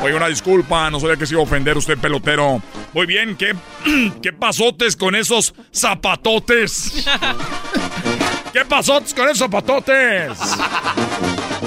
[0.00, 2.62] Oye, una disculpa, no sabía que se iba a ofender usted, pelotero.
[2.94, 3.54] Muy bien, ¿qué,
[4.22, 7.04] qué pasotes con esos zapatotes?
[8.52, 10.38] ¿Qué pasotes con esos zapatotes?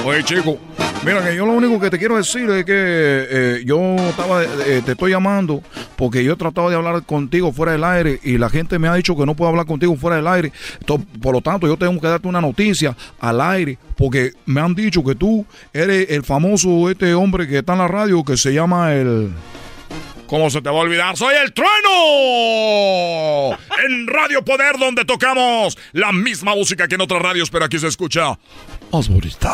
[0.05, 0.57] Oye, chico,
[1.03, 3.79] mira que yo lo único que te quiero decir es que eh, yo
[4.09, 5.61] estaba, eh, te estoy llamando
[5.95, 8.95] porque yo he tratado de hablar contigo fuera del aire y la gente me ha
[8.95, 10.51] dicho que no puedo hablar contigo fuera del aire.
[10.85, 14.75] To- Por lo tanto, yo tengo que darte una noticia al aire porque me han
[14.75, 18.53] dicho que tú eres el famoso este hombre que está en la radio que se
[18.53, 19.31] llama el...
[20.27, 21.17] ¿Cómo se te va a olvidar?
[21.17, 23.57] ¡Soy el trueno!
[23.85, 27.87] En Radio Poder, donde tocamos la misma música que en otras radios, pero aquí se
[27.87, 28.39] escucha
[28.91, 29.51] más bonita.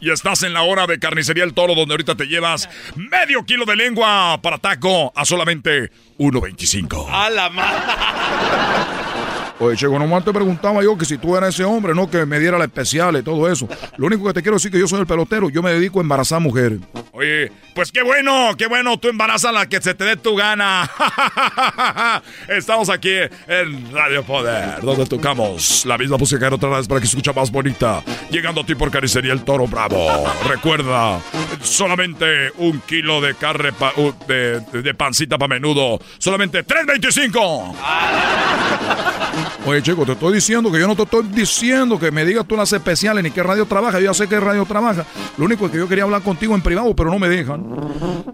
[0.00, 3.64] Y estás en la hora de Carnicería El Toro, donde ahorita te llevas medio kilo
[3.64, 7.06] de lengua para taco a solamente 1.25.
[7.10, 7.50] A la
[9.62, 12.40] Oye, Checo, nomás te preguntaba yo que si tú eras ese hombre, no que me
[12.40, 13.68] diera la especial y todo eso.
[13.96, 16.00] Lo único que te quiero decir es que yo soy el pelotero, yo me dedico
[16.00, 16.80] a embarazar mujeres.
[17.12, 20.90] Oye, pues qué bueno, qué bueno, tú embarazas la que se te dé tu gana.
[22.48, 23.12] Estamos aquí
[23.46, 27.32] en Radio Poder, donde tocamos la misma música en otra vez para que se escucha
[27.32, 28.02] más bonita.
[28.30, 30.26] Llegando a ti por Caricería El Toro Bravo.
[30.48, 31.20] Recuerda,
[31.62, 33.70] solamente un kilo de carne
[34.26, 36.00] de, de, pancita para menudo.
[36.18, 37.76] Solamente 3.25.
[39.64, 42.56] Oye, chico, te estoy diciendo que yo no te estoy diciendo que me digas tú
[42.56, 44.00] las especiales ni qué radio trabaja.
[44.00, 45.06] Yo ya sé qué radio trabaja.
[45.38, 47.64] Lo único es que yo quería hablar contigo en privado, pero no me dejan.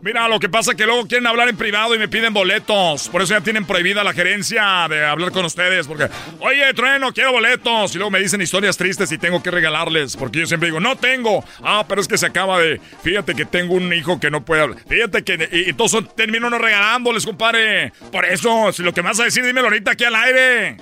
[0.03, 3.09] Mira, lo que pasa es que luego quieren hablar en privado y me piden boletos.
[3.09, 5.87] Por eso ya tienen prohibida la gerencia de hablar con ustedes.
[5.87, 6.09] Porque,
[6.41, 7.95] oye, trueno, quiero boletos.
[7.95, 10.17] Y luego me dicen historias tristes y tengo que regalarles.
[10.17, 11.45] Porque yo siempre digo, no tengo.
[11.63, 12.81] Ah, pero es que se acaba de.
[13.03, 14.79] Fíjate que tengo un hijo que no puede hablar.
[14.89, 15.49] Fíjate que.
[15.53, 17.93] Y, entonces termino no regalándoles, compadre.
[18.11, 20.77] Por eso, si lo que me vas a decir, dímelo ahorita aquí al aire.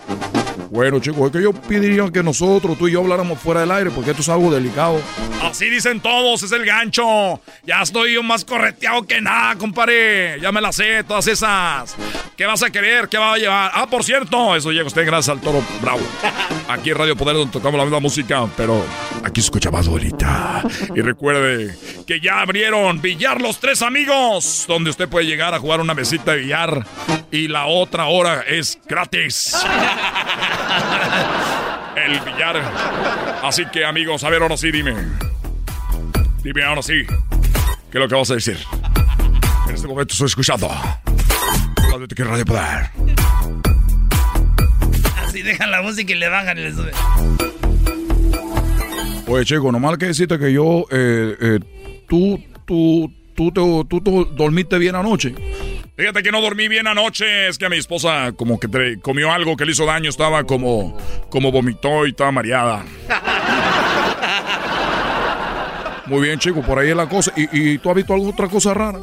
[0.70, 3.90] Bueno, chicos, es que yo pediría que nosotros, tú y yo, habláramos fuera del aire,
[3.90, 5.00] porque esto es algo delicado.
[5.42, 7.40] Así dicen todos, es el gancho.
[7.64, 10.38] Ya estoy yo más correteado que nada, compadre.
[10.40, 11.96] Ya me la sé, todas esas.
[12.36, 13.08] ¿Qué vas a querer?
[13.08, 13.70] ¿Qué va a llevar?
[13.72, 16.02] Ah, por cierto, eso llega usted gracias al toro bravo.
[16.68, 18.84] Aquí en Radio Poder, donde tocamos la misma música, pero
[19.24, 20.62] aquí escucha más bonita.
[20.94, 21.74] Y recuerde
[22.06, 26.32] que ya abrieron Billar Los Tres Amigos, donde usted puede llegar a jugar una mesita
[26.32, 26.84] de billar
[27.30, 29.56] y la otra hora es gratis.
[31.96, 32.62] El billar.
[33.42, 34.94] Así que, amigos, a ver, ahora sí, dime.
[36.42, 37.04] Dime ahora sí.
[37.90, 38.58] ¿Qué es lo que vas a decir?
[39.68, 40.68] En este momento estoy escuchando.
[41.90, 42.90] Radio que Radio Poder.
[45.24, 46.94] Así dejan la música y le bajan y le suben.
[49.28, 51.58] Oye, chico, nomás que decirte que yo, eh, eh,
[52.08, 55.34] tú, tú, tú, tú, tú, tú dormiste bien anoche.
[55.96, 59.64] Fíjate que no dormí bien anoche, es que mi esposa como que comió algo que
[59.64, 60.96] le hizo daño, estaba como,
[61.30, 62.84] como vomitó y estaba mareada.
[66.06, 67.32] Muy bien, chico, por ahí es la cosa.
[67.34, 69.00] ¿Y, y tú has visto alguna otra cosa rara?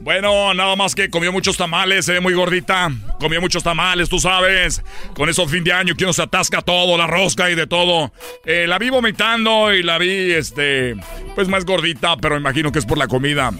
[0.00, 2.90] Bueno, nada más que comió muchos tamales, se ve muy gordita.
[3.18, 4.82] Comió muchos tamales, tú sabes.
[5.14, 8.12] Con eso fin de año que uno se atasca todo, la rosca y de todo.
[8.46, 10.94] Eh, la vi vomitando y la vi, este,
[11.34, 13.52] pues más gordita, pero imagino que es por la comida.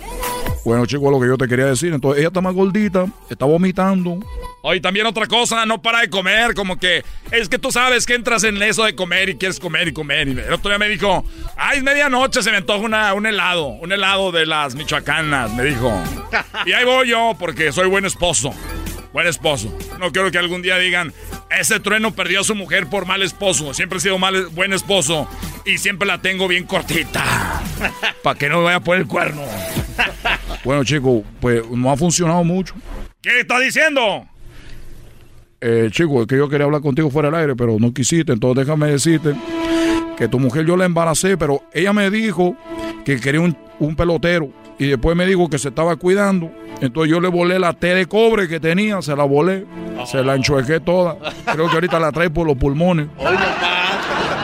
[0.64, 1.92] Bueno, chicos, lo que yo te quería decir.
[1.92, 4.18] Entonces, ella está más gordita, está vomitando.
[4.62, 8.14] Oye, también otra cosa, no para de comer, como que es que tú sabes que
[8.14, 10.28] entras en eso de comer y quieres comer y comer.
[10.28, 11.24] Y el otro día me dijo,
[11.56, 15.92] ay, medianoche se me antoja una, un helado, un helado de las michoacanas, me dijo.
[16.66, 18.52] Y ahí voy yo, porque soy buen esposo.
[19.12, 19.76] Buen esposo.
[19.98, 21.12] No quiero que algún día digan,
[21.50, 23.74] ese trueno perdió a su mujer por mal esposo.
[23.74, 25.28] Siempre he sido mal, buen esposo
[25.64, 27.24] y siempre la tengo bien cortita.
[28.22, 29.42] Para que no me vaya a poner el cuerno.
[30.64, 32.74] Bueno, chicos, pues no ha funcionado mucho.
[33.22, 34.26] ¿Qué está diciendo?
[35.60, 38.32] Eh, chico, es que yo quería hablar contigo fuera del aire, pero no quisiste.
[38.32, 39.34] Entonces déjame decirte
[40.16, 42.56] que tu mujer yo la embaracé, pero ella me dijo
[43.04, 44.50] que quería un, un pelotero.
[44.78, 46.50] Y después me dijo que se estaba cuidando.
[46.80, 49.66] Entonces yo le volé la T de cobre que tenía, se la volé,
[50.06, 51.16] se la enchuequé toda.
[51.52, 53.08] Creo que ahorita la trae por los pulmones.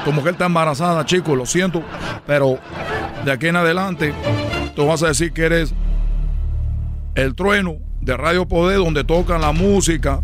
[0.04, 1.82] Tu mujer está embarazada, chicos, lo siento.
[2.26, 2.58] Pero
[3.24, 4.12] de aquí en adelante,
[4.74, 5.74] tú vas a decir que eres
[7.16, 10.20] el trueno de Radio Poder, donde tocan la música,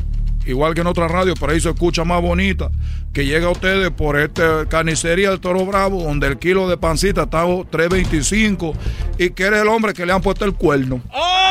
[0.46, 2.70] igual que en otras radios, pero ahí se escucha más bonita,
[3.12, 7.22] que llega a ustedes por esta carnicería del Toro Bravo, donde el kilo de pancita
[7.24, 8.74] está 3.25
[9.18, 11.00] y que eres el hombre que le han puesto el cuerno.
[11.12, 11.42] ¡Oh!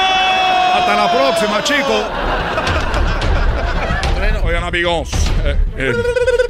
[0.73, 2.05] Hasta la próxima, chicos.
[4.43, 5.09] Oigan, amigos,
[5.45, 5.93] eh, eh,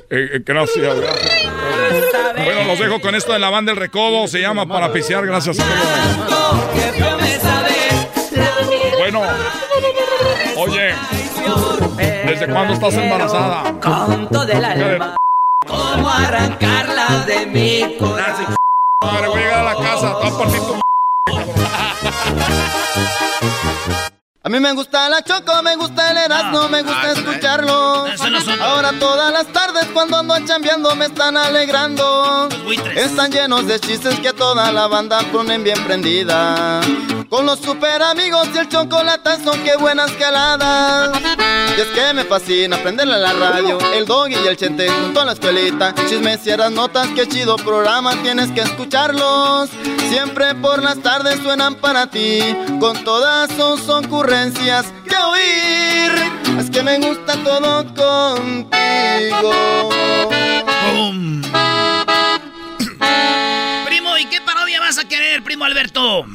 [0.10, 0.96] eh, gracias,
[2.36, 5.60] Bueno, los dejo con esto de la banda del recodo, se llama Para Pisear, gracias
[5.60, 7.11] a
[9.20, 9.34] bueno,
[10.58, 10.96] oye,
[12.26, 13.64] ¿desde cuándo estás embarazada?
[13.80, 15.16] Con todo el alma.
[15.68, 18.56] ¿Cómo arrancarla de mi corazón?
[19.04, 20.82] Madre, voy a llegar a la casa, te vas a tu
[24.44, 28.06] A mí me gusta la choco, me gusta el erasmo, me gusta escucharlo.
[28.62, 32.50] Ahora todas las tardes cuando ando chambeando me están alegrando.
[32.96, 36.82] Están llenos de chistes que toda la banda ponen bien prendida.
[37.32, 38.68] Con los super amigos y el
[39.42, 41.18] son qué buenas caladas.
[41.78, 45.22] Y es que me fascina aprenderle a la radio, el doggy y el chente junto
[45.22, 45.96] a la escuelita.
[46.10, 49.70] Chismes y notas, qué chido programa, tienes que escucharlos.
[50.10, 52.42] Siempre por las tardes suenan para ti,
[52.82, 56.12] con todas sus ocurrencias que oír.
[56.60, 59.54] Es que me gusta todo contigo.
[65.44, 66.26] primo Alberto?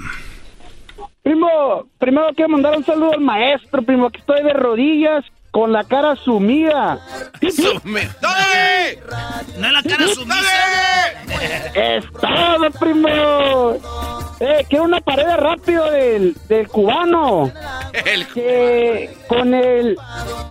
[1.26, 5.82] Primo, primero quiero mandar un saludo al maestro, primo, que estoy de rodillas con la
[5.82, 7.00] cara sumida.
[7.50, 8.14] ¡Sumida!
[8.22, 9.00] ¡Dale!
[9.58, 10.36] No es la cara sumida.
[11.74, 13.08] Es todo, primo.
[14.38, 17.50] Eh, quiero una pared rápido del, del cubano.
[18.32, 19.98] Que con el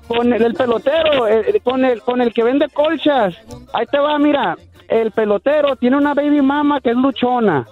[0.10, 3.34] con el, el pelotero, eh, con el con el que vende colchas.
[3.72, 4.58] Ahí te va, mira.
[4.88, 7.66] El pelotero tiene una baby mama que es luchona.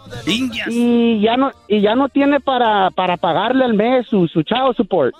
[0.69, 4.73] Y ya no y ya no tiene para, para pagarle al mes su, su chavo
[4.73, 5.13] support.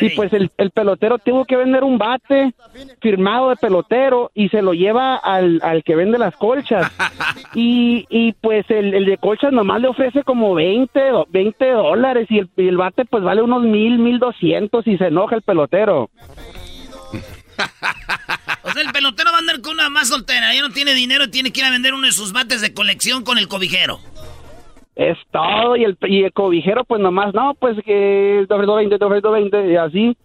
[0.00, 2.54] Y pues el, el pelotero tuvo que vender un bate
[3.00, 6.90] firmado de pelotero y se lo lleva al, al que vende las colchas.
[7.54, 12.26] y, y pues el, el de colchas nomás le ofrece como 20, do- 20 dólares
[12.30, 15.42] y el, y el bate pues vale unos mil, mil doscientos y se enoja el
[15.42, 16.10] pelotero.
[18.82, 20.52] El pelotero va a andar con una más soltera.
[20.52, 22.74] Ya no tiene dinero y tiene que ir a vender uno de sus bates de
[22.74, 24.00] colección con el cobijero.
[24.96, 29.76] Es todo, y el, y el cobijero, pues nomás, no, pues que 220, 220, y
[29.76, 30.16] así.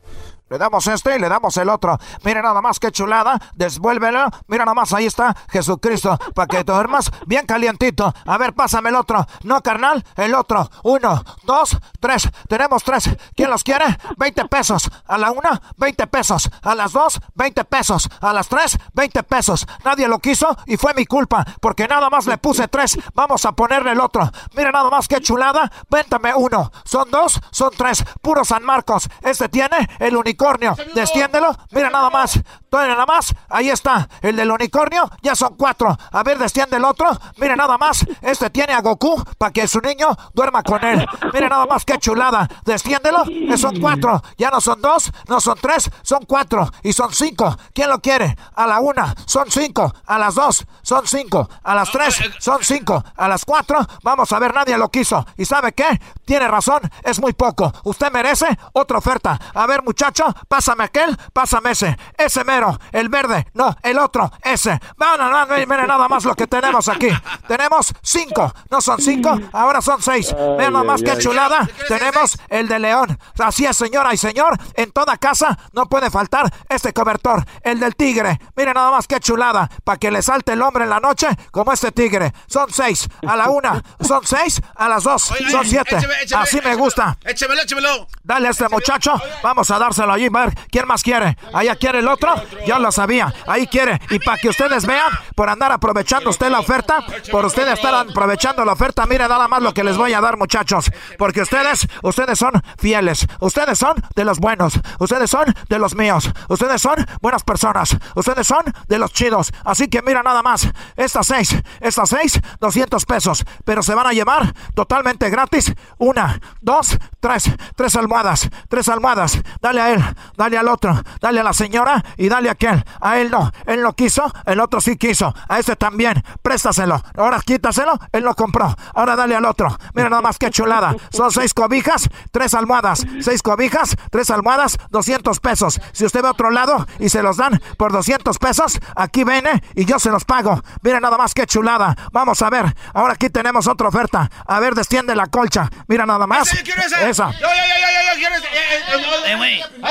[0.49, 1.97] Le damos este y le damos el otro.
[2.23, 3.37] Mira nada más qué chulada.
[3.55, 4.29] Desvuélvelo.
[4.47, 6.17] Mira nada más, ahí está Jesucristo.
[6.33, 8.13] Para que duermas bien calientito.
[8.25, 9.25] A ver, pásame el otro.
[9.43, 10.69] No, carnal, el otro.
[10.83, 12.29] Uno, dos, tres.
[12.47, 13.09] Tenemos tres.
[13.35, 13.85] ¿Quién los quiere?
[14.17, 14.89] 20 pesos.
[15.05, 16.49] A la una, 20 pesos.
[16.61, 18.09] A las dos, 20 pesos.
[18.21, 19.67] A las tres, 20 pesos.
[19.83, 21.45] Nadie lo quiso y fue mi culpa.
[21.59, 22.97] Porque nada más le puse tres.
[23.13, 24.29] Vamos a ponerle el otro.
[24.55, 25.69] Mira nada más qué chulada.
[25.89, 26.71] Véntame uno.
[26.85, 28.03] Son dos, son tres.
[28.21, 29.09] Puro San Marcos.
[29.21, 30.75] Este tiene el unicornio.
[30.93, 31.55] Destiéndelo.
[31.71, 32.39] Mira nada más.
[32.69, 33.33] Todavía nada más.
[33.49, 34.07] Ahí está.
[34.21, 35.09] El del unicornio.
[35.21, 35.97] Ya son cuatro.
[36.11, 37.09] A ver, destiende el otro.
[37.37, 38.05] Mira nada más.
[38.21, 41.05] Este tiene a Goku para que su niño duerma con él.
[41.33, 42.47] Mira nada más qué chulada.
[42.65, 43.23] Destiéndelo.
[43.27, 44.21] Eh, Son cuatro.
[44.37, 45.11] Ya no son dos.
[45.27, 45.89] No son tres.
[46.03, 46.69] Son cuatro.
[46.83, 47.57] Y son cinco.
[47.73, 48.37] ¿Quién lo quiere?
[48.55, 49.15] A la una.
[49.25, 49.91] Son cinco.
[50.05, 50.65] A las dos.
[50.83, 51.49] Son cinco.
[51.63, 52.19] A las tres.
[52.39, 53.03] Son cinco.
[53.15, 53.79] A las cuatro.
[54.03, 54.53] Vamos a ver.
[54.53, 55.25] Nadie lo quiso.
[55.37, 55.99] ¿Y sabe qué?
[56.25, 56.81] Tiene razón.
[57.03, 57.71] Es muy poco.
[57.83, 59.39] Usted merece otra oferta.
[59.53, 60.25] A ver, muchacho.
[60.47, 61.17] Pásame aquel.
[61.33, 61.97] Pásame ese.
[62.17, 62.79] Ese mero.
[62.91, 63.47] El verde.
[63.53, 64.31] No, el otro.
[64.43, 64.79] Ese.
[64.97, 65.19] Van
[65.67, 67.09] mire nada más lo que tenemos aquí.
[67.47, 68.53] Tenemos cinco.
[68.69, 69.39] No son cinco.
[69.53, 70.35] Ahora son seis.
[70.57, 71.67] Vean nada más qué chulada.
[71.87, 73.17] Tenemos el de león.
[73.39, 74.57] Así es, señora y señor.
[74.75, 77.45] En toda casa no puede faltar este cobertor.
[77.61, 78.39] El del tigre.
[78.55, 79.69] Mire nada más qué chulada.
[79.83, 82.33] Para que le salte el hombre en la noche como este tigre.
[82.47, 83.07] Son seis.
[83.27, 83.83] A la una.
[84.01, 84.61] Son seis.
[84.75, 85.31] A las dos.
[85.51, 85.97] Son siete.
[86.35, 87.17] Así me gusta.
[87.23, 88.07] Échemelo, échemelo.
[88.23, 89.13] Dale a este muchacho.
[89.43, 90.27] Vamos a dárselo allí.
[90.27, 91.37] A ver, ¿quién más quiere?
[91.53, 92.33] ¿Allá quiere el otro?
[92.65, 93.33] Ya lo sabía.
[93.47, 93.99] Ahí quiere.
[94.09, 96.99] Y para que ustedes vean, por andar aprovechando usted la oferta,
[97.31, 100.37] por ustedes estar aprovechando la oferta, mire nada más lo que les voy a dar,
[100.37, 100.91] muchachos.
[101.17, 103.25] Porque ustedes, ustedes son fieles.
[103.39, 104.79] Ustedes son de los buenos.
[104.99, 106.29] Ustedes son de los míos.
[106.49, 107.97] Ustedes son buenas personas.
[108.15, 109.51] Ustedes son de los chidos.
[109.63, 110.67] Así que mira nada más.
[110.95, 113.45] Estas seis, estas seis, 200 pesos.
[113.65, 115.73] Pero se van a llevar totalmente gratis.
[115.97, 117.51] Una, dos, tres.
[117.75, 118.49] Tres almohadas.
[118.69, 119.41] Tres almohadas.
[119.61, 120.06] Dale a él.
[120.35, 121.01] Dale al otro.
[121.21, 122.83] Dale a la señora y dale a aquel.
[123.01, 123.51] A él no.
[123.65, 124.31] Él no quiso.
[124.45, 125.33] El otro sí quiso.
[125.47, 126.23] A este también.
[126.41, 127.01] Préstaselo.
[127.17, 127.99] Ahora quítaselo.
[128.11, 128.75] Él lo compró.
[128.93, 129.75] Ahora dale al otro.
[129.93, 130.95] Mira nada más que chulada.
[131.09, 133.05] Son seis cobijas, tres almohadas.
[133.21, 135.79] Seis cobijas, tres almohadas, 200 pesos.
[135.91, 139.63] Si usted ve a otro lado y se los dan por 200 pesos, aquí viene
[139.75, 140.61] y yo se los pago.
[140.81, 141.95] Mira nada más que chulada.
[142.11, 142.75] Vamos a ver.
[142.93, 144.29] Ahora aquí tenemos otra oferta.
[144.45, 145.69] A ver, desciende la colcha.
[145.87, 146.51] Mira nada más.
[146.53, 147.31] Esa.
[147.31, 148.47] Yo, yo, yo, yo, yo, quiero ese.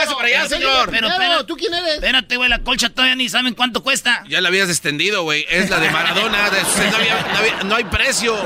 [0.06, 0.90] Hágase para allá, señor.
[0.90, 1.94] Pero, pero, ¿tú quién eres?
[1.94, 4.22] Espérate, güey, la colcha todavía ni saben cuánto cuesta.
[4.28, 5.44] Ya la habías extendido, güey.
[5.48, 6.50] Es la de Maradona.
[6.50, 8.36] de- no, había- no había- no hay precio.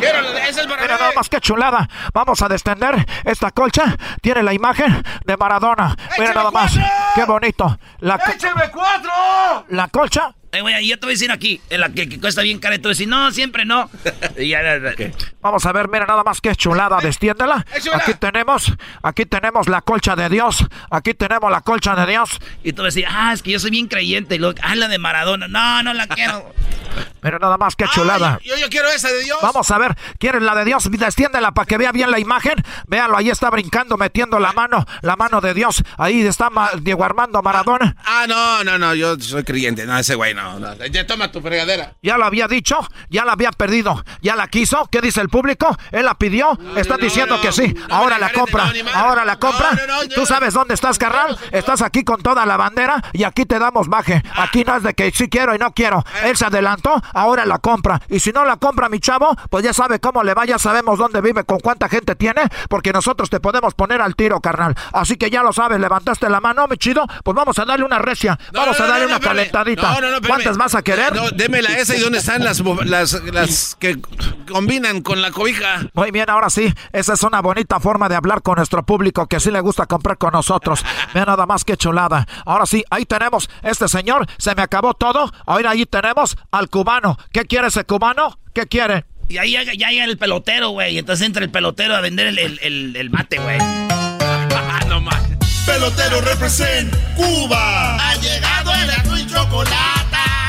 [0.00, 0.98] Quiero esa es Mira Maradona.
[0.98, 1.88] nada más que chulada.
[2.12, 2.94] Vamos a descender.
[3.24, 5.96] Esta colcha tiene la imagen de Maradona.
[6.18, 6.72] Mira nada más.
[7.14, 7.78] Qué bonito.
[8.00, 9.10] La, ¡Écheme cuatro!
[9.68, 12.20] la colcha Eh, güey, y yo te voy a decir aquí, en la que, que
[12.20, 13.90] cuesta bien cara, y tú vas a decir, no, siempre no.
[14.38, 14.60] Y ya.
[15.40, 17.64] Vamos a ver, mira nada más que chulada, destiéndela.
[17.92, 18.72] Aquí tenemos,
[19.02, 20.64] aquí tenemos la colcha de Dios.
[20.90, 22.38] Aquí tenemos la colcha de Dios.
[22.62, 24.36] Y tú vas a decir, ah, es que yo soy bien creyente.
[24.36, 25.48] Y luego, ah, la de Maradona.
[25.48, 26.52] No, no la quiero.
[27.22, 28.38] Mira nada más que chulada.
[28.44, 29.38] Yo, yo quiero esa de Dios.
[29.40, 30.90] Vamos a ver, ¿quieres la de Dios?
[30.90, 32.54] Desciéndela para que vea bien la imagen.
[32.86, 35.82] Véalo, ahí está brincando, metiendo la mano, la mano de Dios.
[35.96, 36.50] Ahí está
[36.80, 37.96] Diego Armando Maradona.
[38.04, 38.94] Ah, no, no, no.
[38.94, 39.86] Yo soy creyente.
[39.86, 40.43] No, ese güey no.
[40.58, 40.84] No.
[40.86, 41.94] Ya toma tu fregadera.
[42.02, 42.78] Ya lo había dicho,
[43.10, 44.88] ya la había perdido, ya la quiso.
[44.90, 45.76] ¿Qué dice el público?
[45.90, 46.58] Él la pidió.
[46.76, 47.74] Está diciendo que sí.
[47.90, 48.72] ahora la compra.
[48.94, 49.70] ahora la compra.
[50.14, 51.36] ¿Tú sabes dónde estás, carnal?
[51.50, 54.22] Estás aquí con toda la bandera y aquí te damos baje.
[54.36, 56.04] Aquí no es de que sí quiero y no quiero.
[56.24, 58.00] Él se adelantó ahora la compra.
[58.08, 60.98] Y si no la compra, mi chavo, pues ya sabe cómo le va, ya sabemos
[60.98, 64.74] dónde vive, con cuánta gente tiene, porque nosotros te podemos poner al tiro, carnal.
[64.92, 67.98] Así que ya lo sabes, levantaste la mano, mi chido, pues vamos a darle una
[67.98, 69.96] recia, vamos a darle una calentadita.
[70.34, 71.12] ¿Cuántas vas a querer?
[71.34, 73.98] démela esa y dónde están las, las, las que
[74.50, 75.88] combinan con la cobija.
[75.92, 79.40] Muy bien, ahora sí, esa es una bonita forma de hablar con nuestro público que
[79.40, 80.84] sí le gusta comprar con nosotros.
[81.12, 82.26] Vea nada más que chulada.
[82.44, 85.32] Ahora sí, ahí tenemos este señor, se me acabó todo.
[85.46, 87.18] Ahora ahí tenemos al cubano.
[87.32, 88.38] ¿Qué quiere ese cubano?
[88.52, 89.04] ¿Qué quiere?
[89.28, 90.98] Y ahí ya llega el pelotero, güey.
[90.98, 93.58] Entonces entra el pelotero a vender el, el, el, mate, güey.
[94.88, 95.22] no más.
[95.66, 97.96] Pelotero represent Cuba.
[97.96, 100.03] Ha llegado el azul y chocolate.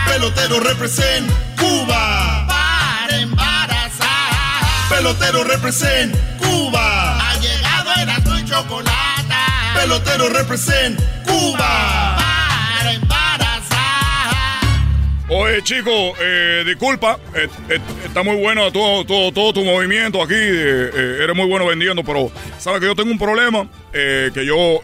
[0.08, 2.46] Pelotero represent Cuba.
[2.48, 4.90] Para embarazar.
[4.90, 7.20] Pelotero represent Cuba.
[7.20, 9.36] Ha llegado el azul y chocolate.
[9.76, 12.18] Pelotero represent Cuba.
[12.18, 13.16] Para embarazar.
[15.28, 20.36] Oye, chico, eh, disculpa, eh, eh, está muy bueno todo, todo, todo tu movimiento aquí,
[20.36, 24.82] eres muy bueno vendiendo, pero sabes que yo tengo un problema, que yo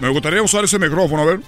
[0.00, 1.40] me gustaría usar ese micrófono, a ver.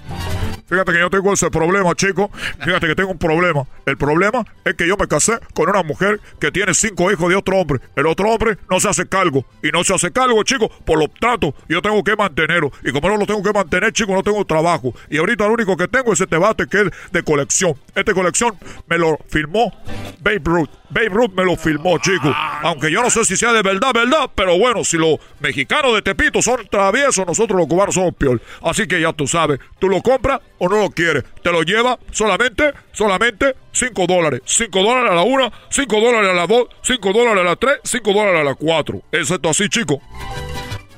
[0.68, 2.30] Fíjate que yo tengo ese problema, chico.
[2.62, 3.64] Fíjate que tengo un problema.
[3.86, 7.36] El problema es que yo me casé con una mujer que tiene cinco hijos de
[7.36, 7.80] otro hombre.
[7.96, 9.44] El otro hombre no se hace cargo.
[9.62, 10.68] Y no se hace cargo, chico.
[10.84, 12.70] Por lo tanto, yo tengo que mantenerlo.
[12.84, 14.92] Y como no lo tengo que mantener, chico, no tengo trabajo.
[15.08, 17.74] Y ahorita lo único que tengo es este bate que es de colección.
[17.94, 18.54] Este colección
[18.88, 19.72] me lo filmó
[20.20, 20.70] Babe Ruth.
[20.90, 22.34] Babe Ruth me lo filmó, chico.
[22.62, 24.30] Aunque yo no sé si sea de verdad, verdad.
[24.34, 28.40] Pero bueno, si los mexicanos de Tepito son traviesos, nosotros los cubanos somos peor.
[28.62, 29.58] Así que ya tú sabes.
[29.78, 31.24] Tú lo compras o no lo quieres.
[31.42, 34.40] Te lo lleva solamente, solamente 5 dólares.
[34.44, 37.78] 5 dólares a la una, 5 dólares a la dos, 5 dólares a la tres,
[37.84, 39.02] 5 dólares a la cuatro.
[39.12, 40.00] ¿Es esto así, chico?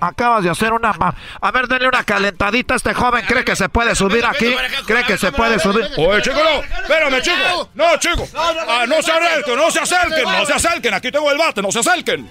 [0.00, 0.94] Acabas de hacer una...
[1.40, 3.22] A ver, denle una calentadita a este joven.
[3.26, 4.54] ¿Cree que se puede subir aquí?
[4.86, 5.86] ¿Cree que se puede subir?
[5.98, 6.80] Oye, chico, no.
[6.80, 7.70] Espérame, chico.
[7.74, 8.26] No, chico.
[8.34, 10.94] Ah, no se acerquen, no se acerquen, no se acerquen.
[10.94, 12.28] Aquí tengo el bate, no se acerquen.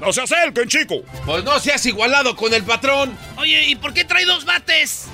[0.00, 0.96] No se acerquen, chico.
[1.24, 3.16] Pues no seas igualado con el patrón.
[3.36, 5.06] Oye, ¿y por qué trae dos bates?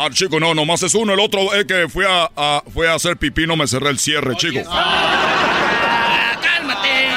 [0.00, 1.12] Ah, chico, no, nomás es uno.
[1.12, 4.36] El otro es que fui a, fui a hacer pipí, no me cerré el cierre,
[4.36, 4.60] chico.
[4.68, 7.08] Ah, cálmate.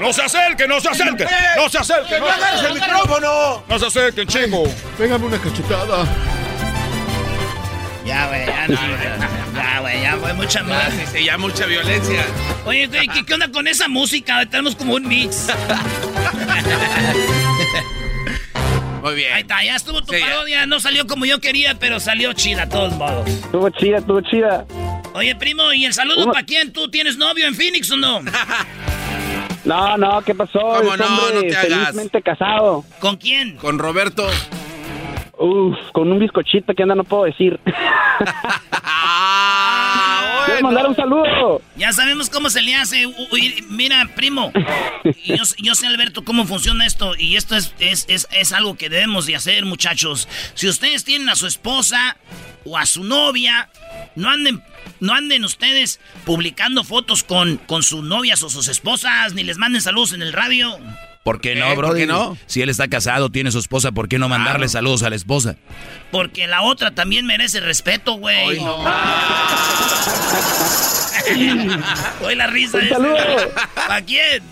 [0.00, 1.28] No se acerquen, no se acerquen.
[1.56, 2.20] No se acerquen.
[2.20, 3.62] No agarres el micrófono.
[3.68, 4.64] No se acerquen, chico.
[4.96, 6.06] Pégame una cachetada.
[8.06, 8.74] Ya, güey, ya no,
[9.54, 10.90] Ya, güey, ya fue mucha más.
[11.12, 12.24] Sí, ya mucha violencia.
[12.64, 14.46] Oye, güey, ¿qué, ¿qué, onda con esa música?
[14.46, 15.48] Tenemos como un mix.
[19.02, 19.32] Muy bien.
[19.32, 20.64] Ahí está, ya estuvo tu parodia.
[20.66, 23.28] No salió como yo quería, pero salió chida, a todos modos.
[23.28, 24.64] Estuvo chida, estuvo chida.
[25.14, 26.72] Oye, primo, ¿y el saludo para quién?
[26.72, 28.20] ¿Tú tienes novio en Phoenix o no?
[29.64, 30.60] no, no, ¿qué pasó?
[30.60, 31.32] ¿Cómo no?
[31.32, 31.66] No te hagas.
[31.66, 32.84] Felizmente casado.
[33.00, 33.56] ¿Con quién?
[33.56, 34.24] Con Roberto.
[35.36, 37.58] Uf, con un bizcochito que anda no puedo decir.
[40.60, 41.62] mandar un saludo?
[41.76, 43.06] Ya sabemos cómo se le hace.
[43.06, 44.52] Uy, mira, primo,
[45.24, 47.14] yo, yo, sé, Alberto, cómo funciona esto.
[47.16, 50.28] Y esto es, es, es, es algo que debemos de hacer, muchachos.
[50.54, 52.16] Si ustedes tienen a su esposa
[52.64, 53.70] o a su novia,
[54.16, 54.62] no anden
[55.00, 59.82] no anden ustedes publicando fotos con, con sus novias o sus esposas, ni les manden
[59.82, 60.78] saludos en el radio.
[61.22, 61.88] ¿Por qué no, bro?
[61.88, 62.36] ¿Por qué no?
[62.46, 65.56] Si él está casado, tiene su esposa, ¿por qué no mandarle saludos a la esposa?
[66.10, 68.60] Porque la otra también merece respeto, güey.
[68.60, 68.78] No.
[72.22, 72.78] Hoy la risa.
[72.78, 73.16] Un saludo.
[73.88, 74.42] ¿A quién?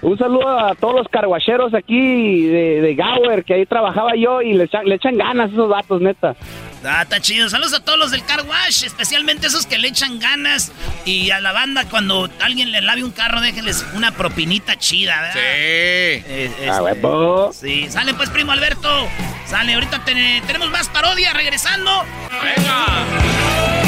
[0.00, 4.54] Un saludo a todos los carguacheros aquí de, de Gower, que ahí trabajaba yo y
[4.54, 6.36] le echan, le echan ganas esos vatos, neta.
[6.84, 7.48] Ah, está chido.
[7.48, 10.72] Saludos a todos los del car wash, especialmente esos que le echan ganas.
[11.04, 15.34] Y a la banda, cuando alguien le lave un carro, déjenles una propinita chida, ¿verdad?
[15.34, 16.68] Sí.
[16.68, 18.88] ah, Sí, sale pues, primo Alberto.
[19.46, 21.90] Sale, ahorita tenemos más parodia regresando.
[22.30, 23.87] ¡Venga!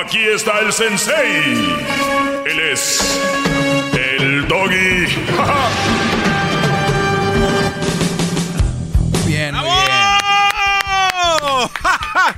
[0.00, 1.76] Aquí está el sensei.
[2.46, 3.00] Él es
[3.92, 5.06] el doggy.
[9.24, 10.04] bien, muy bien.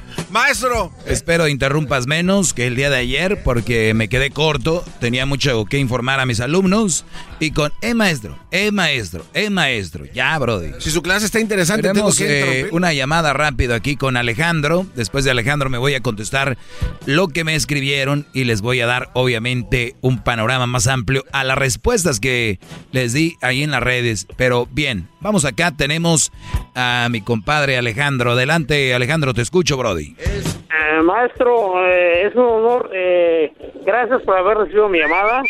[0.37, 0.93] Maestro.
[1.07, 4.85] Espero interrumpas menos que el día de ayer porque me quedé corto.
[5.01, 7.07] Tenía mucho que informar a mis alumnos.
[7.41, 10.05] Y con, eh, maestro, eh, maestro, eh, maestro.
[10.13, 10.73] Ya, Brody.
[10.79, 14.87] Si su clase está interesante, Tenemos eh, una llamada rápido aquí con Alejandro.
[14.95, 16.59] Después de Alejandro me voy a contestar
[17.07, 21.45] lo que me escribieron y les voy a dar, obviamente, un panorama más amplio a
[21.45, 22.59] las respuestas que
[22.93, 24.27] les di ahí en las redes.
[24.37, 25.75] Pero bien, vamos acá.
[25.75, 26.31] Tenemos
[26.75, 28.33] a mi compadre Alejandro.
[28.33, 30.15] Adelante, Alejandro, te escucho, Brody.
[30.27, 32.91] Eh, maestro, eh, es un honor.
[32.93, 33.53] Eh,
[33.85, 35.43] gracias por haber recibido mi llamada.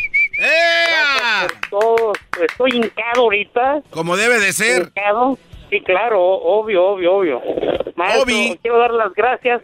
[1.71, 2.13] Por todo.
[2.41, 3.83] Estoy hincado ahorita.
[3.91, 4.89] Como debe de ser.
[4.89, 5.39] Hincado.
[5.71, 7.43] Sí, claro, obvio, obvio, obvio.
[7.97, 9.63] Maestro, quiero dar las gracias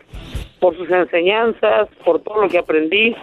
[0.58, 3.14] por sus enseñanzas, por todo lo que aprendí.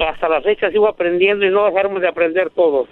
[0.00, 2.88] Hasta la fecha sigo aprendiendo y no dejaremos de aprender todos.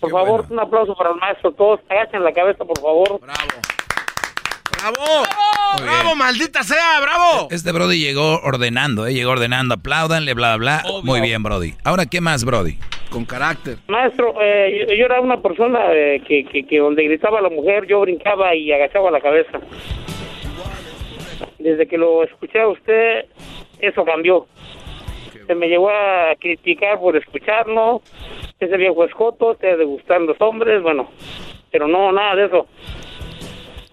[0.00, 1.52] Por favor, un aplauso para el maestro.
[1.52, 3.20] Todos agachen la cabeza, por favor.
[3.20, 3.38] Bravo.
[4.78, 5.24] ¡Bravo!
[5.82, 7.00] ¡Bravo, maldita sea!
[7.00, 7.48] ¡Bravo!
[7.50, 9.12] Este Brody llegó ordenando, ¿eh?
[9.12, 9.74] Llegó ordenando.
[9.74, 10.92] Apláudanle, bla, bla, bla.
[11.02, 11.74] Muy bien, Brody.
[11.84, 12.78] Ahora, ¿qué más, Brody?
[13.10, 13.78] Con carácter.
[13.88, 18.00] Maestro, eh, yo, era una persona eh, que, que, que donde gritaba la mujer, yo
[18.00, 19.58] brincaba y agachaba la cabeza.
[21.58, 23.26] Desde que lo escuché a usted,
[23.80, 24.46] eso cambió.
[25.46, 28.02] Se me llegó a criticar por escucharlo.
[28.60, 31.10] Ese viejo escoto, te gustar los hombres, bueno,
[31.70, 32.66] pero no, nada de eso.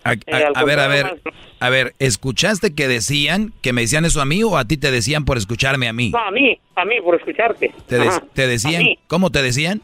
[0.06, 1.20] A, a- al a ver, a ver,
[1.60, 4.92] a ver, ¿escuchaste que decían, que me decían eso a mí o a ti te
[4.92, 6.12] decían por escucharme a mí?
[6.12, 7.74] No, a mí, a mí, por escucharte.
[7.88, 8.84] ¿Te, de- te decían?
[9.08, 9.82] ¿Cómo te decían?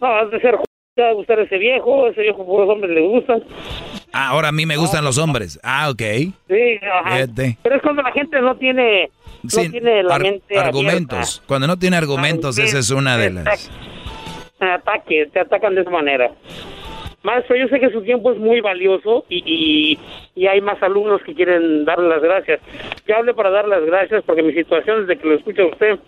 [0.00, 2.90] No, has de ser j- te va a gustar ese viejo, ese viejo puros hombres
[2.94, 3.42] le gustan.
[4.12, 5.58] Ah, ahora a mí me gustan los hombres.
[5.62, 6.00] Ah, ok.
[6.00, 7.10] Sí, ajá.
[7.16, 7.58] Fíjate.
[7.62, 9.10] Pero es cuando la gente no tiene,
[9.42, 11.42] no Sí, tiene la ar- mente argumentos.
[11.46, 13.70] Cuando no tiene argumentos, esa es una de las...
[14.60, 16.30] Ataque, te atacan de esa manera.
[17.26, 19.98] Maestro, yo sé que su tiempo es muy valioso y, y,
[20.36, 22.60] y hay más alumnos que quieren darle las gracias.
[23.04, 25.98] Yo hablé para dar las gracias porque mi situación desde que lo escucha usted,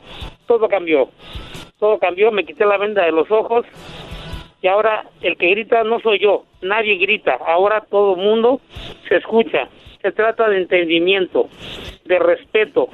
[0.47, 1.09] todo cambió.
[1.81, 3.67] Todo cambió, me quité la venda de los ojos
[4.63, 8.61] y ahora el que grita no soy yo, nadie grita, ahora todo mundo
[9.09, 9.69] se escucha.
[10.01, 11.49] Se trata de entendimiento,
[12.05, 12.91] de respeto.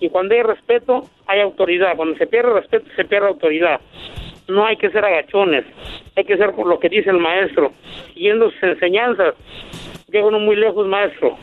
[0.00, 1.96] Y cuando hay respeto, hay autoridad.
[1.96, 3.78] Cuando se pierde respeto, se pierde autoridad.
[4.48, 5.64] No hay que ser agachones,
[6.16, 7.72] hay que ser por lo que dice el maestro.
[8.14, 9.34] Siguiendo sus enseñanzas,
[10.10, 11.36] llega uno muy lejos, maestro.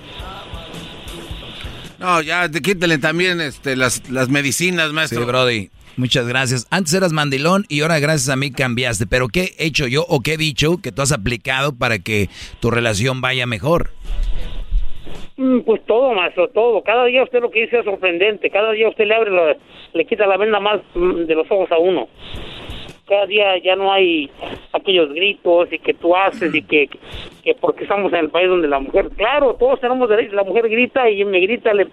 [2.00, 5.22] No, ya, te- quítale también este, las, las medicinas, maestro.
[5.22, 5.70] Sí, Brody.
[5.96, 6.68] Muchas gracias.
[6.72, 9.06] Antes eras mandilón y ahora gracias a mí cambiaste.
[9.06, 12.30] Pero ¿qué he hecho yo o qué he dicho que tú has aplicado para que
[12.60, 13.92] tu relación vaya mejor?
[15.38, 16.82] Mm, Pues todo, maestro, todo.
[16.84, 18.50] Cada día usted lo que dice es sorprendente.
[18.50, 19.56] Cada día usted le abre, la-
[19.94, 22.08] le quita la venda más mm, de los ojos a uno.
[23.08, 24.30] Cada día ya no hay
[24.72, 26.88] aquellos gritos y que tú haces y que,
[27.44, 30.70] que porque estamos en el país donde la mujer, claro, todos tenemos derecho, la mujer
[30.70, 31.88] grita y me grita, le,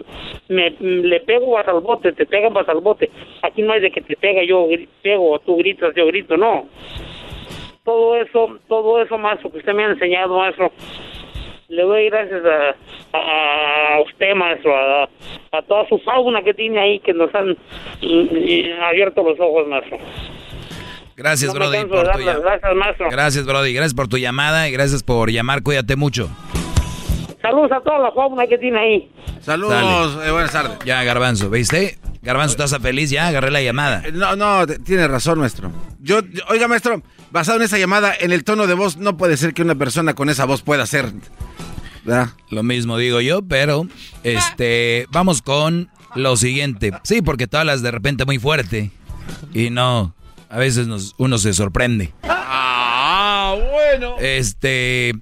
[0.48, 3.10] me, le pego vas al bote, te pegan vas al bote.
[3.42, 4.68] Aquí no hay de que te pega, yo
[5.02, 6.68] pego, tú gritas, yo grito, no.
[7.84, 10.70] Todo eso, todo eso, maestro, que usted me ha enseñado, maestro,
[11.70, 15.08] le doy gracias a, a, usted, maestro, a,
[15.52, 17.50] a toda su fauna que tiene ahí, que nos han
[18.02, 19.98] mm, abierto los ojos, maestro.
[21.20, 21.84] Gracias, No Brody.
[21.84, 23.10] Por tu las gracias, maestro.
[23.10, 23.74] Gracias, Brody.
[23.74, 25.62] Gracias por tu llamada y gracias por llamar.
[25.62, 26.30] Cuídate mucho.
[27.42, 29.12] Saludos a toda la fauna que tiene ahí.
[29.42, 30.78] Saludos, eh, buenas tardes.
[30.86, 31.98] Ya, Garbanzo, ¿viste?
[32.22, 33.10] Garbanzo, ¿estás feliz?
[33.10, 34.02] Ya, agarré la llamada.
[34.06, 35.70] Eh, No, no, tiene razón, maestro.
[36.00, 39.36] Yo, yo- oiga, maestro, basado en esa llamada, en el tono de voz, no puede
[39.36, 41.12] ser que una persona con esa voz pueda ser.
[42.02, 42.28] ¿verdad?
[42.50, 43.86] Lo mismo digo yo, pero
[44.24, 46.92] este, vamos con lo siguiente.
[47.02, 48.90] Sí, porque tú hablas de repente muy fuerte
[49.52, 50.14] y no,
[50.50, 52.12] a veces nos, uno se sorprende.
[52.24, 54.16] Ah, bueno.
[54.18, 55.12] Este,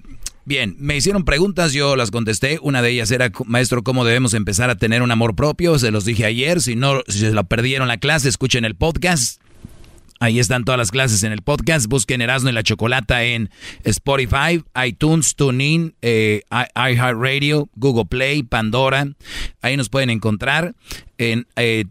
[0.43, 2.57] bien, me hicieron preguntas, yo las contesté.
[2.63, 5.77] Una de ellas era, maestro, ¿cómo debemos empezar a tener un amor propio?
[5.77, 6.61] Se los dije ayer.
[6.61, 9.39] Si no, si se lo perdieron la clase, escuchen el podcast.
[10.19, 11.85] Ahí están todas las clases en el podcast.
[11.85, 13.51] Busquen Erasmo y la Chocolata en
[13.83, 16.41] Spotify, iTunes, TuneIn, eh,
[16.75, 19.07] iHeartRadio, Google Play, Pandora.
[19.61, 20.73] Ahí nos pueden encontrar.
[21.17, 21.85] En eh,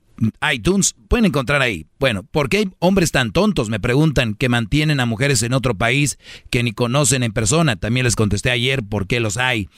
[0.52, 1.86] iTunes pueden encontrar ahí.
[1.98, 3.68] Bueno, ¿por qué hay hombres tan tontos?
[3.68, 6.18] Me preguntan que mantienen a mujeres en otro país
[6.50, 7.76] que ni conocen en persona.
[7.76, 9.68] También les contesté ayer por qué los hay.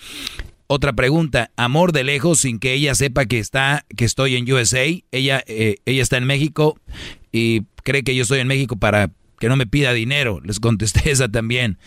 [0.67, 4.85] Otra pregunta, amor de lejos sin que ella sepa que está, que estoy en USA.
[5.11, 6.79] Ella, eh, ella está en México
[7.33, 9.11] y cree que yo estoy en México para
[9.41, 10.41] que no me pida dinero.
[10.45, 11.79] Les contesté esa también.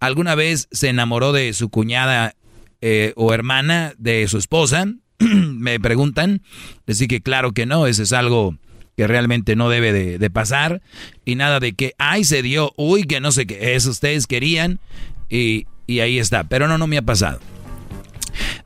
[0.00, 2.34] ¿Alguna vez se enamoró de su cuñada
[2.82, 4.86] eh, o hermana de su esposa?
[5.18, 6.42] me preguntan.
[6.86, 8.56] Dije que claro que no, eso es algo
[8.96, 10.82] que realmente no debe de, de pasar.
[11.24, 14.80] Y nada de que, ay, se dio, uy, que no sé qué, eso ustedes querían
[15.28, 16.44] y, y ahí está.
[16.44, 17.40] Pero no, no me ha pasado.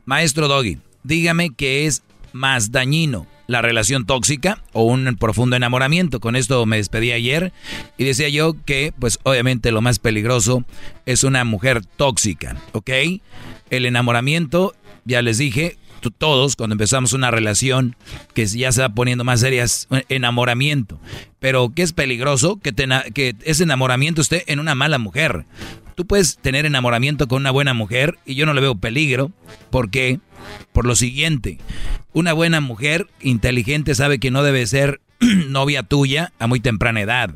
[0.05, 2.03] Maestro Doggy, dígame qué es
[2.33, 6.19] más dañino, la relación tóxica o un profundo enamoramiento.
[6.19, 7.51] Con esto me despedí ayer
[7.97, 10.65] y decía yo que, pues obviamente lo más peligroso
[11.05, 12.89] es una mujer tóxica, ¿ok?
[13.69, 14.73] El enamoramiento,
[15.05, 15.77] ya les dije,
[16.09, 17.95] todos cuando empezamos una relación
[18.33, 19.65] que ya se va poniendo más seria
[20.09, 20.99] enamoramiento.
[21.39, 22.73] Pero que es peligroso que,
[23.13, 25.45] que ese enamoramiento esté en una mala mujer.
[25.95, 29.31] Tú puedes tener enamoramiento con una buena mujer y yo no le veo peligro.
[29.69, 30.19] ¿Por qué?
[30.73, 31.59] Por lo siguiente,
[32.13, 37.35] una buena mujer inteligente sabe que no debe ser novia tuya a muy temprana edad.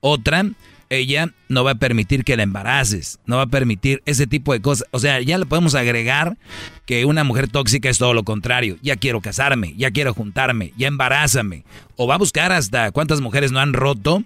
[0.00, 0.46] Otra
[0.90, 4.60] ella no va a permitir que la embaraces, no va a permitir ese tipo de
[4.60, 4.86] cosas.
[4.90, 6.36] O sea, ya le podemos agregar
[6.84, 8.76] que una mujer tóxica es todo lo contrario.
[8.82, 11.64] Ya quiero casarme, ya quiero juntarme, ya embarázame.
[11.96, 14.24] O va a buscar hasta cuántas mujeres no han roto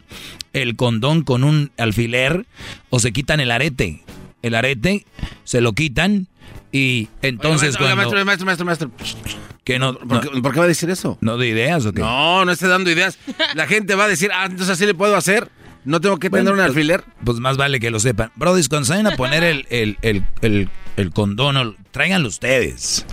[0.55, 2.47] el condón con un alfiler
[2.89, 4.03] o se quitan el arete.
[4.43, 5.05] El arete
[5.45, 6.28] se lo quitan
[6.73, 7.97] y entonces Oye, cuando...
[7.97, 8.91] maestro, maestro, maestro, maestro.
[9.65, 11.19] Que no, ¿Por, qué, por qué va a decir eso?
[11.20, 12.01] ¿No de ideas o qué?
[12.01, 13.19] No, no esté dando ideas.
[13.55, 15.51] La gente va a decir, ah, entonces así le puedo hacer.
[15.85, 17.05] No tengo que tener un pues, alfiler.
[17.24, 18.32] Pues más vale que lo sepan.
[18.36, 23.05] Brody, cuando se vayan a poner el, el, el, el, el condón, tráiganlo ustedes.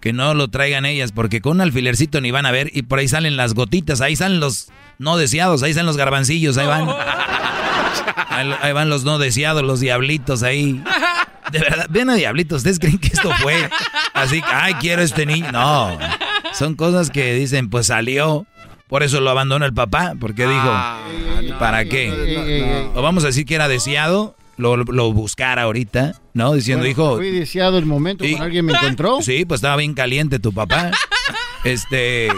[0.00, 2.70] Que no lo traigan ellas, porque con un alfilercito ni van a ver.
[2.72, 4.68] Y por ahí salen las gotitas, ahí salen los
[4.98, 6.88] no deseados, ahí salen los garbancillos, ahí van.
[8.28, 10.82] Ahí, ahí van los no deseados, los diablitos ahí.
[11.52, 13.70] De verdad, ven a diablitos, ¿ustedes creen que esto fue
[14.12, 14.42] así?
[14.44, 15.52] Ay, quiero este niño.
[15.52, 15.96] No,
[16.52, 18.44] son cosas que dicen, pues salió.
[18.88, 21.00] Por eso lo abandonó el papá, porque dijo, Ah,
[21.58, 22.90] ¿para qué?
[22.94, 26.52] O vamos a decir que era deseado, lo, lo buscara ahorita, ¿no?
[26.54, 27.16] Diciendo, Bueno, hijo...
[27.16, 29.22] Fui deseado el momento cuando alguien me encontró.
[29.22, 30.90] Sí, pues estaba bien caliente tu papá.
[31.64, 32.28] Este,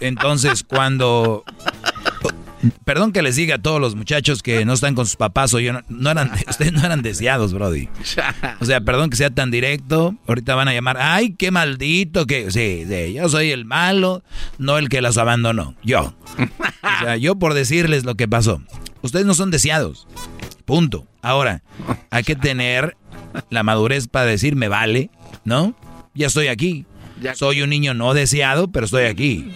[0.00, 1.44] entonces cuando...
[2.84, 5.60] Perdón que les diga a todos los muchachos que no están con sus papás o
[5.60, 7.88] yo no, no eran, ustedes no eran deseados, Brody.
[8.60, 10.14] O sea, perdón que sea tan directo.
[10.26, 12.50] Ahorita van a llamar, ay, qué maldito que.
[12.50, 14.22] Sí, sí, yo soy el malo,
[14.58, 15.74] no el que las abandonó.
[15.82, 16.14] Yo.
[16.38, 18.62] O sea, yo por decirles lo que pasó.
[19.02, 20.06] Ustedes no son deseados.
[20.64, 21.06] Punto.
[21.20, 21.62] Ahora,
[22.10, 22.96] hay que tener
[23.50, 25.10] la madurez para decir, me vale,
[25.44, 25.74] ¿no?
[26.14, 26.86] Ya estoy aquí.
[27.34, 29.52] Soy un niño no deseado, pero estoy aquí.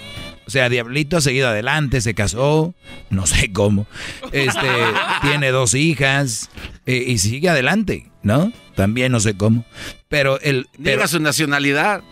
[0.49, 2.75] O sea, Diablito ha seguido adelante, se casó,
[3.11, 3.87] no sé cómo.
[4.33, 4.67] Este,
[5.21, 6.49] tiene dos hijas
[6.87, 8.51] eh, y sigue adelante, ¿no?
[8.75, 9.67] También no sé cómo.
[10.09, 10.67] Pero el.
[10.83, 12.03] Pero, su nacionalidad.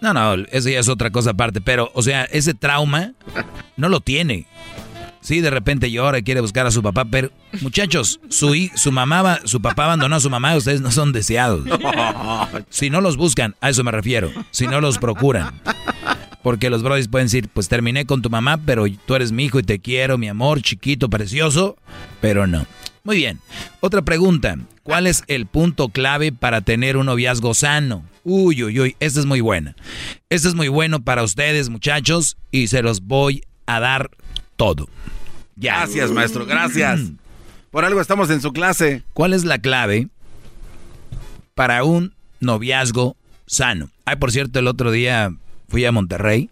[0.00, 1.60] no, no, eso ya es otra cosa aparte.
[1.60, 3.12] Pero, o sea, ese trauma
[3.76, 4.46] no lo tiene.
[5.20, 7.30] Sí, de repente llora y quiere buscar a su papá, pero
[7.60, 11.64] muchachos, su, su mamá, va- su papá abandonó a su mamá, ustedes no son deseados.
[12.70, 14.30] Si no los buscan, a eso me refiero.
[14.50, 15.60] Si no los procuran.
[16.46, 19.58] Porque los brothers pueden decir, pues terminé con tu mamá, pero tú eres mi hijo
[19.58, 21.76] y te quiero, mi amor, chiquito, precioso,
[22.20, 22.66] pero no.
[23.02, 23.40] Muy bien.
[23.80, 24.56] Otra pregunta.
[24.84, 28.04] ¿Cuál es el punto clave para tener un noviazgo sano?
[28.22, 29.74] Uy, uy, uy, esta es muy buena.
[30.30, 34.12] Este es muy bueno para ustedes, muchachos, y se los voy a dar
[34.54, 34.88] todo.
[35.56, 35.78] Ya.
[35.78, 37.00] Gracias, maestro, gracias.
[37.72, 39.02] Por algo estamos en su clase.
[39.14, 40.06] ¿Cuál es la clave
[41.56, 43.16] para un noviazgo
[43.48, 43.90] sano?
[44.04, 45.32] Ay, por cierto, el otro día
[45.68, 46.50] fui a Monterrey.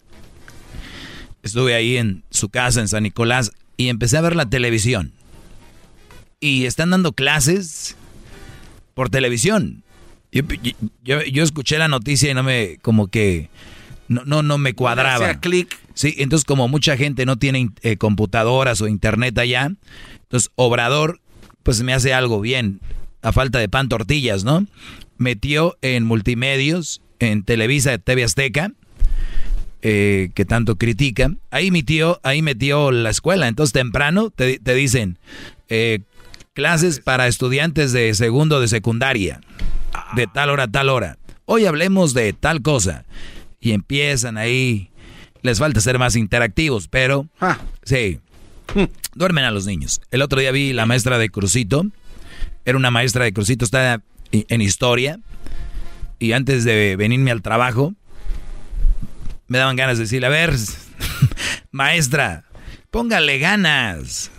[1.43, 5.13] Estuve ahí en su casa en San Nicolás y empecé a ver la televisión.
[6.39, 7.95] Y están dando clases
[8.93, 9.83] por televisión.
[10.31, 10.41] Yo,
[11.03, 13.49] yo- yo escuché la noticia y no me, como que,
[14.07, 15.25] no, no, no me cuadraba.
[15.27, 15.77] Hacía clic.
[15.93, 19.71] Sí, entonces como mucha gente no tiene eh, computadoras o internet allá,
[20.23, 21.21] entonces Obrador,
[21.63, 22.81] pues me hace algo bien,
[23.21, 24.65] a falta de pan tortillas, ¿no?
[25.17, 28.73] Metió en multimedios, en Televisa, TV Azteca,
[29.87, 35.19] eh, que tanto critica, ahí metió, ahí metió la escuela, entonces temprano te, te dicen,
[35.69, 35.99] eh,
[36.53, 39.41] clases para estudiantes de segundo de secundaria,
[40.15, 41.19] de tal hora a tal hora.
[41.45, 43.05] Hoy hablemos de tal cosa.
[43.59, 44.89] Y empiezan ahí,
[45.43, 47.27] les falta ser más interactivos, pero
[47.83, 48.19] sí,
[49.13, 50.01] duermen a los niños.
[50.09, 51.85] El otro día vi la maestra de Crucito,
[52.65, 54.01] era una maestra de Crucito, está
[54.31, 55.19] en historia,
[56.17, 57.93] y antes de venirme al trabajo,
[59.47, 60.53] me daban ganas de decirle, a ver,
[61.71, 62.45] maestra,
[62.91, 64.31] póngale ganas,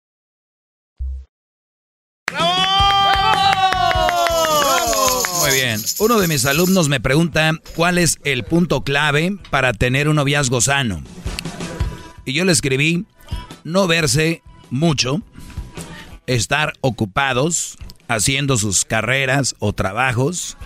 [5.53, 5.81] Bien.
[5.99, 10.61] Uno de mis alumnos me pregunta cuál es el punto clave para tener un noviazgo
[10.61, 11.03] sano.
[12.25, 13.05] Y yo le escribí,
[13.63, 15.21] no verse mucho,
[16.27, 20.57] estar ocupados haciendo sus carreras o trabajos,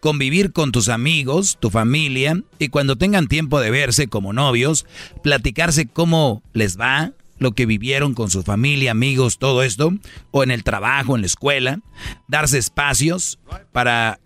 [0.00, 4.86] convivir con tus amigos, tu familia, y cuando tengan tiempo de verse como novios,
[5.22, 9.92] platicarse cómo les va, lo que vivieron con su familia, amigos, todo esto,
[10.30, 11.80] o en el trabajo, en la escuela,
[12.28, 13.38] darse espacios
[13.72, 14.20] para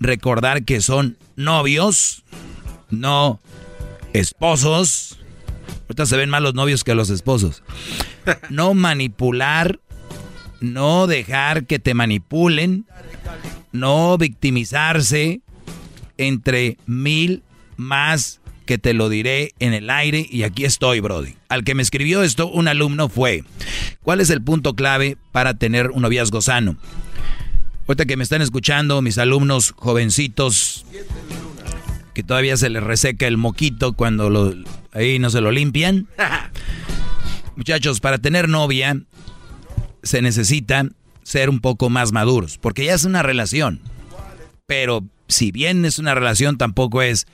[0.00, 2.24] recordar que son novios,
[2.90, 3.40] no
[4.12, 5.18] esposos.
[5.82, 7.62] Ahorita se ven más los novios que los esposos.
[8.50, 9.80] No manipular,
[10.60, 12.86] no dejar que te manipulen,
[13.72, 15.40] no victimizarse
[16.18, 17.42] entre mil
[17.76, 21.36] más que te lo diré en el aire y aquí estoy, Brody.
[21.48, 23.42] Al que me escribió esto, un alumno fue,
[24.02, 26.76] ¿cuál es el punto clave para tener un noviazgo sano?
[27.86, 30.84] Ahorita que me están escuchando, mis alumnos jovencitos,
[32.12, 34.54] que todavía se les reseca el moquito cuando lo,
[34.92, 36.06] ahí no se lo limpian.
[37.56, 39.00] Muchachos, para tener novia
[40.02, 40.86] se necesita
[41.22, 43.80] ser un poco más maduros, porque ya es una relación.
[44.66, 47.26] Pero si bien es una relación, tampoco es,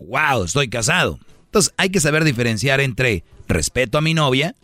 [0.00, 1.18] wow, estoy casado.
[1.46, 4.54] Entonces hay que saber diferenciar entre respeto a mi novia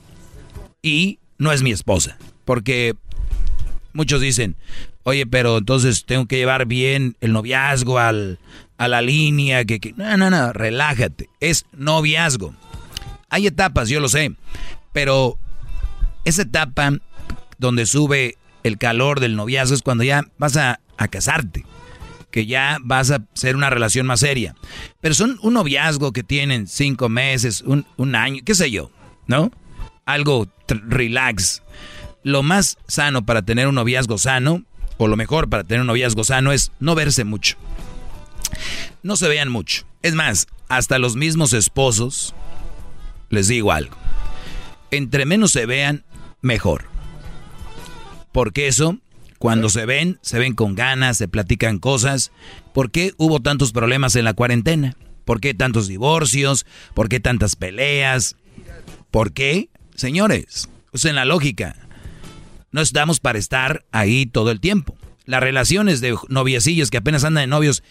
[0.83, 2.19] y no es mi esposa.
[2.45, 2.95] Porque
[3.93, 4.57] muchos dicen,
[5.03, 8.39] oye, pero entonces tengo que llevar bien el noviazgo al,
[8.79, 9.65] a la línea.
[9.65, 11.29] Que, que, No, no, no, relájate.
[11.41, 12.55] Es noviazgo.
[13.29, 14.33] Hay etapas, yo lo sé.
[14.93, 15.37] Pero
[16.25, 16.93] esa etapa
[17.59, 21.65] donde sube el calor del noviazgo es cuando ya vas a, a casarte
[22.37, 24.55] que ya vas a ser una relación más seria.
[25.01, 28.91] Pero son un noviazgo que tienen cinco meses, un, un año, qué sé yo,
[29.27, 29.51] ¿no?
[30.05, 31.63] Algo relax.
[32.23, 34.65] Lo más sano para tener un noviazgo sano,
[34.99, 37.57] o lo mejor para tener un noviazgo sano, es no verse mucho.
[39.03, 39.87] No se vean mucho.
[40.03, 42.35] Es más, hasta los mismos esposos,
[43.31, 43.97] les digo algo.
[44.91, 46.05] Entre menos se vean,
[46.43, 46.85] mejor.
[48.31, 48.99] Porque eso
[49.47, 52.33] cuando se ven, se ven con ganas, se platican cosas.
[52.75, 54.97] ¿Por qué hubo tantos problemas en la cuarentena?
[55.25, 56.67] ¿Por qué tantos divorcios?
[56.95, 58.35] ¿Por qué tantas peleas?
[59.13, 59.69] ¿Por qué?
[59.95, 61.77] Señores, usen la lógica.
[62.73, 64.97] No estamos para estar ahí todo el tiempo.
[65.27, 67.85] Las relaciones de noviecillos que apenas andan de novios.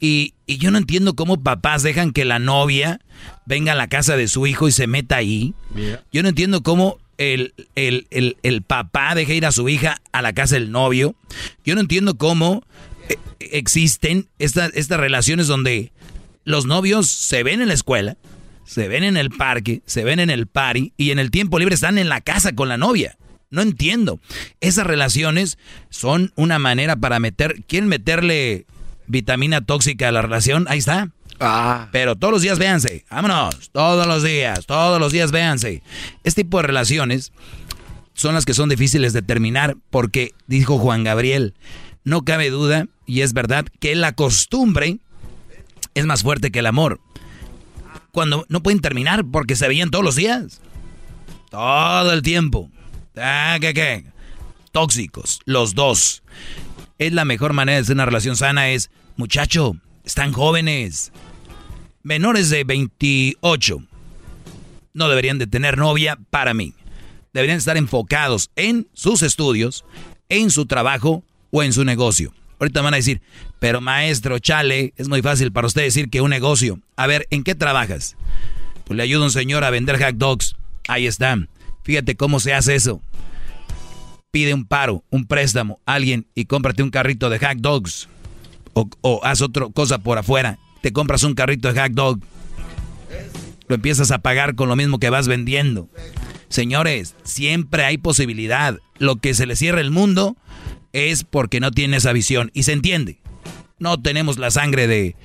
[0.00, 3.02] Y, y yo no entiendo cómo papás dejan que la novia
[3.44, 5.52] venga a la casa de su hijo y se meta ahí.
[6.12, 10.22] Yo no entiendo cómo el, el, el, el papá deja ir a su hija a
[10.22, 11.14] la casa del novio.
[11.64, 12.64] Yo no entiendo cómo
[13.08, 15.92] eh, existen estas, estas relaciones donde
[16.44, 18.16] los novios se ven en la escuela,
[18.64, 21.74] se ven en el parque, se ven en el party y en el tiempo libre
[21.74, 23.16] están en la casa con la novia.
[23.50, 24.20] No entiendo.
[24.60, 25.58] Esas relaciones
[25.88, 27.62] son una manera para meter.
[27.68, 28.66] ¿Quieren meterle
[29.06, 30.66] vitamina tóxica a la relación?
[30.68, 31.10] Ahí está.
[31.40, 31.88] Ah.
[31.92, 33.04] Pero todos los días véanse.
[33.10, 33.70] Vámonos.
[33.72, 34.66] Todos los días.
[34.66, 35.82] Todos los días véanse.
[36.22, 37.32] Este tipo de relaciones
[38.14, 41.54] son las que son difíciles de terminar porque, dijo Juan Gabriel,
[42.04, 44.98] no cabe duda, y es verdad, que la costumbre
[45.94, 47.00] es más fuerte que el amor.
[48.12, 50.60] Cuando no pueden terminar porque se veían todos los días.
[51.50, 52.70] Todo el tiempo.
[53.14, 54.04] ¿qué, qué?
[54.72, 56.22] Tóxicos, los dos.
[56.98, 61.12] Es la mejor manera de hacer una relación sana es, muchacho, están jóvenes.
[62.04, 63.82] Menores de 28.
[64.92, 66.74] No deberían de tener novia para mí.
[67.32, 69.86] Deberían estar enfocados en sus estudios,
[70.28, 72.34] en su trabajo o en su negocio.
[72.60, 73.22] Ahorita van a decir,
[73.58, 76.78] pero maestro, chale, es muy fácil para usted decir que un negocio.
[76.94, 78.18] A ver, ¿en qué trabajas?
[78.84, 80.56] Pues le ayuda a un señor a vender hot dogs.
[80.86, 81.38] Ahí está.
[81.84, 83.00] Fíjate cómo se hace eso.
[84.30, 88.10] Pide un paro, un préstamo, alguien y cómprate un carrito de hot dogs.
[88.74, 90.58] O, haz otra cosa por afuera.
[90.84, 92.20] Te compras un carrito de hot dog.
[93.68, 95.88] Lo empiezas a pagar con lo mismo que vas vendiendo.
[96.50, 98.78] Señores, siempre hay posibilidad.
[98.98, 100.36] Lo que se le cierra el mundo
[100.92, 102.50] es porque no tiene esa visión.
[102.52, 103.18] Y se entiende.
[103.78, 105.16] No tenemos la sangre de,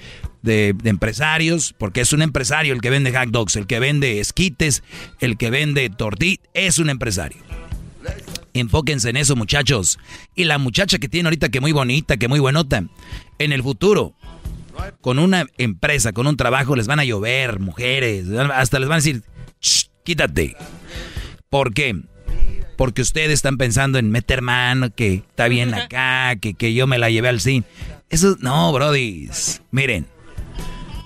[0.43, 4.81] de, empresarios, porque es un empresario el que vende hot dogs, el que vende esquites,
[5.19, 7.43] el que vende tortillas, es un empresario.
[8.53, 9.99] Enfóquense en eso, muchachos.
[10.35, 12.85] Y la muchacha que tiene ahorita que muy bonita, que muy buenota,
[13.39, 14.15] en el futuro,
[15.01, 19.01] con una empresa, con un trabajo, les van a llover mujeres, hasta les van a
[19.01, 19.23] decir,
[20.03, 20.55] quítate.
[21.49, 21.95] ¿Por qué?
[22.77, 26.97] Porque ustedes están pensando en meter mano, que está bien acá, que, que yo me
[26.97, 27.65] la llevé al cine.
[28.09, 29.61] Eso, no, brodis.
[29.71, 30.07] Miren,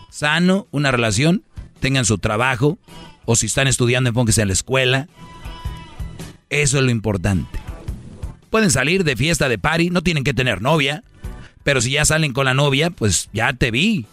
[0.10, 1.44] sano, una relación,
[1.80, 2.78] tengan su trabajo,
[3.26, 5.08] o si están estudiando, enfóquense en la escuela.
[6.50, 7.60] Eso es lo importante.
[8.50, 11.04] Pueden salir de fiesta, de party, no tienen que tener novia,
[11.64, 14.06] pero si ya salen con la novia, pues ya te vi.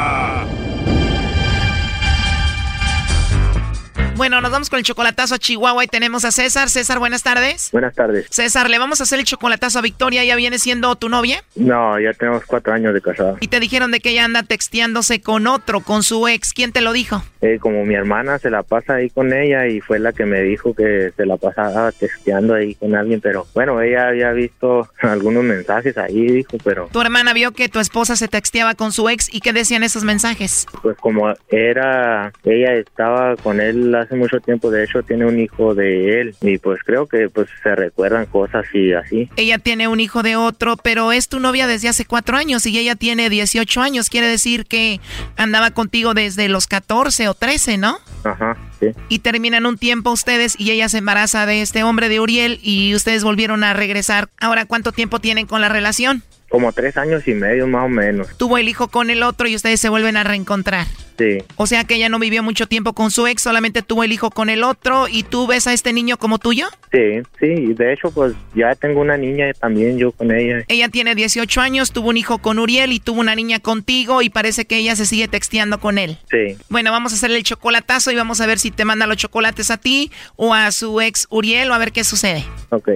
[4.15, 6.69] Bueno, nos vamos con el chocolatazo a Chihuahua y tenemos a César.
[6.69, 7.69] César, buenas tardes.
[7.71, 8.27] Buenas tardes.
[8.29, 10.23] César, ¿le vamos a hacer el chocolatazo a Victoria?
[10.23, 11.43] ¿Ya viene siendo tu novia?
[11.55, 13.37] No, ya tenemos cuatro años de casada.
[13.39, 16.53] Y te dijeron de que ella anda texteándose con otro, con su ex.
[16.53, 17.23] ¿Quién te lo dijo?
[17.41, 20.41] Eh, como mi hermana se la pasa ahí con ella y fue la que me
[20.41, 25.43] dijo que se la pasaba texteando ahí con alguien, pero bueno, ella había visto algunos
[25.43, 26.87] mensajes ahí, dijo, pero...
[26.91, 30.03] Tu hermana vio que tu esposa se texteaba con su ex y qué decían esos
[30.03, 30.67] mensajes?
[30.83, 35.75] Pues como era, ella estaba con él hace mucho tiempo, de hecho tiene un hijo
[35.75, 39.29] de él y pues creo que pues se recuerdan cosas y así.
[39.35, 42.77] Ella tiene un hijo de otro, pero es tu novia desde hace cuatro años y
[42.77, 44.99] ella tiene 18 años, quiere decir que
[45.37, 47.97] andaba contigo desde los 14 o 13, ¿no?
[48.23, 48.87] Ajá, sí.
[49.09, 52.95] Y terminan un tiempo ustedes y ella se embaraza de este hombre de Uriel y
[52.95, 54.29] ustedes volvieron a regresar.
[54.39, 56.23] Ahora, ¿cuánto tiempo tienen con la relación?
[56.53, 58.27] Como tres años y medio más o menos.
[58.37, 60.85] Tuvo el hijo con el otro y ustedes se vuelven a reencontrar.
[61.17, 61.39] Sí.
[61.55, 64.29] O sea que ella no vivió mucho tiempo con su ex, solamente tuvo el hijo
[64.29, 66.67] con el otro y tú ves a este niño como tuyo.
[66.91, 70.63] Sí, sí, y de hecho pues ya tengo una niña también yo con ella.
[70.67, 74.29] Ella tiene 18 años, tuvo un hijo con Uriel y tuvo una niña contigo y
[74.29, 76.19] parece que ella se sigue texteando con él.
[76.29, 76.55] Sí.
[76.69, 79.71] Bueno, vamos a hacerle el chocolatazo y vamos a ver si te manda los chocolates
[79.71, 82.45] a ti o a su ex Uriel o a ver qué sucede.
[82.69, 82.89] Ok.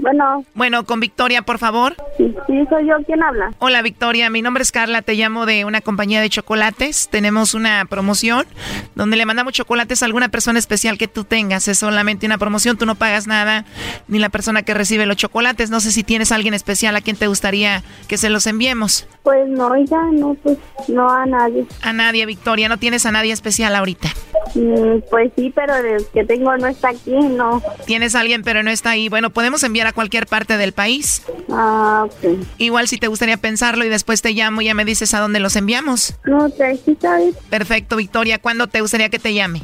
[0.00, 0.44] Bueno.
[0.54, 1.94] Bueno, con Victoria, por favor.
[2.16, 2.34] Sí,
[2.68, 2.96] soy yo.
[3.06, 3.50] ¿Quién habla?
[3.58, 4.30] Hola, Victoria.
[4.30, 5.02] Mi nombre es Carla.
[5.02, 7.08] Te llamo de una compañía de chocolates.
[7.10, 8.46] Tenemos una promoción
[8.94, 11.68] donde le mandamos chocolates a alguna persona especial que tú tengas.
[11.68, 12.76] Es solamente una promoción.
[12.76, 13.64] Tú no pagas nada,
[14.08, 15.70] ni la persona que recibe los chocolates.
[15.70, 19.06] No sé si tienes a alguien especial a quien te gustaría que se los enviemos.
[19.22, 20.58] Pues no, ya no, pues
[20.88, 21.66] no a nadie.
[21.82, 22.68] A nadie, Victoria.
[22.68, 24.08] No tienes a nadie especial ahorita.
[24.54, 27.62] Mm, pues sí, pero el que tengo no está aquí, no.
[27.86, 29.08] Tienes a alguien, pero no está ahí.
[29.08, 31.22] Bueno, podemos enviar a cualquier parte del país.
[31.50, 32.38] Ah, ok.
[32.58, 35.40] Igual si te gustaría pensarlo y después te llamo y ya me dices a dónde
[35.40, 36.14] los enviamos.
[36.24, 37.34] No, te sabes.
[37.48, 38.38] Perfecto, Victoria.
[38.38, 39.62] ¿Cuándo te gustaría que te llame?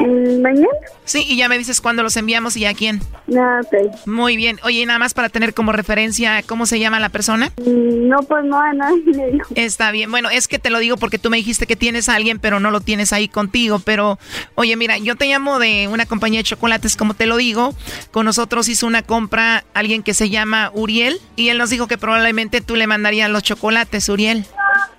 [0.00, 0.68] Mm, ¿Mañana?
[1.04, 3.00] Sí, y ya me dices cuándo los enviamos y a quién.
[3.36, 4.06] Ah, ok.
[4.06, 4.58] Muy bien.
[4.62, 7.52] Oye, nada más para tener como referencia, ¿cómo se llama la persona?
[7.58, 10.10] Mm, no, pues no a nadie Está bien.
[10.10, 12.60] Bueno, es que te lo digo porque tú me dijiste que tienes a alguien, pero
[12.60, 13.78] no lo tienes ahí contigo.
[13.78, 14.18] Pero,
[14.54, 17.74] oye, mira, yo te llamo de una compañía de chocolates, como te lo digo.
[18.10, 21.98] Con nosotros hizo una compra alguien que se llama Uriel y él nos dijo que
[21.98, 24.44] probablemente tú le mandarías los chocolates, Uriel.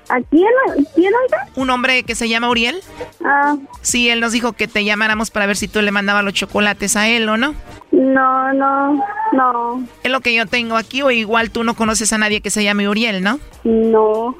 [0.10, 0.50] ¿A quién?
[0.96, 1.14] ¿Quién
[1.56, 2.82] Un hombre que se llama Uriel.
[3.24, 3.56] Ah.
[3.82, 6.96] Sí, él nos dijo que te llamáramos para ver si tú le mandabas los chocolates
[6.96, 7.54] a él o no.
[7.92, 9.84] No, no, no.
[10.04, 12.64] Es lo que yo tengo aquí, o igual tú no conoces a nadie que se
[12.64, 13.40] llame Uriel, ¿no?
[13.64, 14.36] No,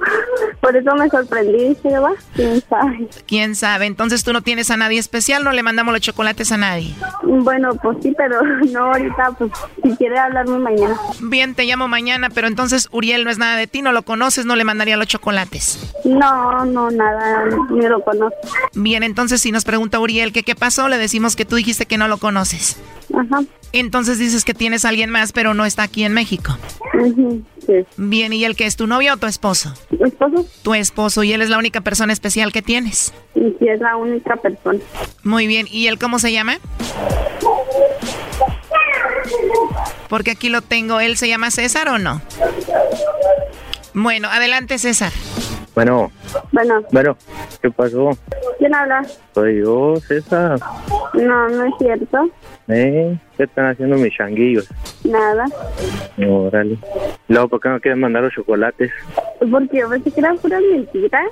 [0.60, 2.12] por eso me sorprendí, va?
[2.34, 3.08] ¿Quién sabe?
[3.26, 3.86] ¿Quién sabe?
[3.86, 6.94] Entonces tú no tienes a nadie especial, no le mandamos los chocolates a nadie.
[7.22, 8.40] Bueno, pues sí, pero
[8.70, 9.50] no ahorita, pues
[9.82, 10.96] si quiere hablarme mañana.
[11.20, 14.46] Bien, te llamo mañana, pero entonces Uriel no es nada de ti, no lo conoces,
[14.46, 15.94] no le mandaría los chocolates.
[16.04, 18.36] No, no, nada, ni lo conozco.
[18.74, 21.98] Bien, entonces si nos pregunta Uriel que qué pasó, le decimos que tú dijiste que
[21.98, 22.76] no lo conoces.
[23.14, 23.42] Ajá.
[23.72, 26.56] Entonces dices que tienes a alguien más, pero no está aquí en México.
[27.66, 27.84] sí.
[27.96, 29.72] Bien, ¿y él que es tu novio o tu esposo?
[29.96, 30.46] ¿Tu esposo?
[30.62, 33.12] Tu esposo, ¿y él es la única persona especial que tienes?
[33.34, 34.80] Sí, sí, es la única persona.
[35.22, 36.58] Muy bien, ¿y él cómo se llama?
[40.08, 42.20] Porque aquí lo tengo, ¿él se llama César o no?
[43.94, 45.12] Bueno, adelante César.
[45.74, 46.10] Bueno.
[46.52, 46.82] Bueno.
[46.90, 47.16] Bueno,
[47.62, 48.10] ¿qué pasó?
[48.58, 49.02] ¿Quién habla?
[49.34, 50.58] Soy yo, César.
[51.14, 52.28] No, no es cierto.
[52.72, 53.18] ¿Eh?
[53.36, 54.68] ¿Qué están haciendo mis changuillos?
[55.04, 55.46] Nada.
[56.28, 56.78] Órale.
[57.28, 58.92] Luego, ¿por qué no quieren mandar los chocolates?
[59.50, 61.26] Porque yo pensé que eran puras mentiras.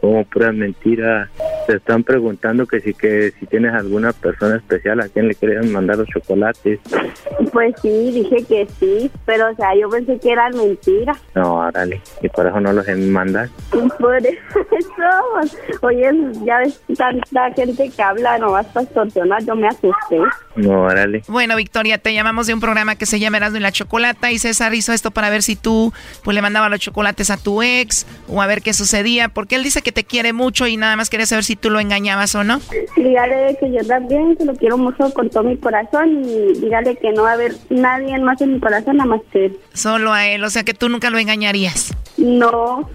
[0.00, 1.28] Como puras mentiras.
[1.66, 5.70] Te están preguntando que si que si tienes alguna persona especial a quien le querían
[5.70, 6.80] mandar los chocolates.
[7.52, 11.16] Pues sí, dije que sí, pero o sea, yo pensé que eran mentiras.
[11.36, 12.00] No, órale.
[12.20, 13.48] Y por eso no los mandas.
[13.70, 14.32] Por eso,
[15.82, 16.10] oye,
[16.44, 20.18] ya ves tanta gente que habla nomás para extorsionar, yo me asusté.
[20.56, 21.22] No, órale.
[21.28, 24.38] Bueno, Victoria, te llamamos de un programa que se llama Erasmo y la Chocolata y
[24.38, 25.92] César hizo esto para ver si tú
[26.22, 29.62] pues le mandabas los chocolates a tu ex o a ver qué sucedía, porque él
[29.64, 32.44] dice que te quiere mucho y nada más quería saber si tú lo engañabas o
[32.44, 32.60] no.
[32.96, 37.12] Dígale que yo también, que lo quiero mucho con todo mi corazón y dígale que
[37.12, 39.56] no va a haber nadie más en mi corazón nada más que él.
[39.74, 41.94] Solo a él, o sea que tú nunca lo engañarías.
[42.16, 42.88] No.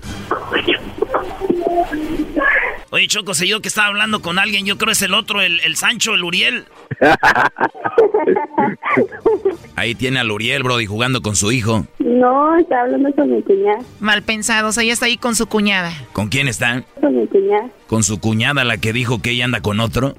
[2.89, 5.59] Oye, Choco, se yo que estaba hablando con alguien, yo creo es el otro, el,
[5.61, 6.65] el Sancho, el Uriel.
[9.75, 11.85] Ahí tiene al Uriel, Brody, jugando con su hijo.
[11.99, 13.79] No, está hablando con mi cuñada.
[13.99, 15.91] Mal pensado, o sea, ella está ahí con su cuñada.
[16.13, 16.83] ¿Con quién está?
[16.99, 17.69] Con mi cuñada.
[17.87, 20.15] ¿Con su cuñada, la que dijo que ella anda con otro?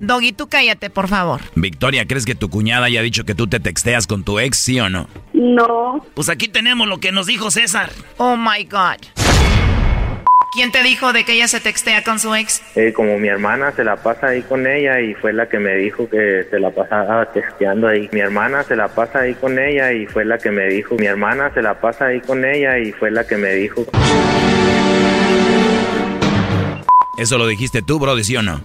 [0.00, 1.42] Doggy, tú cállate, por favor.
[1.54, 4.80] Victoria, ¿crees que tu cuñada haya dicho que tú te texteas con tu ex, sí
[4.80, 5.06] o no?
[5.34, 6.04] No.
[6.14, 7.90] Pues aquí tenemos lo que nos dijo César.
[8.16, 8.96] Oh my God.
[10.52, 12.60] ¿Quién te dijo de que ella se textea con su ex?
[12.74, 15.76] Eh, como mi hermana se la pasa ahí con ella y fue la que me
[15.76, 18.08] dijo que se la pasaba texteando ahí.
[18.10, 20.96] Mi hermana se la pasa ahí con ella y fue la que me dijo.
[20.96, 23.86] Mi hermana se la pasa ahí con ella y fue la que me dijo.
[27.16, 28.60] Eso lo dijiste tú, Brody, ¿sí o no?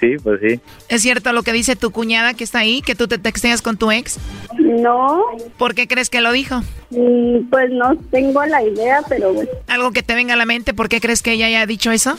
[0.00, 0.60] Sí, pues sí.
[0.88, 3.76] ¿Es cierto lo que dice tu cuñada que está ahí, que tú te texteas con
[3.76, 4.18] tu ex?
[4.58, 5.22] No.
[5.58, 6.62] ¿Por qué crees que lo dijo?
[6.90, 9.50] Mm, Pues no tengo la idea, pero bueno.
[9.68, 10.72] ¿Algo que te venga a la mente?
[10.72, 12.16] ¿Por qué crees que ella haya dicho eso?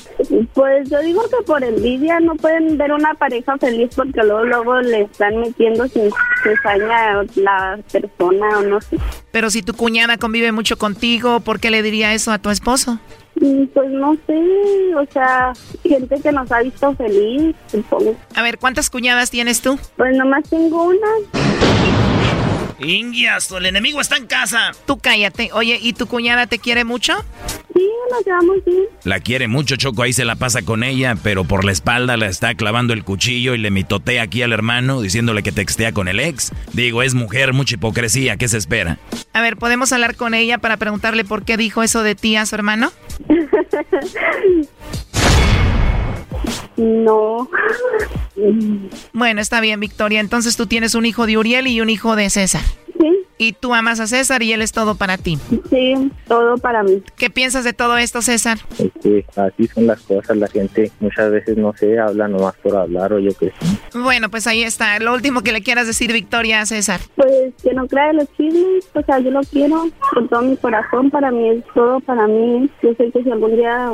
[0.54, 4.82] Pues yo digo que por envidia no pueden ver una pareja feliz porque luego luego
[4.82, 6.10] le están metiendo sin
[6.44, 8.98] cizaña la persona o no sé.
[9.32, 13.00] Pero si tu cuñada convive mucho contigo, ¿por qué le diría eso a tu esposo?
[13.36, 15.54] Mm, Pues no sé, o sea,
[15.84, 18.16] gente que nos ha visto feliz, supongo.
[18.36, 19.80] A ver, ¿cuántas cuñadas tienes tú?
[19.98, 21.08] Pues nomás tengo una.
[22.84, 24.72] Ingias, el enemigo está en casa.
[24.86, 25.50] Tú cállate.
[25.54, 27.14] Oye, ¿y tu cuñada te quiere mucho?
[27.74, 28.84] Sí, nos llevamos bien.
[29.04, 32.28] La quiere mucho, Choco, ahí se la pasa con ella, pero por la espalda la
[32.28, 36.20] está clavando el cuchillo y le mitotea aquí al hermano diciéndole que textea con el
[36.20, 36.52] ex.
[36.74, 38.98] Digo, es mujer, mucha hipocresía, ¿qué se espera?
[39.34, 42.46] A ver, ¿podemos hablar con ella para preguntarle por qué dijo eso de ti a
[42.46, 42.92] su hermano?
[46.82, 47.48] No.
[49.14, 50.20] Bueno, está bien, Victoria.
[50.20, 52.64] Entonces tú tienes un hijo de Uriel y un hijo de César.
[53.42, 55.40] Y tú amas a César y él es todo para ti.
[55.72, 57.02] Sí, todo para mí.
[57.18, 58.60] ¿Qué piensas de todo esto, César?
[58.78, 62.76] Es que así son las cosas, la gente muchas veces no sé, habla nomás por
[62.76, 63.98] hablar o yo qué sé.
[63.98, 65.00] Bueno, pues ahí está.
[65.00, 67.00] Lo último que le quieras decir, Victoria, a César.
[67.16, 71.10] Pues que no crea los chismes, o sea, yo lo quiero con todo mi corazón,
[71.10, 72.70] para mí es todo para mí.
[72.84, 73.90] Yo sé que si algún día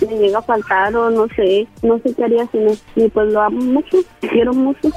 [0.00, 2.78] me llega a faltar o no sé, no sé qué haría sin él.
[2.94, 4.92] Y pues lo amo mucho, quiero mucho.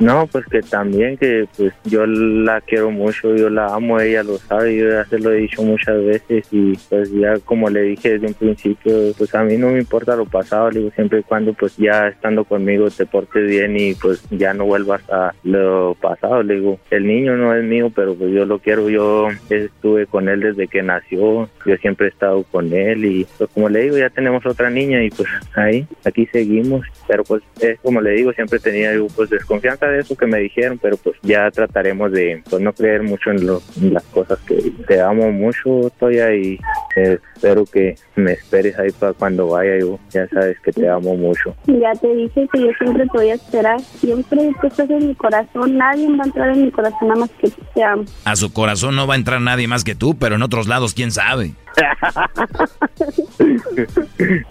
[0.00, 4.38] No, pues que también que pues yo la quiero mucho, yo la amo, ella lo
[4.38, 8.12] sabe, yo ya se lo he dicho muchas veces y pues ya como le dije
[8.12, 11.22] desde un principio, pues a mí no me importa lo pasado, le digo siempre y
[11.22, 15.96] cuando pues ya estando conmigo te portes bien y pues ya no vuelvas a lo
[16.00, 20.06] pasado, le digo, el niño no es mío, pero pues yo lo quiero, yo estuve
[20.06, 23.82] con él desde que nació, yo siempre he estado con él y pues como le
[23.82, 28.12] digo, ya tenemos otra niña y pues ahí, aquí seguimos, pero pues es como le
[28.12, 32.10] digo, siempre tenía yo pues desconfianza de eso que me dijeron, pero pues ya trataremos
[32.12, 34.56] de pues no creer mucho en, lo- en las cosas que
[34.86, 36.58] te amo mucho, Toya, y
[36.96, 41.14] eh, espero que me esperes ahí para cuando vaya yo, ya sabes que te amo
[41.16, 41.54] mucho.
[41.66, 45.14] Ya te dije que yo siempre te voy a esperar, siempre tú estás en mi
[45.14, 48.04] corazón, nadie va a entrar en mi corazón nada más que tú te amo.
[48.24, 50.94] A su corazón no va a entrar nadie más que tú, pero en otros lados,
[50.94, 51.52] quién sabe.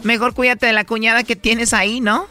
[0.03, 2.27] Mejor cuídate de la cuñada que tienes ahí, ¿no?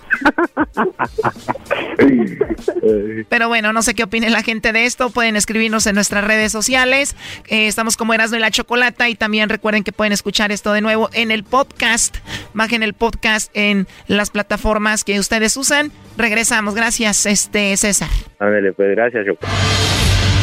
[3.29, 5.11] Pero bueno, no sé qué opine la gente de esto.
[5.11, 7.17] Pueden escribirnos en nuestras redes sociales.
[7.49, 9.09] Eh, estamos como Erasmo y la Chocolata.
[9.09, 12.17] Y también recuerden que pueden escuchar esto de nuevo en el podcast.
[12.55, 15.93] Bajen el podcast en las plataformas que ustedes usan.
[16.17, 16.75] Regresamos.
[16.75, 18.09] Gracias, este César.
[18.39, 19.35] Ándale, pues gracias, yo.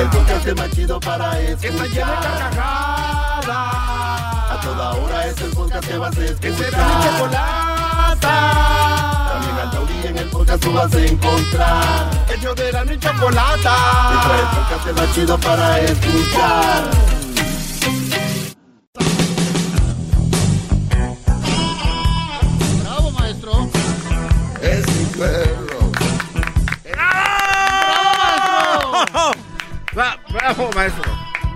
[0.00, 1.60] El podcast más chido para escuchar.
[1.60, 3.48] Que está llena de carcajadas.
[4.50, 6.40] A toda hora es el podcast que vas a escuchar.
[6.40, 8.34] Que será mi chocolata.
[9.30, 12.10] También al taurí en el podcast tú vas a encontrar.
[12.34, 13.76] Ellos de la y chocolata.
[14.10, 16.90] Que trae el podcast más chido para escuchar.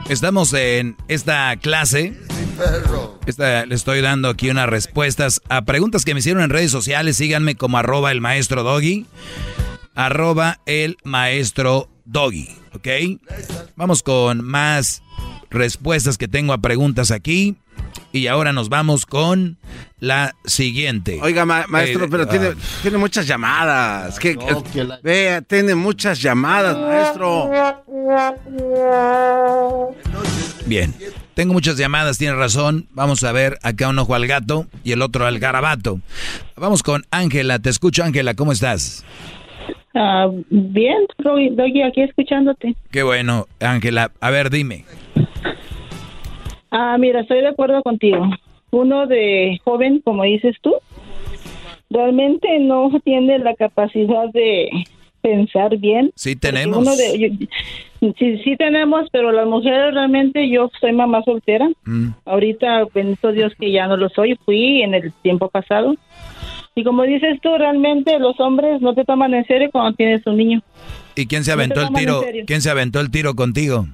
[0.09, 2.19] Estamos en esta clase.
[3.27, 7.17] Esta, le estoy dando aquí unas respuestas a preguntas que me hicieron en redes sociales.
[7.17, 9.07] Síganme como arroba el maestro doggy.
[9.95, 12.49] Arroba el maestro doggy.
[12.75, 12.89] ¿Ok?
[13.77, 15.03] Vamos con más
[15.51, 17.57] respuestas que tengo a preguntas aquí.
[18.15, 19.59] Y ahora nos vamos con
[19.99, 21.19] la siguiente.
[21.21, 22.51] Oiga, ma- maestro, Eh, pero ah, tiene,
[22.81, 24.21] tiene muchas llamadas.
[24.21, 24.39] Que,
[25.03, 27.51] Vea, tiene muchas llamadas, maestro.
[30.65, 30.95] Bien.
[31.35, 32.87] Tengo muchas llamadas, tiene razón.
[32.93, 35.99] Vamos a ver acá un ojo al gato y el otro al garabato.
[36.55, 37.59] Vamos con Ángela.
[37.59, 38.35] Te escucho, Ángela.
[38.35, 39.05] ¿Cómo estás?
[39.97, 42.77] Ah, bien, Doggy, aquí escuchándote.
[42.93, 44.13] Qué bueno, Ángela.
[44.21, 44.85] A ver, dime.
[46.77, 48.29] Ah, mira, estoy de acuerdo contigo.
[48.73, 50.75] Uno de joven, como dices tú,
[51.89, 54.69] realmente no tiene la capacidad de
[55.21, 56.11] pensar bien.
[56.17, 56.79] Sí tenemos.
[56.79, 57.19] Uno de,
[58.01, 61.69] yo- sí, sí tenemos, pero las mujeres realmente, yo soy mamá soltera.
[61.85, 62.09] Mm.
[62.25, 65.95] Ahorita, bendito Dios que ya no lo soy, fui en el tiempo pasado.
[66.75, 70.37] Y como dices tú, realmente los hombres no te toman en serio cuando tienes un
[70.39, 70.61] niño.
[71.15, 72.21] ¿Y quién se No aventó el tiro?
[72.49, 73.87] ¿Quién se aventó el tiro contigo?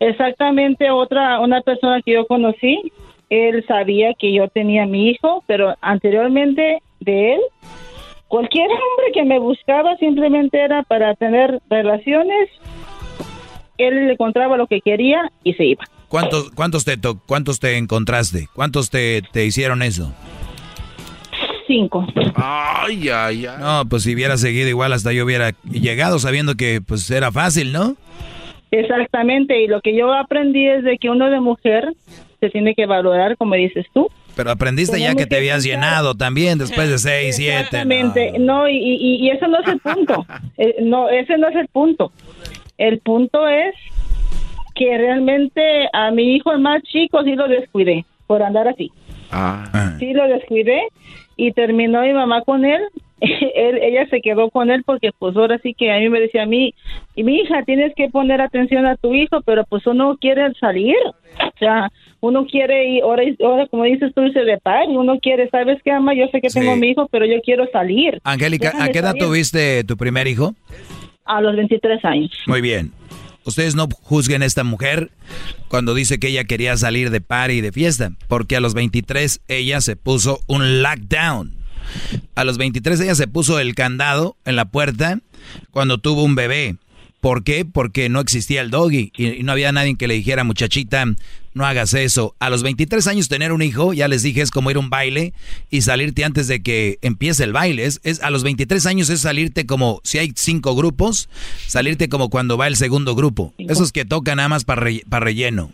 [0.00, 2.92] Exactamente, otra, una persona que yo conocí,
[3.30, 7.40] él sabía que yo tenía mi hijo, pero anteriormente de él,
[8.28, 12.48] cualquier hombre que me buscaba simplemente era para tener relaciones,
[13.76, 15.84] él le encontraba lo que quería y se iba.
[16.08, 18.48] ¿Cuántos, cuántos te to- cuántos te encontraste?
[18.54, 20.12] ¿Cuántos te, te hicieron eso?
[21.66, 22.06] cinco.
[22.34, 23.56] Ay, ay, ay.
[23.60, 27.72] No, pues si hubiera seguido igual hasta yo hubiera llegado sabiendo que pues era fácil,
[27.72, 27.94] ¿no?
[28.70, 31.92] Exactamente, y lo que yo aprendí es de que uno de mujer
[32.40, 34.08] se tiene que valorar, como dices tú.
[34.36, 37.58] Pero aprendiste ya que te habías llenado también después de seis, siete.
[37.58, 40.26] Exactamente, no, y, y, y ese no es el punto.
[40.60, 42.10] Eh, no, ese no es el punto.
[42.78, 43.76] El punto es
[44.74, 48.90] que realmente a mi hijo el más chico sí lo descuidé por andar así.
[49.30, 49.94] Ah.
[49.98, 50.82] Sí lo descuidé
[51.36, 52.80] y terminó mi mamá con él.
[53.54, 53.78] él.
[53.82, 56.46] Ella se quedó con él porque pues ahora sí que a mí me decía a
[56.46, 56.74] mí,
[57.14, 60.96] y mi hija, tienes que poner atención a tu hijo, pero pues uno quiere salir.
[61.38, 61.90] O sea,
[62.20, 65.78] uno quiere ir, ahora, ahora como dices tú, dice de par, y uno quiere, ¿sabes
[65.84, 66.14] qué, ama?
[66.14, 68.20] Yo sé que tengo mi hijo, pero yo quiero salir.
[68.24, 69.24] Angélica, ¿a qué edad salir.
[69.24, 70.54] tuviste tu primer hijo?
[71.24, 72.30] A los 23 años.
[72.46, 72.92] Muy bien.
[73.44, 75.10] Ustedes no juzguen a esta mujer
[75.68, 79.40] cuando dice que ella quería salir de party y de fiesta, porque a los 23
[79.48, 81.58] ella se puso un lockdown.
[82.34, 85.20] A los 23 ella se puso el candado en la puerta
[85.70, 86.76] cuando tuvo un bebé.
[87.20, 87.64] ¿Por qué?
[87.64, 91.04] Porque no existía el doggy y, no había nadie que le dijera, muchachita,
[91.52, 92.36] no hagas eso.
[92.38, 94.88] A los 23 años tener un hijo, ya les dije, es como ir a un
[94.88, 95.32] baile
[95.68, 97.86] y salirte antes de que empiece el baile.
[97.86, 101.28] Es, es- a los 23 años es salirte como, si hay cinco grupos,
[101.66, 103.52] salirte como cuando va el segundo grupo.
[103.58, 104.80] Esos que tocan nada más para
[105.18, 105.72] relleno.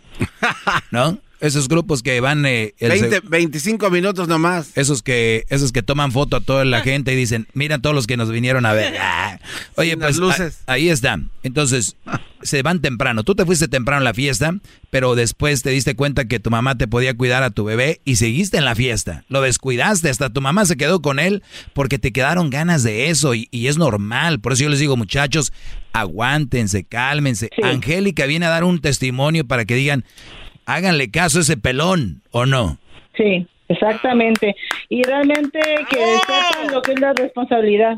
[0.89, 1.19] ¿No?
[1.41, 2.45] Esos grupos que van...
[2.45, 4.71] eh, el 20, seg- 25 minutos nomás.
[4.75, 8.07] esos que, esos que toman foto a toda la gente y dicen, mira todos los
[8.07, 8.93] que nos vinieron a ver.
[9.27, 9.39] Ah.
[9.75, 10.59] Oye, Sin pues las luces.
[10.65, 11.19] a- ahí está.
[11.43, 11.95] Entonces,
[12.41, 13.23] se van temprano.
[13.23, 14.55] Tú te fuiste temprano a la fiesta,
[14.89, 18.15] pero después te diste cuenta que tu mamá te podía cuidar a tu bebé y
[18.15, 19.25] seguiste en la fiesta.
[19.29, 21.43] Lo descuidaste, hasta tu mamá se quedó con él
[21.73, 24.39] porque te quedaron ganas de eso y, y es normal.
[24.39, 25.51] Por eso yo les digo, muchachos,
[25.93, 27.49] aguántense, cálmense.
[27.63, 30.05] Angélica viene a dar un testimonio para que digan,
[30.65, 32.77] háganle caso a ese pelón, ¿o no?
[33.15, 34.55] Sí, exactamente.
[34.89, 35.59] Y realmente
[35.89, 37.97] que sepan lo que es la responsabilidad.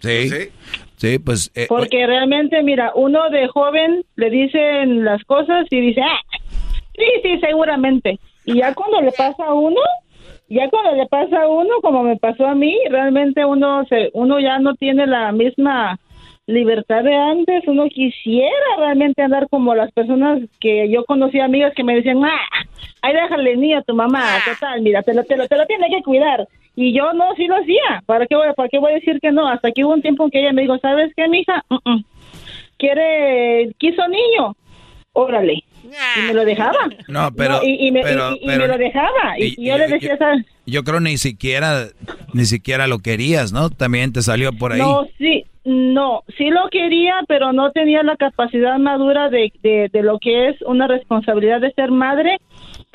[0.00, 0.30] Sí.
[0.96, 1.50] Sí, pues...
[1.54, 6.20] eh, Porque realmente, mira, uno de joven le dicen las cosas y dice, ah,
[6.96, 8.18] sí, sí, seguramente.
[8.46, 9.80] Y ya cuando le pasa a uno,
[10.48, 14.40] ya cuando le pasa a uno, como me pasó a mí, realmente uno se, uno
[14.40, 15.98] ya no tiene la misma
[16.46, 17.64] libertad de antes.
[17.66, 22.38] Uno quisiera realmente andar como las personas que yo conocí, amigas que me decían, ah,
[23.02, 25.88] ahí déjale niño a tu mamá, total, mira, te lo, te lo, te lo tiene
[25.90, 26.46] que cuidar.
[26.76, 28.02] Y yo no, sí lo hacía.
[28.06, 29.48] ¿Para qué voy, para qué voy a decir que no?
[29.48, 31.64] Hasta que hubo un tiempo en que ella me dijo, ¿sabes qué, mija?
[31.70, 32.00] Mm.
[32.78, 34.54] Quiere, quiso niño.
[35.12, 35.64] Órale.
[35.84, 36.76] Y me lo dejaba.
[37.08, 37.54] No, pero...
[37.58, 39.38] No, y, y me, pero- y- y pero- me lo dejaba.
[39.38, 40.44] Y, y- y yo le decía, ¿sabes?
[40.66, 41.86] Yo creo ni siquiera,
[42.34, 43.70] ni siquiera lo querías, ¿no?
[43.70, 44.80] También te salió por ahí.
[44.80, 50.02] No, sí, no, sí lo quería, pero no tenía la capacidad madura de, de, de
[50.02, 52.38] lo que es una responsabilidad de ser madre,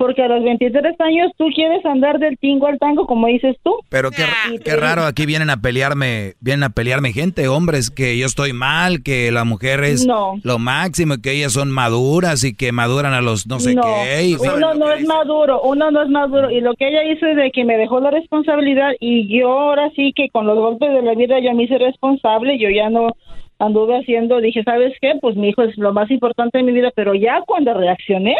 [0.01, 3.75] porque a los 23 años tú quieres andar del tingo al tango, como dices tú.
[3.89, 4.23] Pero qué,
[4.65, 9.03] qué raro, aquí vienen a pelearme, vienen a pelearme gente, hombres, que yo estoy mal,
[9.03, 10.33] que la mujer es No.
[10.43, 14.35] lo máximo, que ellas son maduras y que maduran a los no sé no, qué.
[14.39, 16.49] uno no es maduro, uno no es maduro.
[16.49, 19.91] Y lo que ella hizo es de que me dejó la responsabilidad y yo ahora
[19.95, 23.11] sí que con los golpes de la vida yo me hice responsable, yo ya no
[23.59, 25.13] anduve haciendo, dije, ¿sabes qué?
[25.21, 28.35] Pues mi hijo es lo más importante de mi vida, pero ya cuando reaccioné,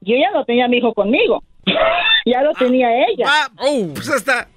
[0.00, 1.42] yo ya no tenía a mi hijo conmigo,
[2.26, 3.26] ya lo tenía ella.
[3.94, 4.48] pues hasta...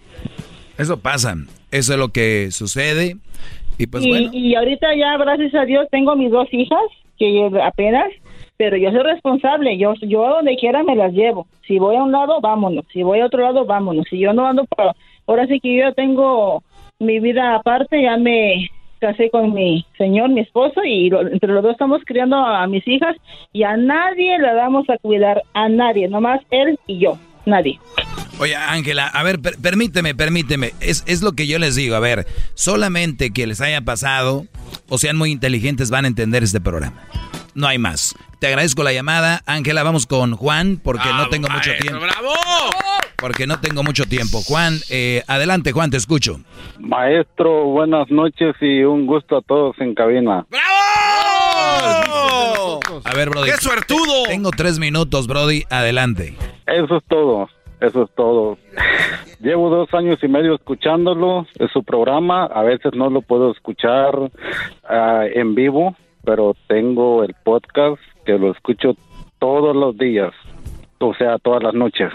[0.77, 1.35] Eso pasa,
[1.71, 3.17] eso es lo que sucede.
[3.77, 6.81] Y pues y, bueno, y ahorita ya, gracias a Dios, tengo mis dos hijas,
[7.17, 8.11] que apenas,
[8.57, 11.47] pero yo soy responsable, yo, yo a donde quiera me las llevo.
[11.67, 12.85] Si voy a un lado, vámonos.
[12.91, 14.05] Si voy a otro lado, vámonos.
[14.09, 14.95] Si yo no ando para...
[15.25, 16.63] Ahora sí que yo ya tengo
[16.99, 18.69] mi vida aparte, ya me
[19.03, 22.87] casé con mi señor, mi esposo, y lo- entre los dos estamos criando a mis
[22.87, 23.15] hijas
[23.51, 27.79] y a nadie la damos a cuidar, a nadie, nomás él y yo, nadie.
[28.39, 30.71] Oye, Ángela, a ver, per- permíteme, permíteme.
[30.79, 31.95] Es, es lo que yo les digo.
[31.95, 32.25] A ver,
[32.55, 34.45] solamente que les haya pasado
[34.89, 37.03] o sean muy inteligentes van a entender este programa.
[37.55, 38.15] No hay más.
[38.43, 39.39] Te agradezco la llamada.
[39.45, 42.01] Ángela, vamos con Juan porque no tengo mucho tiempo.
[42.01, 42.33] ¡Bravo!
[43.15, 44.41] Porque no tengo mucho tiempo.
[44.41, 46.41] Juan, eh, adelante, Juan, te escucho.
[46.77, 50.45] Maestro, buenas noches y un gusto a todos en cabina.
[53.05, 53.49] A ver, Brody.
[53.49, 54.23] ¡Qué suertudo!
[54.27, 55.63] Tengo tres minutos, Brody.
[55.69, 56.35] Adelante.
[56.67, 57.47] Eso es todo,
[57.79, 58.57] eso es todo.
[59.39, 64.31] Llevo dos años y medio escuchándolo, es su programa, a veces no lo puedo escuchar
[64.83, 68.95] ah, en vivo, pero tengo el podcast que lo escucho
[69.39, 70.33] todos los días,
[70.99, 72.11] o sea, todas las noches.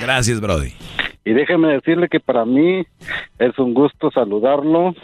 [0.00, 0.72] Gracias, Brody.
[1.24, 2.86] Y déjeme decirle que para mí
[3.38, 4.94] es un gusto saludarlo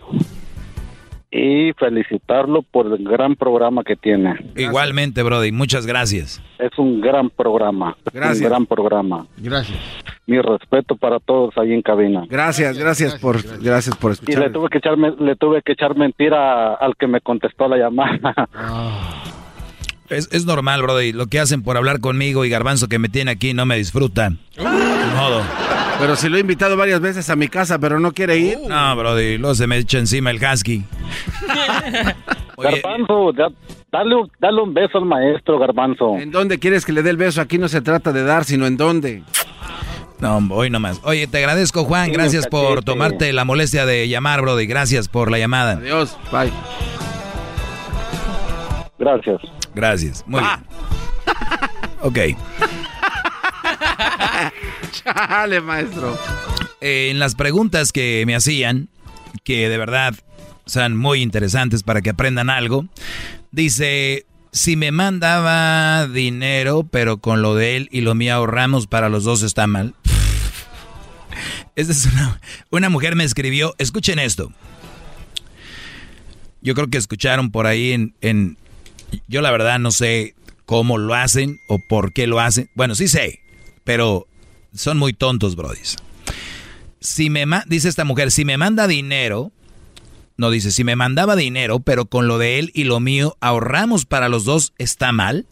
[1.37, 4.35] y felicitarlo por el gran programa que tiene.
[4.57, 6.43] Igualmente, Brody, muchas gracias.
[6.59, 7.97] Es un gran programa.
[8.13, 8.41] Gracias.
[8.41, 9.27] Un gran programa.
[9.37, 9.79] Gracias.
[10.27, 12.25] Mi respeto para todos ahí en cabina.
[12.29, 14.43] Gracias, gracias por, gracias por Y escuchar.
[14.43, 18.49] le tuve que echar, le tuve que echar mentira al que me contestó la llamada.
[20.09, 21.13] Es, es normal, Brody.
[21.13, 24.39] Lo que hacen por hablar conmigo y Garbanzo que me tiene aquí no me disfrutan.
[24.59, 25.43] Modo.
[25.99, 28.59] Pero si lo he invitado varias veces a mi casa, pero no quiere ir.
[28.69, 30.85] No, Brody, luego se me echa encima el husky.
[32.59, 33.51] Garbanzo, da-
[33.93, 36.17] dale, un- dale un beso al maestro, Garbanzo.
[36.19, 37.41] ¿En dónde quieres que le dé el beso?
[37.41, 39.23] Aquí no se trata de dar, sino en dónde.
[40.21, 41.01] No, hoy nomás.
[41.05, 42.07] Oye, te agradezco, Juan.
[42.07, 44.67] Sí, Gracias por tomarte la molestia de llamar, Brody.
[44.67, 45.73] Gracias por la llamada.
[45.73, 46.51] Adiós, bye.
[48.99, 49.41] Gracias.
[49.77, 50.25] Gracias.
[50.27, 50.53] Muy bien.
[52.01, 52.19] Ok.
[54.93, 56.19] Chale, maestro.
[56.81, 58.89] Eh, en las preguntas que me hacían,
[59.45, 60.15] que de verdad
[60.65, 62.87] son muy interesantes para que aprendan algo,
[63.53, 69.11] dice, si me mandaba dinero, pero con lo de él y lo mío ahorramos para
[69.11, 69.95] los dos está mal.
[71.77, 72.41] Esta es una,
[72.71, 74.51] una mujer me escribió, escuchen esto.
[76.63, 78.57] Yo creo que escucharon por ahí en, en-
[79.29, 80.35] yo la verdad no sé
[80.65, 82.71] cómo lo hacen o por qué lo hacen.
[82.75, 83.41] Bueno, sí sé,
[83.85, 84.27] pero
[84.75, 85.97] son muy tontos, brodis.
[87.01, 89.53] Si me dice esta mujer, si me manda dinero,
[90.37, 94.05] no dice, si me mandaba dinero, pero con lo de él y lo mío ahorramos
[94.05, 95.47] para los dos, ¿está mal?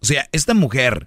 [0.00, 1.06] O sea, esta mujer,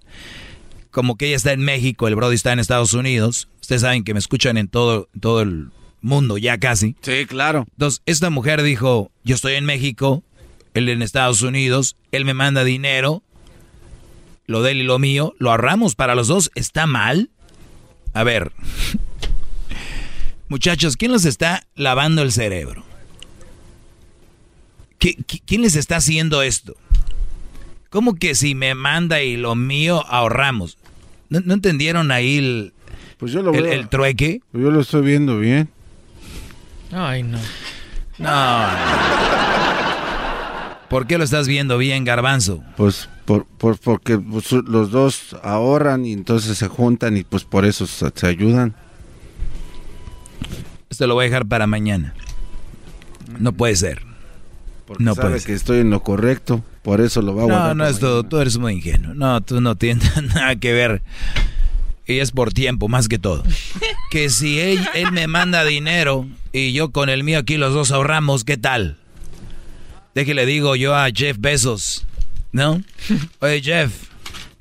[0.91, 4.14] como que ella está en México, el Brody está en Estados Unidos, ustedes saben que
[4.14, 5.70] me escuchan en todo, todo el
[6.02, 6.95] mundo ya casi.
[7.02, 7.66] Sí, claro.
[7.72, 10.24] Entonces, esta mujer dijo, yo estoy en México,
[10.76, 13.23] él en Estados Unidos, él me manda dinero,
[14.45, 17.31] lo de él y lo mío, lo ahorramos para los dos, ¿está mal?
[18.14, 18.52] A ver,
[20.49, 22.84] muchachos, ¿quién les está lavando el cerebro?
[24.99, 26.76] ¿Qui- qui- ¿Quién les está haciendo esto?
[27.89, 30.77] ¿Cómo que si me manda y lo mío ahorramos?
[31.30, 32.73] ¿No, no entendieron ahí el,
[33.18, 33.72] Pues yo lo el- veo.
[33.73, 34.41] el trueque?
[34.53, 35.69] Yo lo estoy viendo bien.
[36.91, 37.39] Ay, no.
[38.18, 38.69] No.
[40.90, 42.64] ¿Por qué lo estás viendo bien, garbanzo?
[42.78, 47.66] Pues por, por- porque pues, los dos ahorran y entonces se juntan y pues por
[47.66, 48.76] eso se, se ayudan.
[50.90, 52.14] Esto lo voy a dejar para mañana.
[53.40, 54.03] No puede ser.
[54.86, 55.56] Porque No sabe puede que ser.
[55.56, 57.76] estoy en lo correcto, por eso lo va a No, guardar.
[57.76, 59.14] no, para esto, tú eres muy ingenuo.
[59.16, 61.02] No, tú no tienes nada que ver.
[62.07, 63.44] Y es por tiempo, más que todo.
[64.12, 67.91] Que si él, él me manda dinero y yo con el mío aquí los dos
[67.91, 68.98] ahorramos, ¿qué tal?
[70.16, 72.06] Déjale digo yo a Jeff Bezos,
[72.54, 72.82] ¿no?
[73.42, 73.92] Oye, Jeff,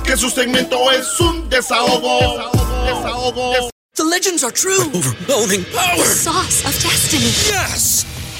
[0.04, 2.20] Que su segmento es un desahogo.
[2.86, 3.70] Desahogo.
[3.96, 4.80] The legends are true.
[4.94, 5.98] Overwhelming power!
[5.98, 7.32] The sauce of destiny.
[7.52, 8.06] Yes!